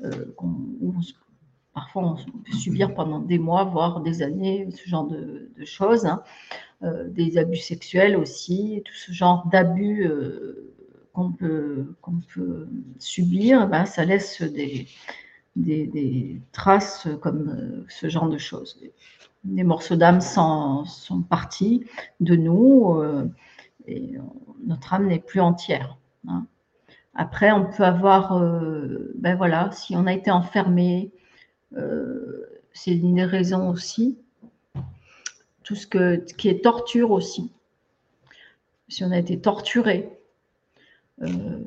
euh, 0.05 0.33
parfois 1.73 2.03
on 2.03 2.15
peut 2.15 2.53
subir 2.53 2.93
pendant 2.95 3.19
des 3.19 3.37
mois, 3.37 3.65
voire 3.65 3.99
des 3.99 4.21
années, 4.21 4.69
ce 4.71 4.89
genre 4.89 5.07
de, 5.07 5.51
choses, 5.65 6.05
hein. 6.05 6.23
des 6.81 7.37
abus 7.37 7.57
sexuels 7.57 8.15
aussi, 8.15 8.81
tout 8.85 8.95
ce 8.95 9.11
genre 9.11 9.47
d'abus 9.47 10.09
qu'on 11.13 11.31
peut, 11.31 11.95
qu'on 12.01 12.19
peut 12.33 12.67
subir, 12.97 13.67
ben, 13.67 13.85
ça 13.85 14.03
laisse 14.03 14.41
des, 14.41 14.87
des, 15.55 16.41
traces 16.51 17.07
comme 17.21 17.49
euh, 17.49 17.85
ce 17.87 18.09
genre 18.09 18.27
de 18.27 18.37
choses. 18.37 18.79
Les 19.45 19.63
morceaux 19.63 19.95
d'âme 19.95 20.21
sont, 20.21 20.85
sont, 20.85 21.21
partis 21.21 21.85
de 22.19 22.35
nous 22.35 22.95
euh, 22.97 23.29
et 23.87 24.13
notre 24.65 24.93
âme 24.93 25.07
n'est 25.07 25.19
plus 25.19 25.41
entière. 25.41 25.97
Hein. 26.27 26.45
Après, 27.13 27.51
on 27.51 27.65
peut 27.65 27.83
avoir, 27.83 28.37
euh, 28.37 29.13
ben 29.15 29.35
voilà, 29.35 29.69
si 29.71 29.95
on 29.95 30.07
a 30.07 30.13
été 30.13 30.31
enfermé, 30.31 31.11
c'est 32.73 32.91
une 32.91 33.15
des 33.15 33.25
raisons 33.25 33.69
aussi. 33.69 34.17
Tout 35.63 35.75
ce, 35.75 35.87
que, 35.87 36.17
qui 36.17 36.49
est 36.49 36.63
torture 36.63 37.11
aussi. 37.11 37.51
Si 38.89 39.03
on 39.03 39.11
a 39.11 39.17
été 39.17 39.39
torturé, 39.39 40.09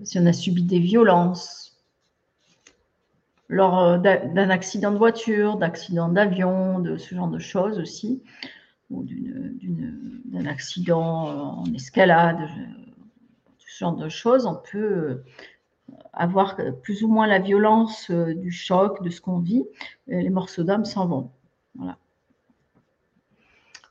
si 0.05 0.19
on 0.19 0.27
a 0.27 0.33
subi 0.33 0.63
des 0.63 0.81
violences, 0.81 1.67
lors 3.49 3.79
euh, 3.81 3.99
d'un 3.99 4.51
accident 4.51 4.93
de 4.93 4.99
voiture, 4.99 5.57
d'accident 5.57 6.09
d'avion, 6.09 6.81
de 6.81 6.97
ce 6.97 7.15
genre 7.15 7.29
de 7.29 7.39
choses 7.39 7.79
aussi, 7.79 8.23
ou 8.91 9.05
d'un 9.05 10.47
accident 10.47 11.29
euh, 11.29 11.33
en 11.33 11.75
escalade, 11.75 12.49
ce 13.59 13.79
genre 13.79 13.97
de 13.97 14.09
choses, 14.09 14.47
on 14.47 14.57
peut 14.71 14.79
euh, 14.79 15.25
avoir 16.13 16.57
plus 16.83 17.03
ou 17.03 17.09
moins 17.09 17.27
la 17.27 17.39
violence 17.39 18.11
du 18.11 18.51
choc, 18.51 19.03
de 19.03 19.11
ce 19.11 19.21
qu'on 19.21 19.39
vit, 19.39 19.65
les 20.09 20.31
morceaux 20.31 20.65
d'âme 20.65 20.85
s'en 20.85 21.07
vont. 21.07 21.31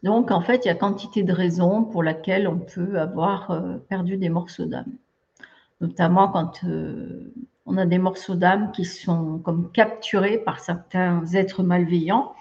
Donc, 0.04 0.32
en 0.32 0.42
fait, 0.42 0.66
il 0.66 0.68
y 0.68 0.72
a 0.72 0.76
quantité 0.76 1.24
de 1.24 1.32
raisons 1.32 1.84
pour 1.84 2.04
lesquelles 2.04 2.48
on 2.48 2.60
peut 2.60 3.00
avoir 3.00 3.80
perdu 3.88 4.18
des 4.18 4.30
morceaux 4.30 4.66
d'âme. 4.66 4.92
Notamment 5.82 6.30
quand 6.30 6.64
on 7.66 7.78
a 7.78 7.86
des 7.86 7.98
morceaux 7.98 8.36
d'âme 8.36 8.72
qui 8.72 8.86
sont 8.86 9.40
comme 9.40 9.72
capturés 9.72 10.38
par 10.38 10.60
certains 10.60 11.26
êtres 11.34 11.64
malveillants, 11.64 12.34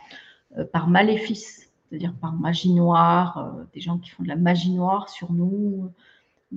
euh, 0.59 0.64
par 0.64 0.89
maléfices, 0.89 1.72
c'est-à-dire 1.89 2.14
par 2.20 2.32
magie 2.35 2.72
noire, 2.72 3.39
euh, 3.39 3.64
des 3.72 3.80
gens 3.80 3.99
qui 3.99 4.11
font 4.11 4.22
de 4.22 4.28
la 4.28 4.37
magie 4.37 4.72
noire 4.72 5.09
sur 5.09 5.32
nous, 5.32 5.91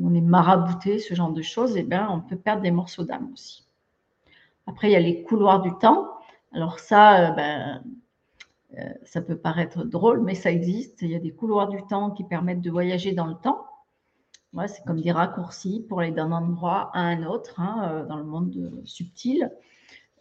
on 0.01 0.13
est 0.13 0.21
marabouté, 0.21 0.99
ce 0.99 1.13
genre 1.15 1.31
de 1.31 1.41
choses, 1.41 1.77
et 1.77 1.79
eh 1.79 1.83
bien, 1.83 2.09
on 2.11 2.21
peut 2.21 2.35
perdre 2.35 2.61
des 2.61 2.71
morceaux 2.71 3.03
d'âme 3.03 3.29
aussi. 3.33 3.65
Après, 4.67 4.89
il 4.89 4.91
y 4.91 4.95
a 4.95 4.99
les 4.99 5.23
couloirs 5.23 5.61
du 5.61 5.71
temps. 5.79 6.07
Alors 6.53 6.79
ça, 6.79 7.29
euh, 7.29 7.31
ben, 7.31 7.83
ça 9.03 9.21
peut 9.21 9.37
paraître 9.37 9.85
drôle, 9.85 10.21
mais 10.21 10.35
ça 10.35 10.51
existe. 10.51 11.01
Il 11.01 11.09
y 11.09 11.15
a 11.15 11.19
des 11.19 11.31
couloirs 11.31 11.69
du 11.69 11.81
temps 11.83 12.11
qui 12.11 12.23
permettent 12.25 12.61
de 12.61 12.69
voyager 12.69 13.13
dans 13.13 13.25
le 13.25 13.35
temps 13.35 13.66
c'est 14.67 14.83
comme 14.85 15.01
des 15.01 15.11
raccourcis 15.11 15.85
pour 15.87 15.99
aller 15.99 16.11
d'un 16.11 16.31
endroit 16.31 16.89
à 16.93 17.01
un 17.01 17.23
autre 17.23 17.59
hein, 17.59 17.89
euh, 17.91 18.05
dans 18.05 18.17
le 18.17 18.23
monde 18.23 18.81
subtil. 18.85 19.51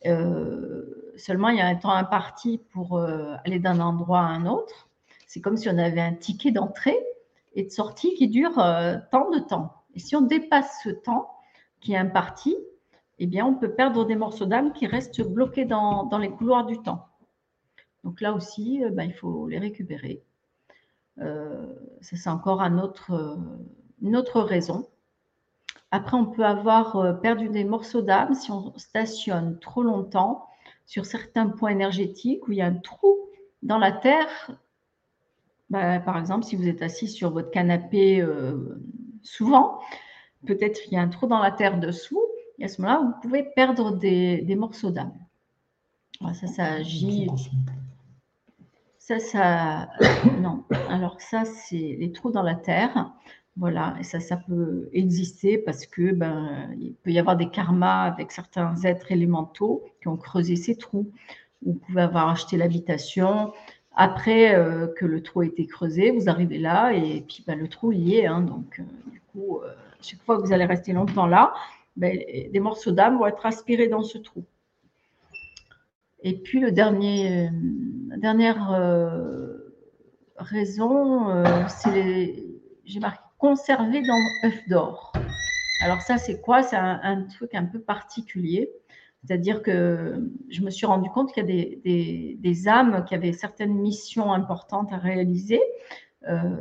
Euh, 0.04 1.12
seulement, 1.16 1.48
il 1.48 1.58
y 1.58 1.60
a 1.60 1.66
un 1.66 1.76
temps 1.76 1.92
imparti 1.92 2.58
pour 2.72 2.98
euh, 2.98 3.34
aller 3.44 3.58
d'un 3.58 3.80
endroit 3.80 4.20
à 4.20 4.26
un 4.26 4.46
autre. 4.46 4.88
C'est 5.26 5.40
comme 5.40 5.56
si 5.56 5.68
on 5.68 5.78
avait 5.78 6.00
un 6.00 6.14
ticket 6.14 6.50
d'entrée 6.50 6.98
et 7.54 7.64
de 7.64 7.70
sortie 7.70 8.14
qui 8.14 8.28
dure 8.28 8.54
tant 9.10 9.30
de 9.30 9.38
temps. 9.38 9.82
Et 9.94 9.98
si 9.98 10.14
on 10.14 10.20
dépasse 10.20 10.80
ce 10.84 10.90
temps 10.90 11.30
qui 11.80 11.94
est 11.94 11.96
imparti, 11.96 12.56
eh 13.18 13.26
bien, 13.26 13.46
on 13.46 13.54
peut 13.54 13.70
perdre 13.70 14.04
des 14.04 14.14
morceaux 14.14 14.44
d'âme 14.44 14.72
qui 14.72 14.86
restent 14.86 15.22
bloqués 15.22 15.64
dans, 15.64 16.18
les 16.18 16.30
couloirs 16.30 16.66
du 16.66 16.78
temps. 16.82 17.06
Donc 18.04 18.20
là 18.20 18.34
aussi, 18.34 18.82
ben, 18.92 19.04
il 19.04 19.14
faut 19.14 19.48
les 19.48 19.58
récupérer. 19.58 20.22
ça, 21.18 21.24
c'est 22.00 22.28
encore 22.28 22.60
un 22.60 22.78
autre 22.78 23.38
une 24.02 24.16
autre 24.16 24.40
raison. 24.40 24.88
Après, 25.90 26.16
on 26.16 26.26
peut 26.26 26.44
avoir 26.44 26.96
euh, 26.96 27.12
perdu 27.12 27.48
des 27.48 27.64
morceaux 27.64 28.02
d'âme 28.02 28.34
si 28.34 28.50
on 28.50 28.76
stationne 28.76 29.58
trop 29.60 29.82
longtemps 29.82 30.46
sur 30.84 31.06
certains 31.06 31.48
points 31.48 31.70
énergétiques 31.70 32.46
où 32.48 32.52
il 32.52 32.58
y 32.58 32.62
a 32.62 32.66
un 32.66 32.74
trou 32.74 33.16
dans 33.62 33.78
la 33.78 33.92
terre. 33.92 34.50
Bah, 35.70 35.98
par 36.00 36.18
exemple, 36.18 36.44
si 36.44 36.56
vous 36.56 36.68
êtes 36.68 36.82
assis 36.82 37.08
sur 37.08 37.30
votre 37.30 37.50
canapé 37.50 38.20
euh, 38.20 38.80
souvent, 39.22 39.80
peut-être 40.46 40.80
qu'il 40.82 40.94
y 40.94 40.96
a 40.96 41.02
un 41.02 41.08
trou 41.08 41.26
dans 41.26 41.40
la 41.40 41.50
terre 41.50 41.78
dessous, 41.78 42.22
et 42.58 42.64
à 42.64 42.68
ce 42.68 42.80
moment-là, 42.80 43.00
vous 43.04 43.20
pouvez 43.20 43.42
perdre 43.42 43.92
des, 43.92 44.56
morceaux 44.56 44.90
d'âme. 44.90 45.12
Ça, 46.34 46.46
ça 46.46 46.64
agit. 46.64 47.28
Ça, 48.98 49.18
ça. 49.18 49.88
Non. 50.40 50.64
Alors, 50.88 51.20
ça, 51.20 51.44
c'est 51.44 51.96
les 51.98 52.12
trous 52.12 52.30
dans 52.30 52.42
la 52.42 52.54
terre. 52.54 53.12
Voilà, 53.58 53.96
et 53.98 54.02
ça, 54.02 54.20
ça 54.20 54.36
peut 54.36 54.90
exister 54.92 55.56
parce 55.56 55.86
que 55.86 56.12
ben, 56.12 56.68
il 56.78 56.92
peut 56.94 57.10
y 57.10 57.18
avoir 57.18 57.36
des 57.36 57.48
karmas 57.48 58.02
avec 58.02 58.30
certains 58.30 58.76
êtres 58.84 59.10
élémentaux 59.10 59.84
qui 60.02 60.08
ont 60.08 60.18
creusé 60.18 60.56
ces 60.56 60.76
trous. 60.76 61.10
Vous 61.64 61.72
pouvez 61.72 62.02
avoir 62.02 62.28
acheté 62.28 62.58
l'habitation. 62.58 63.54
Après 63.94 64.54
euh, 64.54 64.88
que 64.88 65.06
le 65.06 65.22
trou 65.22 65.42
ait 65.42 65.46
été 65.46 65.66
creusé, 65.66 66.10
vous 66.10 66.28
arrivez 66.28 66.58
là 66.58 66.92
et 66.92 67.22
puis 67.26 67.44
ben, 67.46 67.58
le 67.58 67.66
trou 67.68 67.92
y 67.92 68.16
est. 68.16 68.26
Hein. 68.26 68.42
donc, 68.42 68.82
du 69.10 69.22
coup, 69.32 69.60
chaque 70.02 70.20
fois 70.20 70.36
que 70.36 70.42
vous 70.42 70.52
allez 70.52 70.66
rester 70.66 70.92
longtemps 70.92 71.26
là, 71.26 71.54
ben, 71.96 72.18
des 72.52 72.60
morceaux 72.60 72.92
d'âme 72.92 73.16
vont 73.18 73.26
être 73.26 73.46
aspirés 73.46 73.88
dans 73.88 74.02
ce 74.02 74.18
trou. 74.18 74.44
Et 76.22 76.34
puis, 76.34 76.60
le 76.60 76.72
dernier, 76.72 77.48
dernière 78.18 78.70
raison, 80.36 81.44
c'est 81.68 82.34
j'ai 82.84 83.00
marqué 83.00 83.25
conserver 83.38 84.02
dans 84.02 84.48
œuf 84.48 84.68
d'or. 84.68 85.12
Alors 85.80 86.00
ça, 86.00 86.18
c'est 86.18 86.40
quoi? 86.40 86.62
C'est 86.62 86.76
un, 86.76 87.22
truc 87.24 87.54
un 87.54 87.64
peu 87.64 87.80
particulier. 87.80 88.70
C'est-à-dire 89.22 89.62
que 89.62 90.30
je 90.48 90.62
me 90.62 90.70
suis 90.70 90.86
rendu 90.86 91.10
compte 91.10 91.32
qu'il 91.32 91.48
y 91.50 92.34
a 92.34 92.36
des, 92.36 92.68
âmes 92.68 93.04
qui 93.04 93.14
avaient 93.14 93.32
certaines 93.32 93.74
missions 93.74 94.32
importantes 94.32 94.92
à 94.92 94.98
réaliser, 94.98 95.60
euh, 96.28 96.56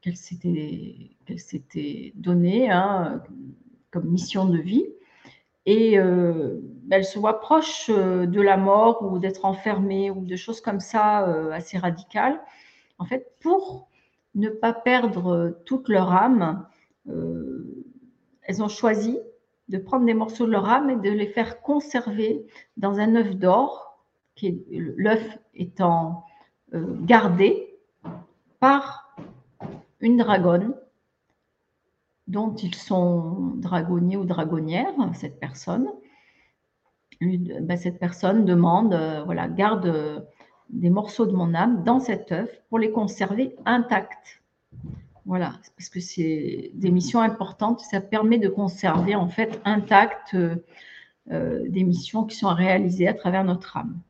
qu'elles 0.00 0.16
s'étaient 0.16 2.12
données 2.16 2.70
hein, 2.70 3.22
comme 3.90 4.10
mission 4.10 4.46
de 4.46 4.58
vie. 4.58 4.86
Et 5.66 5.98
euh, 5.98 6.60
elles 6.90 7.04
se 7.04 7.18
voient 7.18 7.40
proches 7.40 7.90
euh, 7.90 8.26
de 8.26 8.40
la 8.40 8.56
mort 8.56 9.02
ou 9.02 9.18
d'être 9.18 9.44
enfermées 9.44 10.10
ou 10.10 10.24
de 10.24 10.34
choses 10.34 10.60
comme 10.60 10.80
ça 10.80 11.18
assez 11.52 11.78
radicales. 11.78 12.40
En 12.98 13.04
fait, 13.04 13.32
pour 13.40 13.89
ne 14.34 14.48
pas 14.48 14.72
perdre 14.72 15.60
toute 15.64 15.88
leur 15.88 16.12
âme, 16.12 16.66
elles 18.42 18.62
ont 18.62 18.68
choisi 18.68 19.18
de 19.70 19.78
prendre 19.78 20.04
des 20.04 20.14
morceaux 20.14 20.46
de 20.46 20.50
leur 20.50 20.68
âme 20.68 20.90
et 20.90 20.96
de 20.96 21.10
les 21.10 21.28
faire 21.28 21.62
conserver 21.62 22.46
dans 22.76 22.98
un 22.98 23.14
œuf 23.14 23.36
d'or, 23.36 24.04
l'œuf 24.96 25.38
étant 25.54 26.24
euh, 26.74 26.96
gardé 27.02 27.78
par 28.58 29.16
une 30.00 30.16
dragonne 30.16 30.74
dont 32.26 32.54
ils 32.54 32.74
sont 32.74 33.52
dragonniers 33.56 34.16
ou 34.16 34.24
dragonnières, 34.24 34.94
cette 35.14 35.38
personne. 35.38 35.88
Ben, 37.20 37.76
cette 37.76 37.98
personne 37.98 38.44
demande, 38.44 38.94
euh, 38.94 39.22
voilà, 39.24 39.46
garde 39.48 39.86
euh, 39.86 40.20
des 40.72 40.90
morceaux 40.90 41.26
de 41.26 41.32
mon 41.32 41.54
âme 41.54 41.84
dans 41.84 42.00
cet 42.00 42.32
œuf 42.32 42.50
pour 42.68 42.78
les 42.78 42.90
conserver 42.90 43.56
intacts. 43.64 44.40
Voilà, 45.26 45.52
parce 45.76 45.88
que 45.88 46.00
c'est 46.00 46.70
des 46.74 46.90
missions 46.90 47.20
importantes. 47.20 47.80
Ça 47.80 48.00
permet 48.00 48.38
de 48.38 48.48
conserver 48.48 49.14
en 49.14 49.28
fait 49.28 49.60
intactes 49.64 50.34
euh, 50.34 51.68
des 51.68 51.84
missions 51.84 52.24
qui 52.24 52.36
sont 52.36 52.54
réalisées 52.54 53.08
à 53.08 53.14
travers 53.14 53.44
notre 53.44 53.76
âme. 53.76 54.00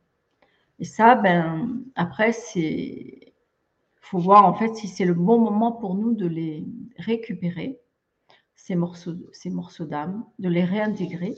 Et 0.78 0.84
ça, 0.84 1.14
ben, 1.14 1.82
après, 1.94 2.32
c'est 2.32 3.30
faut 4.10 4.18
voir 4.18 4.44
en 4.44 4.54
fait 4.54 4.74
si 4.74 4.88
c'est 4.88 5.04
le 5.04 5.14
bon 5.14 5.38
moment 5.38 5.70
pour 5.70 5.94
nous 5.94 6.14
de 6.14 6.26
les 6.26 6.66
récupérer, 6.96 7.78
ces 8.56 8.74
morceaux, 8.74 9.14
ces 9.32 9.50
morceaux 9.50 9.84
d'âme, 9.84 10.24
de 10.40 10.48
les 10.48 10.64
réintégrer. 10.64 11.36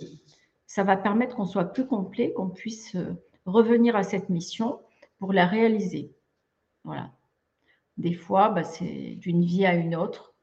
Ça 0.66 0.82
va 0.82 0.96
permettre 0.96 1.36
qu'on 1.36 1.44
soit 1.44 1.66
plus 1.66 1.86
complet, 1.86 2.32
qu'on 2.32 2.48
puisse 2.48 2.94
euh, 2.94 3.12
revenir 3.44 3.94
à 3.94 4.04
cette 4.04 4.30
mission 4.30 4.78
pour 5.22 5.32
la 5.32 5.46
réaliser. 5.46 6.12
Voilà. 6.82 7.12
Des 7.96 8.12
fois, 8.12 8.48
bah, 8.48 8.64
c'est 8.64 9.14
d'une 9.20 9.44
vie 9.44 9.64
à 9.64 9.74
une 9.76 9.94
autre. 9.94 10.34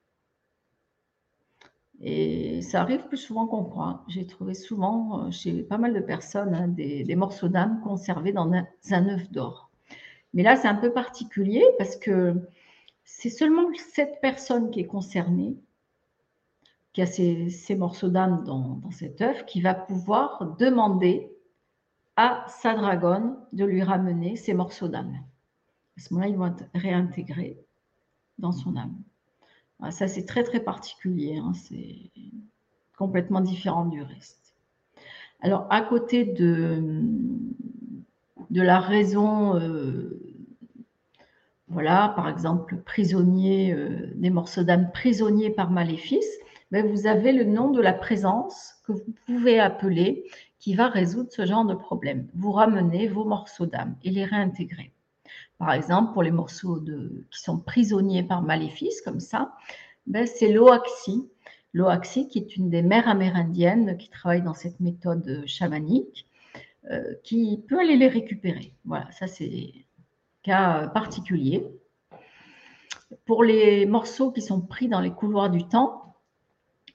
Et 2.00 2.62
ça 2.62 2.80
arrive 2.80 3.06
plus 3.10 3.18
souvent 3.18 3.46
qu'on 3.46 3.66
croit. 3.66 4.06
J'ai 4.08 4.26
trouvé 4.26 4.54
souvent 4.54 5.26
euh, 5.26 5.32
chez 5.32 5.64
pas 5.64 5.78
mal 5.78 5.94
de 5.94 6.00
personnes 6.00 6.56
hein, 6.56 6.70
des, 6.70 7.16
morceaux 7.18 7.50
d'âme 7.50 7.82
conservés 7.82 8.32
dans 8.32 8.50
un, 8.54 9.10
œuf 9.10 9.30
d'or. 9.32 9.70
Mais 10.34 10.44
là, 10.44 10.56
c'est 10.56 10.70
un 10.70 10.76
peu 10.76 10.94
particulier 10.94 11.66
parce 11.78 11.98
que 11.98 12.36
c'est 13.04 13.30
seulement 13.30 13.68
cette 13.94 14.22
personne 14.22 14.72
qui 14.72 14.80
est 14.80 14.88
concernée, 14.88 15.58
qui 16.94 17.02
a 17.02 17.06
ces, 17.06 17.76
morceaux 17.76 18.08
d'âme 18.08 18.46
dans, 18.46 18.76
dans 18.76 18.92
cet 18.92 19.20
œuf, 19.20 19.46
qui 19.46 19.60
va 19.60 19.74
pouvoir 19.74 20.56
demander 20.58 21.29
à 22.22 22.44
sa 22.50 22.74
dragonne 22.74 23.38
de 23.54 23.64
lui 23.64 23.82
ramener 23.82 24.36
ces 24.36 24.54
morceaux 24.54 24.90
d'âme. 24.90 25.16
À 25.98 26.02
ce 26.02 26.14
moment-là, 26.14 26.30
ils 26.30 26.38
vont 26.38 26.48
être 26.48 26.66
réintégrés 26.76 27.58
dans 28.40 28.52
son 28.52 28.76
âme. 28.76 28.98
ça, 29.92 30.10
c'est 30.10 30.26
très, 30.26 30.44
très 30.44 30.60
particulier. 30.60 31.38
Hein. 31.38 31.54
c'est 31.54 32.12
complètement 32.98 33.40
différent 33.40 33.86
du 33.86 34.02
reste. 34.02 34.54
Alors, 35.40 35.66
à 35.70 35.80
côté 35.80 36.26
de, 36.26 37.02
de 38.50 38.62
la 38.62 38.82
raison, 38.82 39.56
euh, 39.56 40.20
voilà, 41.70 42.12
par 42.18 42.28
exemple, 42.28 42.82
prisonnier, 42.82 43.72
euh, 43.74 44.12
des 44.16 44.30
morceaux 44.30 44.64
d'âme 44.64 44.92
prisonniers 44.92 45.52
par 45.52 45.72
maléfice, 45.72 46.30
ben, 46.72 46.86
vous 46.86 47.08
avez 47.08 47.32
le 47.32 47.46
nom 47.46 47.72
de 47.72 47.80
la 47.80 47.94
présence 47.94 48.74
que 48.84 48.92
vous 48.92 49.14
pouvez 49.26 49.58
appeler 49.58 50.26
qui 50.60 50.76
va 50.76 50.88
résoudre 50.88 51.32
ce 51.32 51.46
genre 51.46 51.66
de 51.66 51.74
problème. 51.74 52.28
Vous 52.36 52.52
ramenez 52.52 53.08
vos 53.08 53.26
morceaux 53.26 53.66
d'âme 53.66 53.96
et 54.04 54.12
les 54.12 54.26
réintégrer. 54.26 54.92
Par 55.58 55.74
exemple, 55.74 56.14
pour 56.14 56.24
les 56.24 56.32
morceaux 56.32 56.80
qui 56.80 57.40
sont 57.40 57.60
prisonniers 57.60 58.24
par 58.24 58.42
maléfice, 58.42 59.02
comme 59.02 59.20
ça, 59.20 59.54
ben, 60.08 60.26
c'est 60.26 60.52
l'Oaxi. 60.52 61.30
L'Oaxi, 61.74 62.28
qui 62.28 62.40
est 62.40 62.56
une 62.56 62.70
des 62.70 62.82
mères 62.82 63.08
amérindiennes 63.08 63.98
qui 63.98 64.10
travaille 64.10 64.42
dans 64.42 64.54
cette 64.54 64.80
méthode 64.80 65.44
chamanique, 65.46 66.26
euh, 66.90 67.14
qui 67.24 67.64
peut 67.68 67.80
aller 67.80 67.98
les 67.98 68.08
récupérer. 68.08 68.74
Voilà, 68.86 69.12
ça 69.12 69.28
c'est 69.28 69.46
un 69.46 69.82
cas 70.44 70.88
particulier. 70.88 71.68
Pour 73.26 73.44
les 73.44 73.86
morceaux 73.86 74.32
qui 74.32 74.42
sont 74.42 74.62
pris 74.62 74.88
dans 74.88 75.02
les 75.02 75.12
couloirs 75.12 75.50
du 75.50 75.68
temps, 75.68 76.16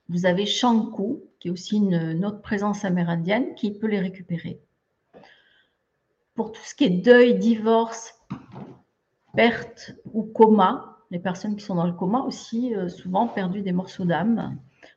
vous 0.08 0.26
avez 0.26 0.46
Shanku, 0.46 1.22
qui 1.44 1.48
est 1.48 1.50
aussi 1.50 1.76
une 1.76 2.24
autre 2.24 2.40
présence 2.40 2.86
amérindienne, 2.86 3.54
qui 3.54 3.70
peut 3.78 3.86
les 3.86 4.00
récupérer. 4.00 4.62
Pour 6.34 6.52
tout 6.52 6.62
ce 6.64 6.74
qui 6.74 6.84
est 6.84 6.88
deuil, 6.88 7.38
divorce, 7.38 8.18
perte 9.36 9.92
ou 10.06 10.22
coma. 10.22 10.96
Les 11.10 11.18
personnes 11.18 11.54
qui 11.54 11.62
sont 11.62 11.74
dans 11.74 11.86
le 11.86 11.92
coma 11.92 12.20
aussi, 12.20 12.74
euh, 12.74 12.88
souvent 12.88 13.28
perdu 13.28 13.60
des 13.60 13.72
morceaux 13.72 14.06
d'âme 14.06 14.56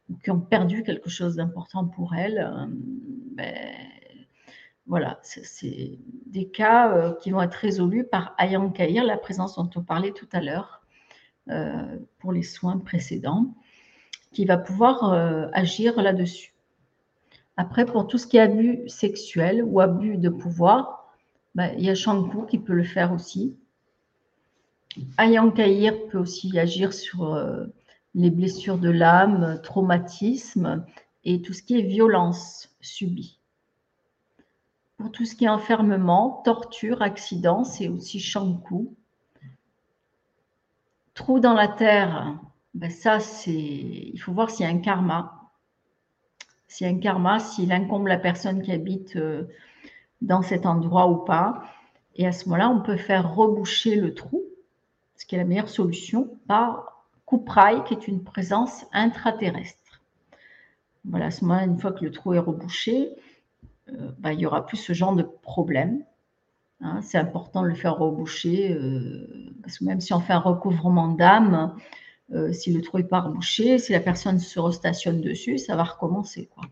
ou 0.10 0.16
qui 0.24 0.32
ont 0.32 0.40
perdu 0.40 0.84
quelque 0.84 1.10
chose 1.10 1.36
d'important 1.36 1.86
pour 1.86 2.16
elles. 2.16 2.40
Euh, 2.40 2.66
ben, 3.36 3.54
voilà, 4.86 5.20
c'est 5.24 6.00
des 6.28 6.48
cas 6.48 6.96
euh, 6.96 7.14
qui 7.16 7.32
vont 7.32 7.42
être 7.42 7.56
résolus 7.56 8.06
par 8.06 8.34
Ayam 8.38 8.72
Kair, 8.72 9.04
la 9.04 9.18
présence 9.18 9.56
dont 9.56 9.70
on 9.76 9.84
parlait 9.84 10.14
tout 10.14 10.30
à 10.32 10.40
l'heure 10.40 10.82
pour 12.20 12.34
les 12.34 12.44
soins 12.44 12.78
précédents, 12.78 13.54
qui 14.34 14.46
va 14.46 14.58
pouvoir 14.58 15.14
agir 15.54 16.02
là-dessus. 16.02 16.54
Après, 17.58 17.86
pour 17.86 18.08
tout 18.08 18.20
ce 18.20 18.28
qui 18.28 18.38
est 18.38 18.42
abus 18.42 18.88
sexuel 18.88 19.64
ou 19.64 19.80
abus 19.80 20.18
de 20.18 20.30
pouvoir, 20.30 21.12
ben, 21.56 21.74
il 21.76 21.86
y 21.86 21.90
a 21.90 21.96
Shanku 21.96 22.46
qui 22.46 22.60
peut 22.60 22.74
le 22.74 22.84
faire 22.84 23.12
aussi. 23.12 23.58
Ayant 25.18 25.50
peut 25.52 26.20
aussi 26.20 26.58
agir 26.58 26.94
sur 26.94 27.34
euh, 27.34 27.66
les 28.14 28.30
blessures 28.30 28.78
de 28.78 28.92
l'âme, 28.92 29.60
traumatisme 29.64 30.86
et 31.24 31.42
tout 31.42 31.54
ce 31.54 31.64
qui 31.64 31.80
est 31.80 31.84
violence 31.84 32.76
subie. 32.80 33.40
Pour 34.98 35.12
tout 35.12 35.26
ce 35.26 35.36
qui 35.36 35.46
est 35.46 35.50
enfermement, 35.50 36.42
torture, 36.46 37.02
accident, 37.02 37.64
c'est 37.64 37.88
aussi 37.88 38.20
Shanku. 38.20 38.96
Trou 41.16 41.40
dans 41.40 41.54
la 41.54 41.68
terre, 41.68 42.40
ben 42.78 42.90
ça 42.90 43.20
c'est, 43.20 43.52
il 43.52 44.18
faut 44.18 44.32
voir 44.32 44.50
s'il 44.50 44.66
y 44.66 44.70
a 44.70 44.72
un 44.72 44.80
karma. 44.80 45.52
S'il 46.68 46.88
y 46.88 46.90
a 46.90 46.94
un 46.94 47.00
karma, 47.00 47.40
s'il 47.40 47.72
incombe 47.72 48.08
la 48.08 48.18
personne 48.18 48.62
qui 48.62 48.72
habite 48.72 49.16
euh, 49.16 49.44
dans 50.22 50.42
cet 50.42 50.66
endroit 50.66 51.08
ou 51.08 51.18
pas. 51.18 51.64
Et 52.16 52.26
à 52.28 52.32
ce 52.32 52.46
moment-là, 52.46 52.70
on 52.70 52.82
peut 52.82 52.98
faire 52.98 53.34
reboucher 53.34 53.96
le 53.96 54.14
trou 54.14 54.44
ce 55.18 55.26
qui 55.26 55.36
est 55.36 55.40
la 55.40 55.46
meilleure 55.46 55.70
solution, 55.70 56.30
par 56.48 57.06
coupraille, 57.26 57.84
qui 57.84 57.94
est 57.96 58.08
une 58.08 58.24
présence 58.24 58.86
intraterrestre. 58.94 60.02
Voilà, 61.04 61.26
à 61.26 61.32
ce 61.32 61.44
moment-là, 61.44 61.66
une 61.66 61.80
fois 61.80 61.92
que 61.92 62.06
le 62.06 62.12
trou 62.12 62.34
est 62.34 62.40
rebouché, 62.40 63.10
euh, 63.90 64.12
bah, 64.20 64.34
il 64.34 64.38
n'y 64.38 64.46
aura 64.46 64.66
plus 64.66 64.78
ce 64.78 64.94
genre 64.94 65.16
de 65.16 65.24
problème. 65.24 66.04
Hein. 66.80 67.02
c'est 67.02 67.18
important 67.18 67.64
de 67.64 67.68
le 67.68 67.74
faire 67.74 67.98
reboucher, 67.98 68.72
euh, 68.72 69.52
parce 69.64 69.80
que 69.80 69.86
même 69.86 70.00
si 70.00 70.14
on 70.14 70.20
fait 70.20 70.34
un 70.34 70.40
recouvrement 70.40 71.08
d'âme, 71.08 71.76
euh, 72.34 72.52
si 72.52 72.74
le 72.74 72.82
trou 72.82 72.98
n'est 72.98 73.04
pas 73.06 73.22
rebouché, 73.22 73.80
si 73.80 73.94
la 73.94 74.02
personne 74.02 74.40
se 74.40 74.60
restationne 74.60 75.22
dessus, 75.22 75.58
ça 75.58 75.76
va 75.76 75.84
recommencer. 75.84 76.50
Quoi. 76.54 76.66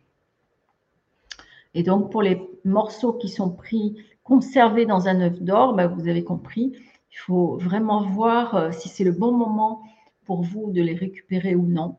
Et 1.74 1.84
donc, 1.84 2.12
pour 2.12 2.22
les 2.22 2.42
morceaux 2.66 3.14
qui 3.14 3.30
sont 3.30 3.52
pris, 3.52 3.96
conservés 4.24 4.86
dans 4.86 5.08
un 5.08 5.22
œuf 5.22 5.42
d'or, 5.42 5.74
bah, 5.74 5.88
vous 5.88 6.08
avez 6.08 6.24
compris, 6.24 6.74
il 7.12 7.18
faut 7.18 7.58
vraiment 7.58 8.02
voir 8.10 8.56
euh, 8.56 8.72
si 8.72 8.90
c'est 8.90 9.04
le 9.04 9.14
bon 9.14 9.32
moment 9.32 9.82
pour 10.26 10.42
vous 10.42 10.72
de 10.72 10.82
les 10.82 10.96
récupérer 10.96 11.56
ou 11.56 11.66
non. 11.66 11.98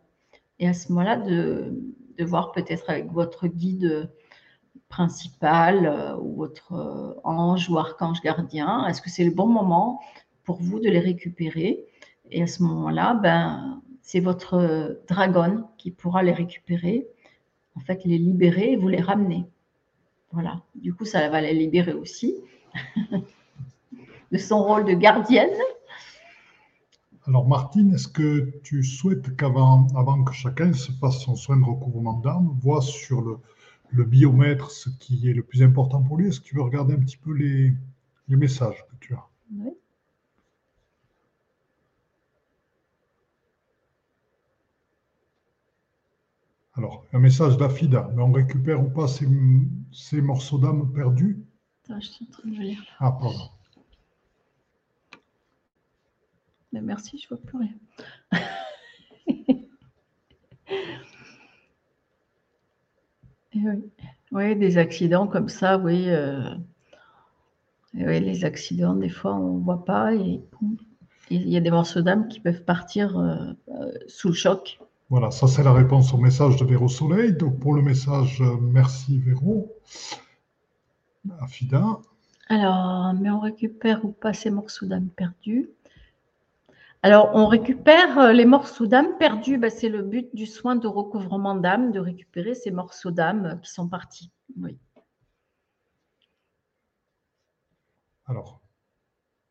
Et 0.59 0.69
à 0.69 0.75
ce 0.75 0.91
moment-là, 0.93 1.17
de, 1.17 1.73
voir 2.21 2.53
peut-être 2.53 2.89
avec 2.89 3.11
votre 3.13 3.47
guide 3.47 4.11
principal 4.89 5.87
euh, 5.87 6.17
ou 6.17 6.37
votre 6.37 7.21
ange 7.25 7.71
ou 7.71 7.79
archange 7.79 8.21
gardien 8.21 8.87
Est-ce 8.87 9.01
que 9.01 9.11
c'est 9.11 9.25
le 9.25 9.31
bon 9.31 9.47
moment 9.47 10.01
pour 10.45 10.57
vous 10.61 10.79
de 10.79 10.89
les 10.89 11.01
récupérer 11.01 11.87
Et 12.31 12.43
à 12.43 12.47
ce 12.47 12.63
moment-là, 12.63 13.15
ben, 13.15 13.83
c'est 14.03 14.21
votre 14.21 15.01
dragon 15.09 15.65
qui 15.79 15.91
pourra 15.91 16.23
les 16.23 16.33
récupérer, 16.33 17.07
en 17.75 17.81
fait 17.81 18.05
les 18.05 18.19
libérer 18.19 18.73
et 18.73 18.77
vous 18.77 18.89
les 18.89 19.01
ramener. 19.01 19.47
Voilà, 20.33 20.63
du 20.75 20.95
coup, 20.95 21.05
ça 21.05 21.29
va 21.29 21.41
les 21.41 21.55
libérer 21.55 21.93
aussi 21.93 22.35
de 24.33 24.39
son 24.39 24.63
rôle 24.63 24.85
de 24.85 24.93
gardienne. 24.93 25.57
Alors 27.27 27.49
Martine, 27.49 27.95
est-ce 27.95 28.07
que 28.07 28.53
tu 28.63 28.85
souhaites 28.85 29.35
qu'avant 29.37 29.89
avant 29.97 30.23
que 30.23 30.33
chacun 30.33 30.73
se 30.73 30.93
fasse 30.93 31.19
son 31.19 31.35
soin 31.35 31.57
de 31.57 31.65
recouvrement 31.65 32.21
d'âme, 32.21 32.57
voit 32.61 32.83
sur 32.83 33.21
le, 33.21 33.39
le, 33.91 34.05
biomètre 34.05 34.71
ce 34.71 34.91
qui 34.91 35.29
est 35.29 35.33
le 35.33 35.43
plus 35.43 35.63
important 35.63 36.03
pour 36.03 36.19
lui? 36.19 36.29
Est-ce 36.29 36.41
que 36.41 36.45
tu 36.45 36.55
veux 36.55 36.63
regarder 36.63 36.95
un 36.95 37.01
petit 37.01 37.17
peu 37.17 37.33
les, 37.33 37.73
les 38.29 38.37
messages 38.37 38.85
que 38.89 38.97
tu 39.01 39.15
as? 39.15 39.27
Oui. 39.59 39.73
Alors, 46.77 47.07
un 47.13 47.19
message 47.19 47.57
d'Afida, 47.57 48.11
mais 48.15 48.23
on 48.23 48.33
récupère 48.33 48.83
ou 48.83 48.91
pas 48.91 49.09
ces, 49.09 49.27
ces 49.93 50.21
morceaux 50.21 50.59
d'âme 50.59 50.93
perdus 50.93 51.43
Attends, 51.85 52.01
je 52.01 52.07
suis 52.07 52.27
en 52.29 52.33
train 52.33 52.49
de 52.49 52.55
lire. 52.55 52.83
Ah, 52.99 53.13
pardon. 53.13 53.49
Mais 56.73 56.83
merci, 56.83 57.19
je 57.19 57.27
ne 57.33 57.39
vois 57.39 57.47
plus 57.47 57.59
rien. 57.59 57.73
oui. 63.55 63.91
oui. 64.33 64.57
des 64.57 64.77
accidents 64.77 65.27
comme 65.27 65.49
ça, 65.49 65.79
oui. 65.79 66.11
Euh, 66.11 66.55
oui, 67.95 68.21
les 68.21 68.45
accidents, 68.45 68.95
des 68.95 69.09
fois, 69.09 69.35
on 69.35 69.55
ne 69.55 69.65
voit 69.65 69.85
pas 69.85 70.15
et 70.15 70.43
il 71.31 71.49
y 71.49 71.57
a 71.57 71.61
des 71.61 71.71
morceaux 71.71 72.03
d'âme 72.03 72.29
qui 72.29 72.41
peuvent 72.41 72.63
partir 72.65 73.19
euh, 73.19 73.53
euh, 73.71 73.93
sous 74.07 74.29
le 74.29 74.35
choc. 74.35 74.79
Voilà, 75.09 75.31
ça 75.31 75.47
c'est 75.47 75.63
la 75.63 75.73
réponse 75.73 76.13
au 76.13 76.19
message 76.19 76.57
de 76.57 76.65
Véro 76.65 76.89
Soleil. 76.89 77.33
Donc 77.33 77.61
pour 77.61 77.75
le 77.75 77.83
message, 77.83 78.43
merci 78.61 79.19
Véro. 79.19 79.73
Afida. 81.41 81.99
Alors, 82.49 83.13
mais 83.15 83.31
on 83.31 83.41
récupère 83.41 84.05
ou 84.05 84.13
pas 84.13 84.33
ces 84.33 84.51
morceaux 84.51 84.87
d'âme 84.87 85.09
perdus 85.09 85.69
alors, 87.07 87.31
on 87.35 87.47
récupère 87.47 88.19
euh, 88.19 88.33
les 88.33 88.47
morceaux 88.47 88.89
d'âme 88.89 89.17
perdus. 89.17 89.59
Ben, 89.59 89.71
c'est 89.71 89.89
le 89.89 90.03
but 90.03 90.35
du 90.35 90.45
soin 90.45 90.75
de 90.75 90.89
recouvrement 90.89 91.55
d'âme, 91.55 91.93
de 91.93 92.01
récupérer 92.01 92.57
ces 92.57 92.73
morceaux 92.73 93.13
d'âme 93.13 93.61
qui 93.63 93.71
sont 93.71 93.89
partis. 93.89 94.33
Oui. 94.61 94.77
Alors, 98.25 98.61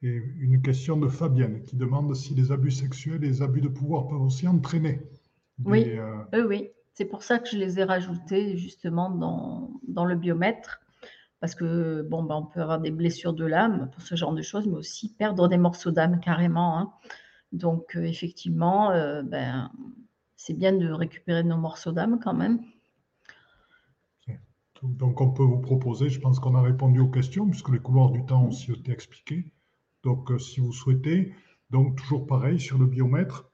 et 0.01 0.22
une 0.38 0.62
question 0.62 0.97
de 0.97 1.08
Fabienne 1.08 1.64
qui 1.64 1.78
demande 1.78 2.14
si 2.14 2.36
les 2.36 2.51
abus 2.51 2.72
sexuels 2.72 3.24
et 3.24 3.28
les 3.30 3.41
abus 3.41 3.62
de 3.62 3.70
pouvoir 3.70 4.08
peuvent 4.08 4.22
aussi 4.22 4.49
entraîner. 4.49 4.99
Oui, 5.64 5.97
euh, 5.97 6.47
oui. 6.47 6.70
C'est 6.93 7.06
pour 7.06 7.24
ça 7.24 7.39
que 7.39 7.49
je 7.49 7.58
les 7.58 7.80
ai 7.80 7.84
rajoutés 7.84 8.58
justement 8.58 9.10
dans, 9.10 9.70
dans 9.88 10.06
le 10.06 10.16
biomètre. 10.16 10.80
Parce 11.39 11.56
que, 11.56 12.01
bon, 12.01 12.24
ben, 12.24 12.36
on 12.36 12.45
peut 12.45 12.62
avoir 12.62 12.80
des 12.80 12.91
blessures 12.91 13.34
de 13.34 13.45
l'âme 13.45 13.89
pour 13.91 14.01
ce 14.01 14.16
genre 14.16 14.34
de 14.34 14.41
choses, 14.41 14.66
mais 14.68 14.78
aussi 14.78 15.14
perdre 15.14 15.47
des 15.47 15.58
morceaux 15.58 15.91
d'âme 15.91 16.20
carrément. 16.20 16.80
Hein. 16.80 16.93
Donc, 17.51 17.95
euh, 17.95 18.03
effectivement, 18.03 18.91
euh, 18.91 19.22
ben, 19.22 19.72
c'est 20.36 20.53
bien 20.53 20.74
de 20.74 20.89
récupérer 20.89 21.43
nos 21.43 21.58
morceaux 21.58 21.91
d'âme 21.91 22.20
quand 22.20 22.34
même. 22.34 22.60
Donc, 24.82 25.20
on 25.20 25.32
peut 25.32 25.43
vous 25.43 25.60
proposer, 25.60 26.10
je 26.10 26.20
pense 26.20 26.39
qu'on 26.39 26.53
a 26.53 26.62
répondu 26.62 26.99
aux 26.99 27.10
questions, 27.10 27.49
puisque 27.49 27.70
les 27.70 27.80
couloirs 27.80 28.12
du 28.12 28.24
temps 28.26 28.43
ont 28.43 28.49
aussi 28.49 28.72
été 28.72 28.91
expliqués. 28.91 29.51
Donc, 30.03 30.32
si 30.39 30.60
vous 30.60 30.72
souhaitez, 30.72 31.34
donc 31.72 31.95
toujours 31.95 32.28
pareil 32.28 32.60
sur 32.60 32.78
le 32.78 32.86
biomètre. 32.86 33.49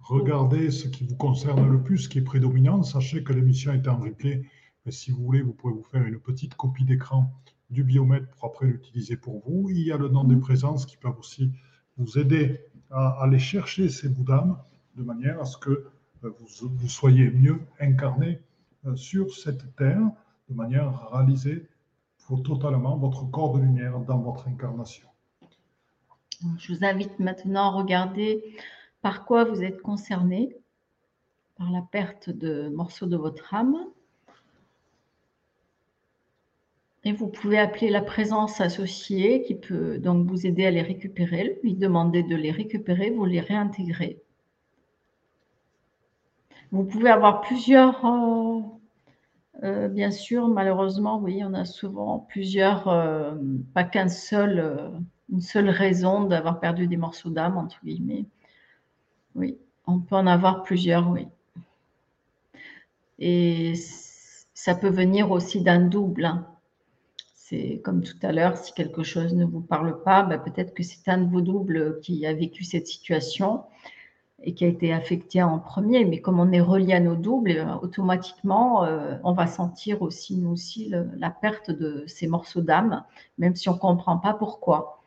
Regardez 0.00 0.70
ce 0.70 0.88
qui 0.88 1.04
vous 1.04 1.16
concerne 1.16 1.70
le 1.70 1.82
plus, 1.82 1.98
ce 1.98 2.08
qui 2.08 2.18
est 2.18 2.22
prédominant. 2.22 2.82
Sachez 2.82 3.22
que 3.22 3.32
l'émission 3.32 3.72
est 3.72 3.86
en 3.88 3.98
replay. 3.98 4.42
Mais 4.84 4.92
si 4.92 5.10
vous 5.10 5.22
voulez, 5.22 5.42
vous 5.42 5.52
pouvez 5.52 5.74
vous 5.74 5.84
faire 5.84 6.02
une 6.02 6.18
petite 6.18 6.54
copie 6.54 6.84
d'écran 6.84 7.30
du 7.70 7.84
biomètre 7.84 8.28
pour 8.28 8.46
après 8.46 8.66
l'utiliser 8.66 9.16
pour 9.16 9.42
vous. 9.46 9.70
Il 9.70 9.80
y 9.80 9.92
a 9.92 9.96
le 9.96 10.08
nom 10.08 10.24
des 10.24 10.36
présences 10.36 10.86
qui 10.86 10.96
peuvent 10.96 11.18
aussi 11.18 11.52
vous 11.96 12.18
aider 12.18 12.60
à 12.90 13.22
aller 13.22 13.38
chercher 13.38 13.88
ces 13.88 14.08
bouts 14.08 14.24
de 14.24 15.02
manière 15.02 15.40
à 15.40 15.44
ce 15.44 15.56
que 15.58 15.90
euh, 16.24 16.30
vous, 16.58 16.88
soyez 16.88 17.30
mieux 17.30 17.60
incarné 17.78 18.40
euh, 18.86 18.96
sur 18.96 19.32
cette 19.34 19.76
terre, 19.76 20.02
de 20.48 20.54
manière 20.54 20.88
à 20.88 21.18
réaliser 21.18 21.66
totalement 22.44 22.96
votre 22.96 23.28
corps 23.30 23.54
de 23.54 23.60
lumière 23.60 23.98
dans 24.00 24.18
votre 24.18 24.46
incarnation. 24.46 25.08
Je 26.58 26.72
vous 26.72 26.84
invite 26.84 27.18
maintenant 27.18 27.72
à 27.72 27.76
regarder 27.76 28.56
par 29.02 29.24
quoi 29.24 29.44
vous 29.44 29.62
êtes 29.62 29.80
concerné? 29.82 30.56
Par 31.56 31.70
la 31.70 31.82
perte 31.82 32.30
de 32.30 32.68
morceaux 32.68 33.06
de 33.06 33.16
votre 33.16 33.54
âme. 33.54 33.76
Et 37.04 37.12
vous 37.12 37.28
pouvez 37.28 37.58
appeler 37.58 37.88
la 37.88 38.02
présence 38.02 38.60
associée 38.60 39.42
qui 39.42 39.54
peut 39.54 39.98
donc 39.98 40.26
vous 40.26 40.46
aider 40.46 40.66
à 40.66 40.70
les 40.70 40.82
récupérer, 40.82 41.58
lui 41.62 41.74
demander 41.74 42.22
de 42.22 42.36
les 42.36 42.50
récupérer, 42.50 43.10
vous 43.10 43.24
les 43.24 43.40
réintégrez. 43.40 44.20
Vous 46.72 46.84
pouvez 46.84 47.10
avoir 47.10 47.40
plusieurs, 47.40 48.04
euh, 48.04 48.60
euh, 49.64 49.88
bien 49.88 50.10
sûr, 50.10 50.46
malheureusement, 50.46 51.18
oui, 51.18 51.42
on 51.44 51.54
a 51.54 51.64
souvent 51.64 52.20
plusieurs, 52.28 52.86
euh, 52.88 53.34
pas 53.74 53.84
qu'un 53.84 54.08
seul, 54.08 54.92
une 55.32 55.40
seule 55.40 55.70
raison 55.70 56.24
d'avoir 56.24 56.60
perdu 56.60 56.86
des 56.86 56.96
morceaux 56.96 57.30
d'âme, 57.30 57.56
entre 57.56 57.80
guillemets. 57.84 58.26
Oui, 59.34 59.58
on 59.86 60.00
peut 60.00 60.16
en 60.16 60.26
avoir 60.26 60.62
plusieurs, 60.62 61.08
oui. 61.10 61.28
Et 63.18 63.74
ça 64.54 64.74
peut 64.74 64.88
venir 64.88 65.30
aussi 65.30 65.62
d'un 65.62 65.80
double. 65.80 66.24
Hein. 66.24 66.46
C'est 67.34 67.80
comme 67.84 68.02
tout 68.02 68.16
à 68.22 68.32
l'heure, 68.32 68.56
si 68.56 68.72
quelque 68.72 69.02
chose 69.02 69.34
ne 69.34 69.44
vous 69.44 69.60
parle 69.60 70.02
pas, 70.02 70.22
bah, 70.22 70.38
peut-être 70.38 70.74
que 70.74 70.82
c'est 70.82 71.08
un 71.08 71.18
de 71.18 71.30
vos 71.30 71.40
doubles 71.40 71.98
qui 72.00 72.24
a 72.26 72.32
vécu 72.32 72.64
cette 72.64 72.86
situation 72.86 73.64
et 74.42 74.54
qui 74.54 74.64
a 74.64 74.68
été 74.68 74.92
affecté 74.92 75.42
en 75.42 75.58
premier. 75.58 76.04
Mais 76.04 76.20
comme 76.20 76.40
on 76.40 76.52
est 76.52 76.60
relié 76.60 76.94
à 76.94 77.00
nos 77.00 77.16
doubles, 77.16 77.58
euh, 77.58 77.74
automatiquement, 77.82 78.84
euh, 78.84 79.16
on 79.24 79.32
va 79.32 79.46
sentir 79.46 80.00
aussi, 80.02 80.36
nous 80.36 80.50
aussi, 80.50 80.92
la 81.16 81.30
perte 81.30 81.70
de 81.70 82.04
ces 82.06 82.26
morceaux 82.26 82.62
d'âme, 82.62 83.04
même 83.38 83.54
si 83.56 83.68
on 83.68 83.74
ne 83.74 83.78
comprend 83.78 84.16
pas 84.18 84.34
pourquoi. 84.34 85.02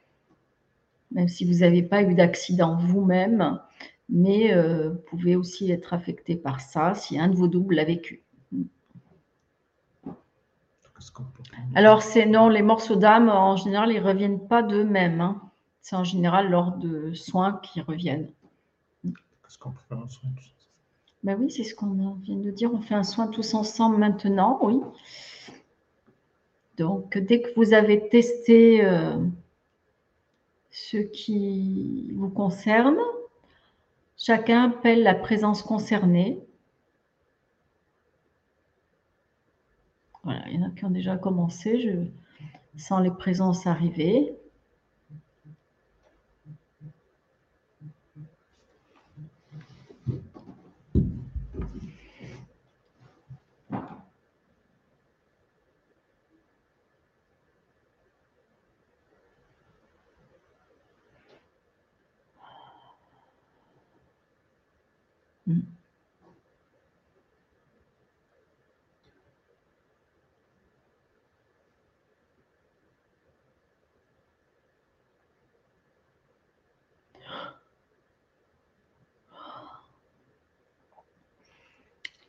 Même 1.12 1.28
si 1.28 1.46
vous 1.46 1.60
n'avez 1.60 1.84
pas 1.84 2.02
eu 2.02 2.16
d'accident 2.16 2.76
vous-même, 2.76 3.60
mais 4.14 4.54
euh, 4.54 4.90
vous 4.90 5.00
pouvez 5.00 5.36
aussi 5.36 5.72
être 5.72 5.92
affecté 5.94 6.36
par 6.36 6.62
ça 6.62 6.94
si 6.94 7.20
un 7.20 7.28
de 7.28 7.36
vos 7.36 7.48
doubles 7.48 7.76
l'a 7.76 7.84
vécu. 7.84 8.24
Alors, 11.76 12.02
c'est 12.02 12.26
non, 12.26 12.48
les 12.48 12.62
morceaux 12.62 12.96
d'âme, 12.96 13.28
en 13.28 13.58
général, 13.58 13.92
ils 13.92 14.02
ne 14.02 14.08
reviennent 14.08 14.48
pas 14.48 14.62
d'eux-mêmes. 14.64 15.20
Hein. 15.20 15.42
C'est 15.82 15.98
en 15.98 16.04
général 16.06 16.50
lors 16.50 16.78
de 16.78 17.14
soins 17.14 17.60
qui 17.62 17.82
reviennent. 17.82 18.32
Qu'est-ce 19.04 19.58
qu'on 19.58 19.72
peut 19.72 19.82
faire 19.90 19.98
un 19.98 20.08
soin 20.08 20.30
tous 20.38 20.54
ben 21.24 21.38
oui, 21.40 21.50
c'est 21.50 21.64
ce 21.64 21.74
qu'on 21.74 22.18
vient 22.22 22.36
de 22.36 22.52
dire. 22.52 22.74
On 22.74 22.82
fait 22.82 22.96
un 22.96 23.04
soin 23.04 23.28
tous 23.28 23.54
ensemble 23.54 23.96
maintenant, 23.96 24.60
oui. 24.62 24.82
Donc, 26.76 27.18
dès 27.18 27.42
que 27.42 27.48
vous 27.56 27.74
avez 27.74 28.10
testé 28.10 28.84
euh, 28.84 29.18
ce 30.70 30.98
qui 30.98 32.12
vous 32.14 32.30
concerne, 32.30 32.98
chacun 34.18 34.72
appelle 34.72 35.04
la 35.04 35.16
présence 35.16 35.62
concernée 35.62 36.40
Voilà, 40.24 40.48
il 40.50 40.56
y 40.56 40.64
en 40.64 40.68
a 40.68 40.70
qui 40.70 40.86
ont 40.86 40.90
déjà 40.90 41.18
commencé. 41.18 41.80
Je 41.80 42.80
sens 42.80 43.04
les 43.04 43.12
présences 43.12 43.68
arriver. 43.68 44.34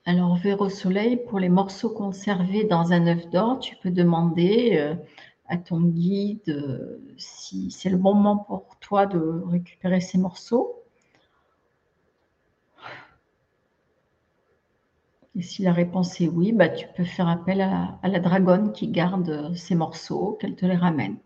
Alors, 0.07 0.36
vers 0.36 0.61
au 0.62 0.70
soleil, 0.70 1.16
pour 1.16 1.38
les 1.38 1.50
morceaux 1.50 1.90
conservés 1.90 2.64
dans 2.64 2.92
un 2.92 3.07
œuf 3.07 3.28
d'or, 3.28 3.59
tu 3.59 3.76
peux 3.76 3.90
demander 3.90 4.76
euh, 4.78 4.94
à 5.46 5.59
ton 5.59 5.80
guide 5.80 6.40
euh, 6.48 7.00
si 7.18 7.70
c'est 7.70 7.90
le 7.90 7.98
bon 7.98 8.14
moment 8.14 8.38
pour 8.38 8.76
toi 8.80 9.05
de 9.07 9.42
récupérer 9.46 10.00
ces 10.00 10.16
morceaux. 10.18 10.82
Et 15.34 15.42
si 15.42 15.62
la 15.62 15.72
réponse 15.74 16.18
est 16.22 16.28
oui, 16.28 16.52
bah, 16.52 16.70
tu 16.70 16.86
peux 16.96 17.05
faire 17.05 17.28
appel 17.28 17.61
à, 17.61 17.98
à 18.02 18.09
la 18.09 18.20
dragonne 18.20 18.72
qui 18.72 18.88
garde 18.88 19.55
ces 19.55 19.74
morceaux, 19.74 20.38
qu'elle 20.40 20.57
te 20.57 20.64
les 20.64 20.76
ramène. 20.76 21.18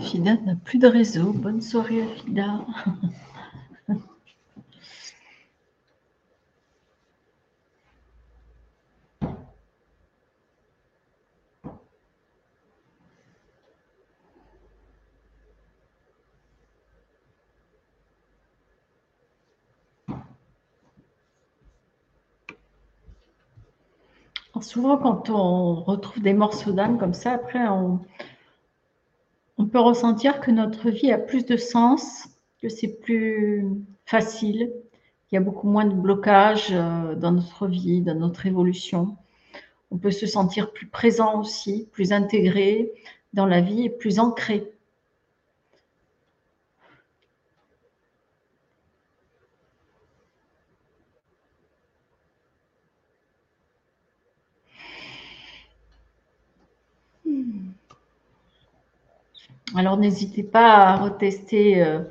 Fida 0.00 0.36
n'a 0.36 0.54
plus 0.56 0.78
de 0.78 0.86
réseau. 0.86 1.32
Bonne 1.32 1.60
soirée, 1.60 2.06
Fida. 2.16 2.64
souvent, 24.62 24.96
quand 24.96 25.30
on 25.30 25.74
retrouve 25.74 26.22
des 26.22 26.32
morceaux 26.32 26.72
d'âme 26.72 26.98
comme 26.98 27.14
ça, 27.14 27.32
après, 27.32 27.66
on 27.68 28.00
peut 29.70 29.80
ressentir 29.80 30.40
que 30.40 30.50
notre 30.50 30.90
vie 30.90 31.12
a 31.12 31.18
plus 31.18 31.46
de 31.46 31.56
sens, 31.56 32.28
que 32.60 32.68
c'est 32.68 33.00
plus 33.00 33.66
facile, 34.04 34.72
qu'il 35.28 35.36
y 35.36 35.38
a 35.38 35.40
beaucoup 35.40 35.68
moins 35.68 35.84
de 35.84 35.94
blocages 35.94 36.68
euh, 36.72 37.14
dans 37.14 37.32
notre 37.32 37.66
vie, 37.66 38.00
dans 38.00 38.16
notre 38.16 38.46
évolution. 38.46 39.16
On 39.90 39.98
peut 39.98 40.10
se 40.10 40.26
sentir 40.26 40.72
plus 40.72 40.86
présent 40.86 41.40
aussi, 41.40 41.88
plus 41.92 42.12
intégré 42.12 42.92
dans 43.32 43.46
la 43.46 43.60
vie 43.60 43.84
et 43.84 43.90
plus 43.90 44.18
ancré. 44.18 44.72
Alors 59.76 59.96
n'hésitez 59.96 60.42
pas 60.42 60.88
à 60.88 60.96
retester, 60.96 61.82
euh, 61.82 62.02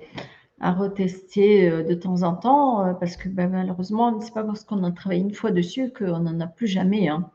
à 0.61 0.71
retester 0.71 1.69
euh, 1.69 1.83
de 1.83 1.93
temps 1.93 2.23
en 2.23 2.35
temps, 2.35 2.85
euh, 2.85 2.93
parce 2.93 3.17
que 3.17 3.27
ben, 3.27 3.49
malheureusement, 3.49 4.19
ce 4.19 4.25
n'est 4.25 4.31
pas 4.31 4.43
parce 4.43 4.63
qu'on 4.63 4.83
a 4.83 4.91
travaillé 4.91 5.21
une 5.21 5.33
fois 5.33 5.51
dessus 5.51 5.91
qu'on 5.91 6.19
n'en 6.19 6.39
a 6.39 6.47
plus 6.47 6.67
jamais. 6.67 7.09
Hein. 7.09 7.29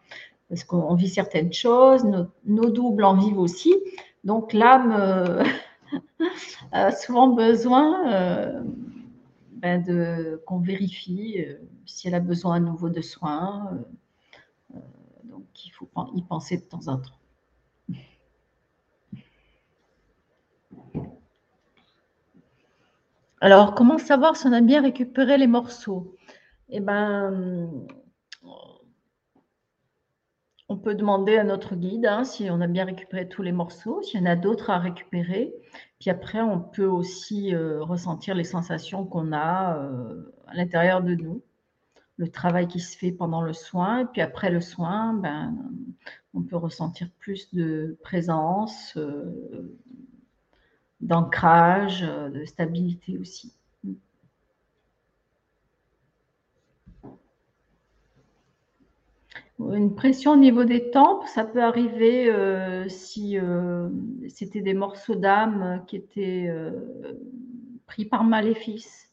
parce 0.49 0.65
qu'on 0.65 0.95
vit 0.95 1.09
certaines 1.09 1.53
choses, 1.53 2.05
nos, 2.45 2.71
doubles 2.71 3.05
en 3.05 3.17
vivent 3.17 3.39
aussi. 3.39 3.75
Donc 4.25 4.53
l'âme 4.53 5.45
a 6.73 6.93
souvent 6.93 7.29
besoin 7.29 8.63
ben, 9.53 10.39
qu'on 10.47 10.61
vérifie 10.61 11.45
si 11.87 12.09
elle 12.09 12.15
a 12.15 12.21
besoin 12.21 12.57
à 12.57 12.61
nouveau 12.61 12.89
de 12.89 13.01
soins. 13.03 13.71
donc 15.25 15.45
il 15.67 15.71
faut 15.71 15.89
y 16.15 16.23
penser 16.23 16.57
de 16.57 16.63
temps 16.63 16.89
en 16.89 16.99
temps. 16.99 17.24
Alors, 23.45 23.75
comment 23.75 23.99
savoir 23.99 24.37
si 24.37 24.47
on 24.47 24.55
a 24.55 24.63
bien 24.63 24.81
récupéré 24.81 25.37
les 25.37 25.47
morceaux? 25.47 26.17
Eh 26.71 26.81
bien, 26.81 27.69
on 30.71 30.79
peut 30.79 30.95
demander 30.95 31.37
à 31.37 31.45
notre 31.45 31.77
guide 31.77 32.07
hein, 32.07 32.25
si 32.25 32.49
on 32.51 32.63
a 32.63 32.67
bien 32.67 32.87
récupéré 32.87 33.29
tous 33.29 33.43
les 33.43 33.53
morceaux, 33.53 34.01
s'il 34.01 34.21
y 34.21 34.23
en 34.23 34.27
a 34.31 34.35
d'autres 34.35 34.71
à 34.71 34.79
récupérer. 34.79 35.53
Puis 36.01 36.09
après, 36.09 36.41
on 36.41 36.59
peut 36.59 36.87
aussi 36.87 37.55
euh, 37.55 37.83
ressentir 37.83 38.35
les 38.35 38.45
sensations 38.45 39.05
qu'on 39.05 39.31
a 39.35 39.77
euh, 39.77 40.23
à 40.47 40.55
l'intérieur 40.55 41.03
de 41.03 41.15
nous, 41.15 41.43
le 42.17 42.31
travail 42.31 42.67
qui 42.67 42.81
se 42.81 42.97
fait 42.97 43.13
pendant 43.13 43.43
le 43.43 43.53
soin. 43.53 43.99
Et 43.99 44.07
puis 44.07 44.23
après 44.23 44.49
le 44.49 44.63
soin, 44.63 45.13
ben, 45.13 45.55
on 46.33 46.41
peut 46.41 46.57
ressentir 46.57 47.11
plus 47.19 47.53
de 47.53 47.99
présence, 48.03 48.97
euh, 48.97 49.77
d'ancrage, 51.05 52.03
euh, 52.03 52.31
de 52.31 52.45
stabilité 52.45 53.19
aussi. 53.19 53.55
Une 59.61 59.95
pression 59.95 60.33
au 60.33 60.37
niveau 60.37 60.65
des 60.65 60.91
tempes, 60.91 61.27
ça 61.27 61.45
peut 61.45 61.63
arriver 61.63 62.29
euh, 62.29 62.89
si 62.89 63.39
euh, 63.39 63.89
c'était 64.29 64.61
des 64.63 64.75
morceaux 64.75 65.15
d'âme 65.15 65.85
qui 65.87 65.97
étaient 65.97 66.53
pris 67.87 68.05
par 68.05 68.25
maléfice. 68.25 69.11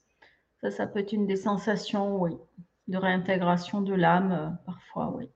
Ça, 0.61 0.72
ça 0.72 0.88
peut 0.88 0.99
être 0.99 1.14
une 1.14 1.28
des 1.28 1.36
sensations, 1.36 2.20
oui, 2.20 2.32
de 2.88 2.98
réintégration 2.98 3.82
de 3.82 3.94
l'âme, 3.94 4.57
parfois, 4.66 5.14
oui. 5.16 5.30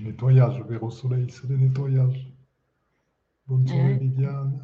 Nettoyage, 0.00 0.62
vers 0.68 0.82
au 0.82 0.90
soleil, 0.90 1.28
c'est 1.30 1.48
le 1.48 1.56
nettoyage. 1.56 2.28
Bonne 3.46 3.66
soirée, 3.66 3.94
Viviane. 3.94 4.60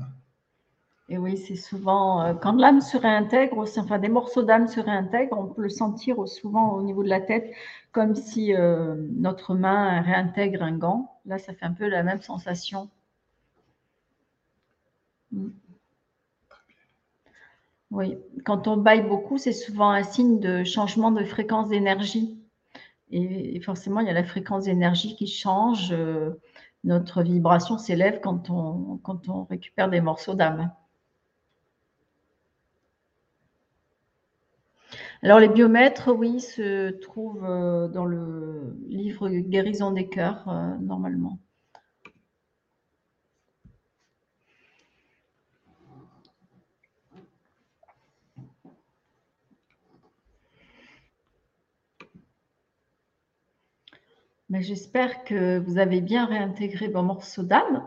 Et 1.09 1.19
oui, 1.19 1.37
c'est 1.37 1.57
souvent, 1.57 2.23
euh, 2.23 2.35
quand 2.35 2.55
l'âme 2.55 2.81
se 2.81 2.97
réintègre, 2.97 3.59
enfin 3.79 3.99
des 3.99 4.09
morceaux 4.09 4.43
d'âme 4.43 4.69
se 4.69 4.81
réintègrent, 4.81 5.39
on 5.39 5.47
peut 5.47 5.63
le 5.63 5.69
sentir 5.69 6.27
souvent 6.27 6.73
au 6.73 6.83
niveau 6.83 7.03
de 7.03 7.09
la 7.09 7.21
tête, 7.21 7.53
comme 7.93 8.15
si 8.15 8.55
euh, 8.55 8.95
notre 9.11 9.55
main 9.55 10.01
réintègre 10.01 10.63
un 10.63 10.77
gant. 10.79 11.21
Là, 11.27 11.39
ça 11.39 11.53
fait 11.53 11.67
un 11.67 11.73
peu 11.73 11.89
la 11.89 12.03
même 12.03 12.23
sensation. 12.23 12.89
Mm. 15.33 15.49
Oui, 17.91 18.19
quand 18.45 18.67
on 18.67 18.77
baille 18.77 19.07
beaucoup, 19.07 19.39
c'est 19.39 19.53
souvent 19.53 19.91
un 19.91 20.03
signe 20.03 20.41
de 20.41 20.65
changement 20.65 21.13
de 21.13 21.25
fréquence 21.25 21.69
d'énergie. 21.69 22.44
Et, 23.11 23.61
forcément, 23.61 24.01
il 24.01 24.07
y 24.07 24.11
a 24.11 24.15
la 24.15 24.25
fréquence 24.25 24.65
d'énergie 24.65 25.17
qui 25.17 25.27
change. 25.27 25.93
Euh, 25.93 26.31
notre 26.85 27.23
vibration 27.23 27.79
s'élève 27.79 28.21
quand 28.21 28.51
on, 28.51 28.99
quand 29.03 29.29
on 29.29 29.45
récupère 29.45 29.89
des 29.89 30.01
morceaux 30.01 30.35
d'âme. 30.35 30.71
Alors, 35.23 35.41
les 35.41 35.49
biomètres, 35.49 36.11
oui, 36.15 36.41
se 36.41 36.91
trouvent 36.91 37.45
euh, 37.45 37.89
dans 37.89 38.05
le 38.05 38.77
livre 38.89 39.29
Guérison 39.31 39.91
des 39.91 40.09
cœurs, 40.09 40.47
euh, 40.49 40.77
J'espère 54.61 55.25
que 55.25 55.59
vous 55.59 55.79
avez 55.79 56.01
bien 56.01 56.27
réintégré 56.27 56.87
vos 56.87 57.03
morceaux 57.03 57.43
d'âme. 57.43 57.85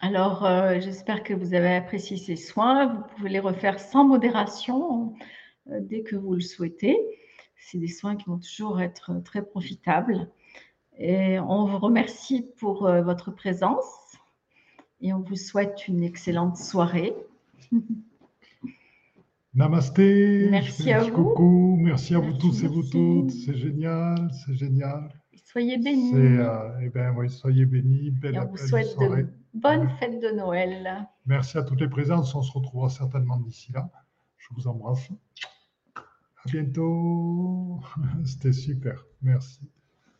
Alors, 0.00 0.44
euh, 0.44 0.80
j'espère 0.80 1.22
que 1.22 1.32
vous 1.32 1.54
avez 1.54 1.76
apprécié 1.76 2.18
ces 2.18 2.36
soins. 2.36 2.86
Vous 2.86 3.02
pouvez 3.16 3.30
les 3.30 3.40
refaire 3.40 3.80
sans 3.80 4.04
modération. 4.04 5.14
dès 5.66 6.02
que 6.02 6.16
vous 6.16 6.34
le 6.34 6.40
souhaitez. 6.40 6.98
C'est 7.56 7.78
des 7.78 7.88
soins 7.88 8.16
qui 8.16 8.26
vont 8.26 8.38
toujours 8.38 8.82
être 8.82 9.22
très 9.24 9.42
profitables. 9.42 10.30
Et 10.98 11.38
on 11.40 11.64
vous 11.64 11.78
remercie 11.78 12.42
pour 12.58 12.82
votre 12.82 13.30
présence 13.30 14.03
et 15.00 15.12
on 15.12 15.20
vous 15.20 15.36
souhaite 15.36 15.86
une 15.88 16.02
excellente 16.02 16.56
soirée. 16.56 17.14
Namasté. 19.54 20.48
Merci 20.50 20.90
à 20.92 21.04
vous. 21.04 21.12
Coucou. 21.12 21.78
Merci 21.80 22.14
à 22.14 22.18
vous 22.18 22.32
tous 22.32 22.64
et 22.64 22.66
vous 22.66 22.82
toutes. 22.82 23.30
C'est 23.30 23.54
génial, 23.54 24.30
c'est 24.44 24.54
génial. 24.54 25.08
Soyez 25.44 25.78
bénis. 25.78 26.12
Euh, 26.14 26.80
eh 26.82 26.88
ben, 26.88 27.14
oui, 27.16 27.30
soyez 27.30 27.64
bénis. 27.64 28.10
Belle, 28.10 28.34
et 28.34 28.38
on 28.40 28.46
vous 28.46 28.56
souhaite 28.56 28.98
de 28.98 29.28
bonnes 29.54 29.88
fêtes 30.00 30.20
de 30.20 30.30
Noël. 30.30 31.06
Merci 31.26 31.58
à 31.58 31.62
toutes 31.62 31.80
les 31.80 31.88
présences. 31.88 32.34
On 32.34 32.42
se 32.42 32.50
retrouvera 32.50 32.88
certainement 32.88 33.38
d'ici 33.38 33.70
là. 33.72 33.88
Je 34.38 34.48
vous 34.56 34.66
embrasse. 34.66 35.08
À 35.94 36.50
bientôt. 36.50 37.78
C'était 38.24 38.52
super. 38.52 39.04
Merci. 39.22 39.60